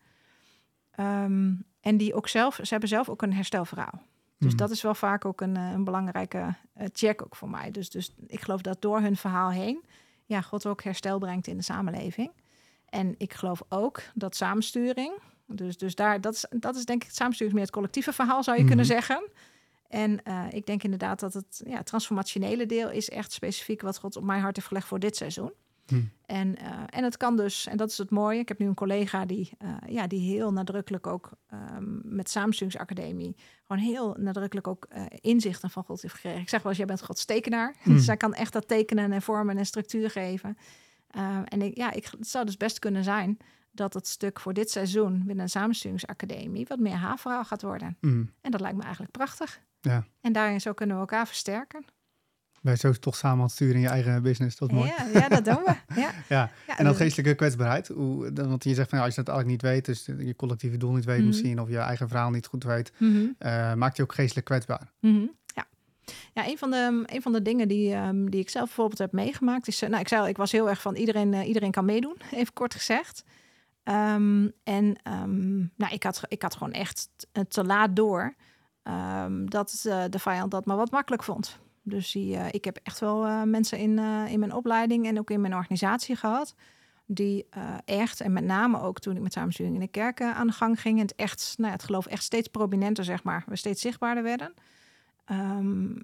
Um, 1.00 1.64
en 1.80 1.96
die 1.96 2.14
ook 2.14 2.28
zelf, 2.28 2.54
ze 2.62 2.68
hebben 2.70 2.88
zelf 2.88 3.08
ook 3.08 3.22
een 3.22 3.34
herstelverhaal. 3.34 4.02
Dus 4.38 4.50
Mhm. 4.50 4.56
dat 4.56 4.70
is 4.70 4.82
wel 4.82 4.94
vaak 4.94 5.24
ook 5.24 5.40
een, 5.40 5.56
een 5.56 5.84
belangrijke 5.84 6.54
check 6.92 7.22
ook 7.22 7.36
voor 7.36 7.50
mij. 7.50 7.70
Dus, 7.70 7.90
dus 7.90 8.14
ik 8.26 8.40
geloof 8.40 8.60
dat 8.60 8.82
door 8.82 9.00
hun 9.00 9.16
verhaal 9.16 9.50
heen, 9.50 9.84
ja, 10.24 10.40
God 10.40 10.66
ook 10.66 10.82
herstel 10.82 11.18
brengt 11.18 11.46
in 11.46 11.56
de 11.56 11.62
samenleving. 11.62 12.30
En 12.88 13.14
ik 13.18 13.32
geloof 13.32 13.62
ook 13.68 14.02
dat 14.14 14.36
samensturing, 14.36 15.12
dus, 15.54 15.76
dus 15.76 15.94
daar, 15.94 16.20
dat, 16.20 16.34
is, 16.34 16.46
dat 16.50 16.76
is 16.76 16.84
denk 16.84 17.00
ik 17.02 17.06
het 17.06 17.16
samensturing 17.16 17.54
meer 17.54 17.64
het 17.64 17.74
collectieve 17.74 18.12
verhaal, 18.12 18.42
zou 18.42 18.56
je 18.56 18.62
Mhm. 18.62 18.70
kunnen 18.74 18.86
zeggen. 18.94 19.30
En 19.88 20.20
uh, 20.28 20.44
ik 20.50 20.66
denk 20.66 20.82
inderdaad 20.82 21.20
dat 21.20 21.34
het 21.34 21.62
ja, 21.66 21.82
transformationele 21.82 22.66
deel 22.66 22.90
is 22.90 23.08
echt 23.10 23.32
specifiek 23.32 23.82
wat 23.82 23.98
God 23.98 24.16
op 24.16 24.24
mijn 24.24 24.40
hart 24.40 24.56
heeft 24.56 24.68
gelegd 24.68 24.86
voor 24.86 24.98
dit 24.98 25.16
seizoen. 25.16 25.52
Hm. 25.86 26.00
En, 26.26 26.56
uh, 26.62 26.68
en 26.86 27.04
het 27.04 27.16
kan 27.16 27.36
dus, 27.36 27.66
en 27.66 27.76
dat 27.76 27.90
is 27.90 27.98
het 27.98 28.10
mooie. 28.10 28.38
Ik 28.38 28.48
heb 28.48 28.58
nu 28.58 28.66
een 28.66 28.74
collega 28.74 29.26
die, 29.26 29.50
uh, 29.62 29.74
ja, 29.86 30.06
die 30.06 30.20
heel 30.20 30.52
nadrukkelijk 30.52 31.06
ook 31.06 31.30
um, 31.52 32.00
met 32.04 32.30
Samensturingsacademie 32.30 33.36
gewoon 33.66 33.82
heel 33.82 34.16
nadrukkelijk 34.18 34.66
ook 34.66 34.88
inzichten 35.20 35.70
van 35.70 35.84
God 35.84 36.02
heeft 36.02 36.14
gekregen. 36.14 36.40
Ik 36.40 36.48
zeg 36.48 36.60
wel 36.62 36.68
eens, 36.68 36.78
jij 36.78 36.86
bent 36.86 37.02
Gods 37.02 37.24
tekenaar. 37.24 37.74
Hm. 37.82 37.92
Dus 37.92 38.04
zij 38.04 38.16
kan 38.16 38.34
echt 38.34 38.52
dat 38.52 38.68
tekenen 38.68 39.12
en 39.12 39.22
vormen 39.22 39.58
en 39.58 39.66
structuur 39.66 40.10
geven. 40.10 40.56
En 41.44 41.62
ik, 41.62 41.76
ja, 41.76 41.92
ik, 41.92 42.04
het 42.18 42.28
zou 42.28 42.44
dus 42.44 42.56
best 42.56 42.78
kunnen 42.78 43.04
zijn 43.04 43.38
dat 43.72 43.94
het 43.94 44.06
stuk 44.08 44.40
voor 44.40 44.52
dit 44.52 44.70
seizoen 44.70 45.22
binnen 45.26 45.44
een 45.44 45.50
Samensturingsacademie 45.50 46.66
wat 46.68 46.78
meer 46.78 46.94
haar 46.96 47.18
verhaal 47.18 47.44
gaat 47.44 47.62
worden. 47.62 47.96
Hm. 48.00 48.24
En 48.40 48.50
dat 48.50 48.60
lijkt 48.60 48.76
me 48.76 48.82
eigenlijk 48.82 49.12
prachtig. 49.12 49.60
Ja. 49.80 50.04
En 50.20 50.32
daarin 50.32 50.60
zo 50.60 50.72
kunnen 50.72 50.94
we 50.96 51.00
elkaar 51.00 51.26
versterken. 51.26 51.84
Je 52.62 52.76
zo 52.76 52.92
toch 52.92 53.16
samen 53.16 53.36
aan 53.38 53.42
het 53.44 53.52
sturen 53.52 53.74
in 53.74 53.80
je 53.80 53.88
eigen 53.88 54.22
business? 54.22 54.56
Dat 54.56 54.68
is 54.70 54.74
mooi. 54.74 54.88
Ja, 54.96 55.06
ja 55.20 55.28
dat 55.28 55.44
doen 55.44 55.62
we. 55.64 55.74
Ja. 56.00 56.10
Ja, 56.28 56.50
Ja, 56.66 56.76
en 56.76 56.84
dan 56.84 56.86
dus- 56.86 56.96
geestelijke 56.96 57.34
kwetsbaarheid. 57.34 57.88
Hoe, 57.88 58.32
want 58.32 58.64
je 58.64 58.74
zegt 58.74 58.88
van 58.88 58.98
ja, 58.98 59.04
als 59.04 59.14
je 59.14 59.22
dat 59.22 59.34
eigenlijk 59.34 59.62
niet 59.62 59.72
weet, 59.72 59.84
dus 59.84 60.06
je 60.26 60.36
collectieve 60.36 60.76
doel 60.76 60.92
niet 60.92 61.04
weet 61.04 61.18
Mhm. 61.18 61.26
misschien, 61.26 61.60
of 61.60 61.68
je 61.68 61.78
eigen 61.78 62.08
verhaal 62.08 62.30
niet 62.30 62.46
goed 62.46 62.64
weet, 62.64 62.92
Mhm. 62.98 63.26
eh, 63.38 63.74
maakt 63.74 63.96
je 63.96 64.02
ook 64.02 64.14
geestelijk 64.14 64.46
kwetsbaar. 64.46 64.92
Mhm, 65.00 65.26
Ja. 65.54 65.66
Ja, 66.34 66.46
een 66.46 66.58
van 66.58 66.70
de, 66.70 67.02
een 67.06 67.22
van 67.22 67.32
de 67.32 67.42
dingen 67.42 67.68
die, 67.68 67.92
ehm, 67.94 68.24
die 68.26 68.40
ik 68.40 68.50
zelf 68.50 68.66
bijvoorbeeld 68.66 68.98
heb 68.98 69.12
meegemaakt 69.12 69.68
is... 69.68 69.82
eh, 69.82 69.88
nou, 69.88 70.00
ik 70.00 70.08
zei 70.08 70.20
al, 70.20 70.28
ik 70.28 70.36
was 70.36 70.52
heel 70.52 70.68
erg 70.68 70.80
van 70.82 70.94
iedereen, 70.94 71.34
eh, 71.34 71.46
iedereen 71.48 71.70
kan 71.70 71.84
meedoen, 71.84 72.16
even 72.32 72.52
kort 72.52 72.74
gezegd. 72.74 73.24
Ehm, 73.82 74.48
en 74.64 74.96
ehm, 75.02 75.56
nou, 75.56 75.92
ik, 75.92 76.02
had, 76.02 76.22
ik 76.28 76.42
had 76.42 76.54
gewoon 76.54 76.72
echt 76.72 77.08
t- 77.16 77.26
te 77.48 77.64
laat 77.64 77.96
door 77.96 78.34
ehm, 78.82 79.46
dat 79.46 79.84
uh, 79.86 80.04
de 80.10 80.18
vijand 80.18 80.50
dat 80.50 80.64
maar 80.64 80.76
wat 80.76 80.90
makkelijk 80.90 81.22
vond. 81.22 81.58
Dus 81.82 82.12
die, 82.12 82.34
uh, 82.34 82.46
ik 82.50 82.64
heb 82.64 82.78
echt 82.82 83.00
wel 83.00 83.46
mensen 83.46 83.78
in, 83.78 83.98
in 84.28 84.38
mijn 84.38 84.52
opleiding 84.54 85.06
en 85.06 85.18
ook 85.18 85.30
in 85.30 85.40
mijn 85.40 85.54
organisatie 85.54 86.16
gehad. 86.16 86.54
Die 87.06 87.46
echt, 87.84 88.20
en 88.20 88.32
met 88.32 88.44
name 88.44 88.80
ook 88.80 88.98
toen 88.98 89.16
ik 89.16 89.22
met 89.22 89.32
samensturing 89.32 89.74
in 89.74 89.80
de 89.80 89.88
kerken 89.88 90.34
aan 90.34 90.46
de 90.46 90.52
gang 90.52 90.80
ging. 90.80 90.96
En 90.96 91.02
het, 91.02 91.14
echt, 91.14 91.54
nou 91.58 91.72
het 91.72 91.82
geloof 91.82 92.06
echt 92.06 92.22
steeds 92.22 92.48
prominenter, 92.48 93.04
zeg 93.04 93.22
maar. 93.22 93.44
We 93.46 93.56
steeds 93.56 93.80
zichtbaarder 93.80 94.22
werden. 94.22 94.54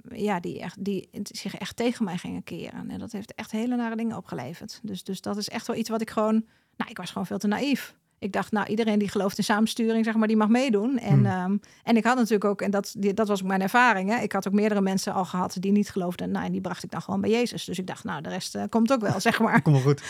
Ja, 0.09 0.41
die, 0.41 0.61
echt, 0.61 0.85
die 0.85 1.09
zich 1.23 1.55
echt 1.55 1.77
tegen 1.77 2.05
mij 2.05 2.19
gingen 2.19 2.45
keren. 2.45 2.91
En 2.91 2.99
dat 2.99 3.13
heeft 3.13 3.35
echt 3.35 3.51
hele 3.51 3.77
nare 3.77 3.97
dingen 3.97 4.17
opgeleverd. 4.17 4.81
Dus, 4.83 5.05
dus 5.05 5.21
dat 5.21 5.37
is 5.37 5.49
echt 5.49 5.67
wel 5.67 5.77
iets 5.77 5.91
wat 5.91 6.01
ik 6.01 6.11
gewoon... 6.11 6.47
Nou, 6.79 6.91
ik 6.91 6.97
was 6.97 7.11
gewoon 7.11 7.27
veel 7.27 7.39
te 7.39 7.47
naïef 7.47 7.95
ik 8.19 8.33
dacht, 8.33 8.53
nou, 8.53 8.67
iedereen 8.67 8.99
die 8.99 9.09
gelooft 9.09 9.39
in 9.39 9.45
samensturing, 9.45 10.05
zeg 10.05 10.15
maar, 10.15 10.29
die 10.29 10.37
mag 10.37 10.49
meedoen. 10.49 10.99
En, 10.99 11.27
hmm. 11.27 11.51
um, 11.53 11.61
en 11.83 11.97
ik 11.97 12.05
had 12.05 12.17
natuurlijk 12.17 12.45
ook, 12.45 12.63
en 12.63 12.71
dat, 12.71 12.95
die, 12.99 13.15
dat 13.15 13.29
was 13.29 13.43
mijn 13.43 13.63
ervaring, 13.63 14.11
hè, 14.11 14.23
ik 14.23 14.33
had 14.33 14.47
ook 14.47 14.53
meerdere 14.53 14.81
mensen 14.81 15.13
al 15.13 15.25
gehad 15.25 15.57
die 15.59 15.73
niet 15.73 15.91
geloofden. 15.91 16.31
Nou, 16.31 16.47
en 16.47 16.53
die 16.53 16.61
bracht 16.61 16.83
ik 16.83 16.91
dan 16.91 17.03
gewoon 17.03 17.21
bij 17.21 17.31
Jezus. 17.31 17.65
Dus 17.65 17.79
ik 17.79 17.87
dacht, 17.87 18.05
nou, 18.05 18.23
de 18.23 18.29
rest 18.29 18.57
uh, 18.57 18.63
komt 18.69 18.93
ook 18.93 19.01
wel, 19.01 19.21
zeg 19.29 19.41
maar. 19.41 19.63
Kom 19.63 19.73
maar 19.73 19.83
goed. 19.83 20.03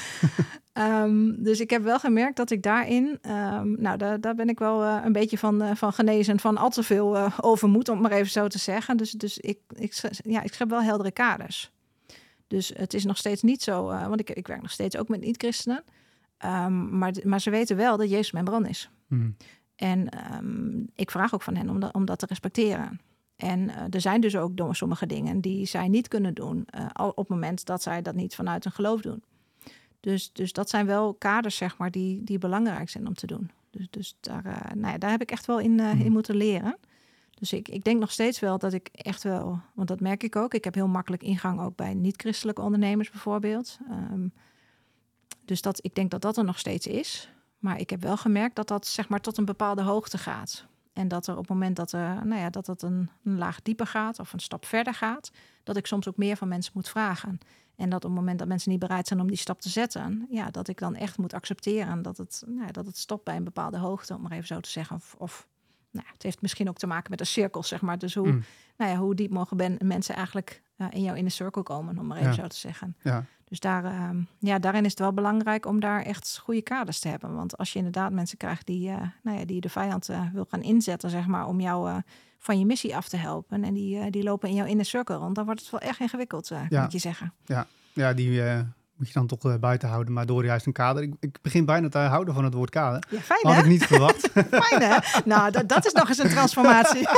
um, 0.72 1.36
dus 1.48 1.60
ik 1.60 1.70
heb 1.70 1.82
wel 1.82 1.98
gemerkt 1.98 2.36
dat 2.36 2.50
ik 2.50 2.62
daarin, 2.62 3.04
um, 3.04 3.76
nou, 3.78 3.96
daar, 3.96 4.20
daar 4.20 4.34
ben 4.34 4.48
ik 4.48 4.58
wel 4.58 4.82
uh, 4.82 5.00
een 5.04 5.12
beetje 5.12 5.38
van, 5.38 5.62
uh, 5.62 5.70
van 5.74 5.92
genezen, 5.92 6.40
van 6.40 6.56
al 6.56 6.70
te 6.70 6.82
veel 6.82 7.30
overmoed, 7.40 7.88
om 7.88 8.02
het 8.02 8.08
maar 8.08 8.18
even 8.18 8.30
zo 8.30 8.46
te 8.46 8.58
zeggen. 8.58 8.96
Dus, 8.96 9.10
dus 9.10 9.38
ik, 9.38 9.58
ik, 9.68 10.00
ja, 10.22 10.42
ik 10.42 10.54
schep 10.54 10.70
wel 10.70 10.82
heldere 10.82 11.10
kaders. 11.10 11.70
Dus 12.46 12.72
het 12.76 12.94
is 12.94 13.04
nog 13.04 13.16
steeds 13.16 13.42
niet 13.42 13.62
zo, 13.62 13.84
want 13.84 14.20
ik, 14.20 14.30
ik 14.30 14.46
werk 14.46 14.62
nog 14.62 14.70
steeds 14.70 14.96
ook 14.96 15.08
met 15.08 15.20
niet-christenen. 15.20 15.84
Um, 16.44 16.98
maar, 16.98 17.12
maar 17.24 17.40
ze 17.40 17.50
weten 17.50 17.76
wel 17.76 17.96
dat 17.96 18.10
Jezus 18.10 18.32
mijn 18.32 18.44
bron 18.44 18.66
is. 18.66 18.90
Mm. 19.06 19.36
En 19.76 20.08
um, 20.34 20.86
ik 20.94 21.10
vraag 21.10 21.34
ook 21.34 21.42
van 21.42 21.56
hen 21.56 21.68
om, 21.68 21.80
dat, 21.80 21.94
om 21.94 22.04
dat 22.04 22.18
te 22.18 22.26
respecteren. 22.26 23.00
En 23.36 23.60
uh, 23.60 23.76
er 23.90 24.00
zijn 24.00 24.20
dus 24.20 24.36
ook 24.36 24.52
sommige 24.70 25.06
dingen 25.06 25.40
die 25.40 25.66
zij 25.66 25.88
niet 25.88 26.08
kunnen 26.08 26.34
doen 26.34 26.66
uh, 26.74 26.86
op 26.96 27.16
het 27.16 27.28
moment 27.28 27.64
dat 27.64 27.82
zij 27.82 28.02
dat 28.02 28.14
niet 28.14 28.34
vanuit 28.34 28.64
een 28.64 28.72
geloof 28.72 29.00
doen. 29.00 29.22
Dus, 30.00 30.32
dus 30.32 30.52
dat 30.52 30.70
zijn 30.70 30.86
wel 30.86 31.14
kaders, 31.14 31.56
zeg 31.56 31.76
maar, 31.76 31.90
die, 31.90 32.24
die 32.24 32.38
belangrijk 32.38 32.88
zijn 32.88 33.06
om 33.06 33.14
te 33.14 33.26
doen. 33.26 33.50
Dus, 33.70 33.86
dus 33.90 34.16
daar, 34.20 34.46
uh, 34.46 34.72
nou 34.74 34.92
ja, 34.92 34.98
daar 34.98 35.10
heb 35.10 35.22
ik 35.22 35.30
echt 35.30 35.46
wel 35.46 35.60
in, 35.60 35.72
mm. 35.72 35.80
in 35.80 36.12
moeten 36.12 36.36
leren. 36.36 36.76
Dus 37.34 37.52
ik, 37.52 37.68
ik 37.68 37.84
denk 37.84 38.00
nog 38.00 38.10
steeds 38.10 38.40
wel 38.40 38.58
dat 38.58 38.72
ik 38.72 38.88
echt 38.92 39.22
wel, 39.22 39.60
want 39.74 39.88
dat 39.88 40.00
merk 40.00 40.22
ik 40.22 40.36
ook. 40.36 40.54
Ik 40.54 40.64
heb 40.64 40.74
heel 40.74 40.88
makkelijk 40.88 41.22
ingang 41.22 41.60
ook 41.60 41.76
bij 41.76 41.94
niet-christelijke 41.94 42.62
ondernemers 42.62 43.10
bijvoorbeeld. 43.10 43.78
Um, 44.12 44.32
dus 45.48 45.62
dat, 45.62 45.84
ik 45.84 45.94
denk 45.94 46.10
dat 46.10 46.22
dat 46.22 46.36
er 46.36 46.44
nog 46.44 46.58
steeds 46.58 46.86
is. 46.86 47.32
Maar 47.58 47.80
ik 47.80 47.90
heb 47.90 48.02
wel 48.02 48.16
gemerkt 48.16 48.56
dat 48.56 48.68
dat 48.68 48.86
zeg 48.86 49.08
maar 49.08 49.20
tot 49.20 49.38
een 49.38 49.44
bepaalde 49.44 49.82
hoogte 49.82 50.18
gaat. 50.18 50.66
En 50.92 51.08
dat 51.08 51.26
er 51.26 51.32
op 51.32 51.38
het 51.38 51.48
moment 51.48 51.76
dat, 51.76 51.92
er, 51.92 52.26
nou 52.26 52.40
ja, 52.40 52.50
dat 52.50 52.66
het 52.66 52.82
een, 52.82 53.10
een 53.24 53.38
laag 53.38 53.62
dieper 53.62 53.86
gaat 53.86 54.18
of 54.18 54.32
een 54.32 54.40
stap 54.40 54.64
verder 54.64 54.94
gaat, 54.94 55.30
dat 55.62 55.76
ik 55.76 55.86
soms 55.86 56.08
ook 56.08 56.16
meer 56.16 56.36
van 56.36 56.48
mensen 56.48 56.72
moet 56.74 56.88
vragen. 56.88 57.38
En 57.76 57.88
dat 57.88 58.04
op 58.04 58.10
het 58.10 58.18
moment 58.18 58.38
dat 58.38 58.48
mensen 58.48 58.70
niet 58.70 58.80
bereid 58.80 59.06
zijn 59.06 59.20
om 59.20 59.28
die 59.28 59.36
stap 59.36 59.60
te 59.60 59.68
zetten, 59.68 60.26
ja, 60.30 60.50
dat 60.50 60.68
ik 60.68 60.78
dan 60.78 60.94
echt 60.94 61.18
moet 61.18 61.34
accepteren 61.34 62.02
dat 62.02 62.16
het, 62.16 62.42
nou 62.46 62.66
ja, 62.66 62.72
dat 62.72 62.86
het 62.86 62.98
stopt 62.98 63.24
bij 63.24 63.36
een 63.36 63.44
bepaalde 63.44 63.78
hoogte, 63.78 64.14
om 64.14 64.22
maar 64.22 64.32
even 64.32 64.46
zo 64.46 64.60
te 64.60 64.70
zeggen. 64.70 64.96
Of, 64.96 65.14
of 65.18 65.48
nou, 65.90 66.06
het 66.12 66.22
heeft 66.22 66.42
misschien 66.42 66.68
ook 66.68 66.78
te 66.78 66.86
maken 66.86 67.10
met 67.10 67.18
de 67.18 67.24
cirkels, 67.24 67.68
zeg 67.68 67.80
maar. 67.80 67.98
Dus 67.98 68.14
hoe, 68.14 68.28
mm. 68.28 68.42
nou 68.76 68.90
ja, 68.90 68.96
hoe 68.96 69.14
diep 69.14 69.30
mogen 69.30 69.56
ben, 69.56 69.78
mensen 69.84 70.14
eigenlijk 70.14 70.62
uh, 70.76 70.86
in 70.90 71.02
jouw 71.02 71.14
inner 71.14 71.32
circle 71.32 71.62
komen, 71.62 71.98
om 71.98 72.06
maar 72.06 72.18
even 72.18 72.34
zo 72.34 72.46
te 72.46 72.56
zeggen. 72.56 72.96
Ja. 73.02 73.24
Dus 73.48 73.60
daar, 73.60 73.84
uh, 73.84 74.10
ja, 74.38 74.58
daarin 74.58 74.84
is 74.84 74.90
het 74.90 74.98
wel 74.98 75.12
belangrijk 75.12 75.66
om 75.66 75.80
daar 75.80 76.02
echt 76.02 76.40
goede 76.42 76.62
kaders 76.62 76.98
te 76.98 77.08
hebben. 77.08 77.34
Want 77.34 77.56
als 77.56 77.72
je 77.72 77.78
inderdaad 77.78 78.12
mensen 78.12 78.38
krijgt 78.38 78.66
die, 78.66 78.88
uh, 78.88 78.96
nou 79.22 79.38
ja, 79.38 79.44
die 79.44 79.60
de 79.60 79.68
vijand 79.68 80.10
uh, 80.10 80.22
wil 80.32 80.46
gaan 80.50 80.62
inzetten, 80.62 81.10
zeg 81.10 81.26
maar, 81.26 81.46
om 81.46 81.60
jou 81.60 82.02
van 82.38 82.58
je 82.58 82.66
missie 82.66 82.96
af 82.96 83.08
te 83.08 83.16
helpen. 83.16 83.64
En 83.64 83.74
die, 83.74 84.10
die 84.10 84.22
lopen 84.22 84.48
in 84.48 84.54
jouw 84.54 84.66
inner 84.66 84.84
circle 84.84 85.16
rond, 85.16 85.34
dan 85.34 85.44
wordt 85.44 85.60
het 85.60 85.70
wel 85.70 85.80
echt 85.80 86.00
ingewikkeld, 86.00 86.48
ja. 86.68 86.82
moet 86.82 86.92
je 86.92 86.98
zeggen. 86.98 87.32
Ja, 87.44 87.66
ja 87.92 88.12
die 88.12 88.42
moet 88.98 89.06
je 89.06 89.12
dan 89.12 89.26
toch 89.26 89.58
buiten 89.58 89.88
houden, 89.88 90.12
maar 90.12 90.26
door 90.26 90.44
juist 90.44 90.66
een 90.66 90.72
kader. 90.72 91.02
Ik, 91.02 91.14
ik, 91.20 91.38
begin 91.42 91.64
bijna 91.64 91.88
te 91.88 91.98
houden 91.98 92.34
van 92.34 92.44
het 92.44 92.54
woord 92.54 92.70
kader. 92.70 93.02
Ja, 93.10 93.20
fijn 93.20 93.54
Had 93.54 93.64
ik 93.64 93.70
niet 93.70 93.86
verwacht. 93.86 94.30
fijn 94.68 94.82
hè? 94.82 94.96
Nou, 95.24 95.50
dat, 95.50 95.68
dat 95.68 95.86
is 95.86 95.92
nog 95.92 96.08
eens 96.08 96.18
een 96.18 96.28
transformatie. 96.28 97.08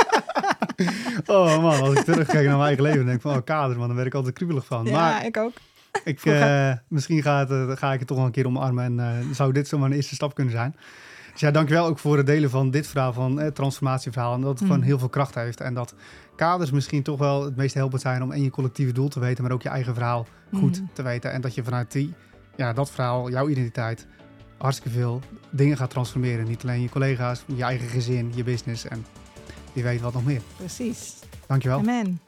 oh 1.25 1.61
man, 1.61 1.81
als 1.81 1.93
ik 1.93 2.03
terugkijk 2.03 2.47
naar 2.47 2.57
mijn 2.57 2.67
eigen 2.67 2.83
leven, 2.83 3.05
denk 3.05 3.15
ik 3.15 3.21
van, 3.21 3.35
oh 3.35 3.43
kader 3.43 3.77
man, 3.77 3.87
daar 3.87 3.95
werd 3.95 4.07
ik 4.07 4.13
altijd 4.13 4.33
kriebelig 4.33 4.65
van. 4.65 4.85
Ja, 4.85 4.91
maar, 4.91 5.25
ik 5.25 5.37
ook. 5.37 5.53
Ik, 6.03 6.25
uh, 6.25 6.73
misschien 6.87 7.21
gaat, 7.21 7.51
uh, 7.51 7.71
ga 7.75 7.93
ik 7.93 7.99
het 7.99 8.07
toch 8.07 8.17
wel 8.17 8.25
een 8.25 8.31
keer 8.31 8.45
omarmen 8.45 8.83
en 8.83 9.23
uh, 9.25 9.33
zou 9.33 9.51
dit 9.51 9.67
zomaar 9.67 9.89
een 9.89 9.95
eerste 9.95 10.15
stap 10.15 10.35
kunnen 10.35 10.53
zijn. 10.53 10.75
Dus 11.31 11.41
ja, 11.41 11.51
dankjewel 11.51 11.85
ook 11.85 11.99
voor 11.99 12.17
het 12.17 12.25
delen 12.25 12.49
van 12.49 12.71
dit 12.71 12.87
verhaal, 12.87 13.13
van 13.13 13.39
het 13.39 13.55
transformatieverhaal. 13.55 14.33
En 14.33 14.41
dat 14.41 14.49
het 14.49 14.61
mm. 14.61 14.67
gewoon 14.67 14.81
heel 14.81 14.99
veel 14.99 15.09
kracht 15.09 15.35
heeft. 15.35 15.61
En 15.61 15.73
dat 15.73 15.93
kaders 16.35 16.71
misschien 16.71 17.03
toch 17.03 17.19
wel 17.19 17.43
het 17.43 17.55
meest 17.55 17.73
helpend 17.73 18.01
zijn 18.01 18.23
om 18.23 18.31
en 18.31 18.43
je 18.43 18.49
collectieve 18.49 18.91
doel 18.91 19.07
te 19.07 19.19
weten, 19.19 19.43
maar 19.43 19.51
ook 19.51 19.61
je 19.61 19.69
eigen 19.69 19.93
verhaal 19.93 20.27
goed 20.53 20.81
mm. 20.81 20.89
te 20.93 21.01
weten. 21.01 21.31
En 21.31 21.41
dat 21.41 21.55
je 21.55 21.63
vanuit 21.63 21.91
die, 21.91 22.13
ja, 22.55 22.73
dat 22.73 22.91
verhaal, 22.91 23.29
jouw 23.29 23.49
identiteit, 23.49 24.07
hartstikke 24.57 24.97
veel 24.97 25.21
dingen 25.49 25.77
gaat 25.77 25.89
transformeren. 25.89 26.47
Niet 26.47 26.63
alleen 26.63 26.81
je 26.81 26.89
collega's, 26.89 27.43
je 27.55 27.63
eigen 27.63 27.87
gezin, 27.87 28.31
je 28.35 28.43
business 28.43 28.87
en 28.87 29.05
wie 29.73 29.83
weet 29.83 30.01
wat 30.01 30.13
nog 30.13 30.25
meer. 30.25 30.41
Precies. 30.57 31.19
Dankjewel. 31.47 31.77
Amen. 31.77 32.19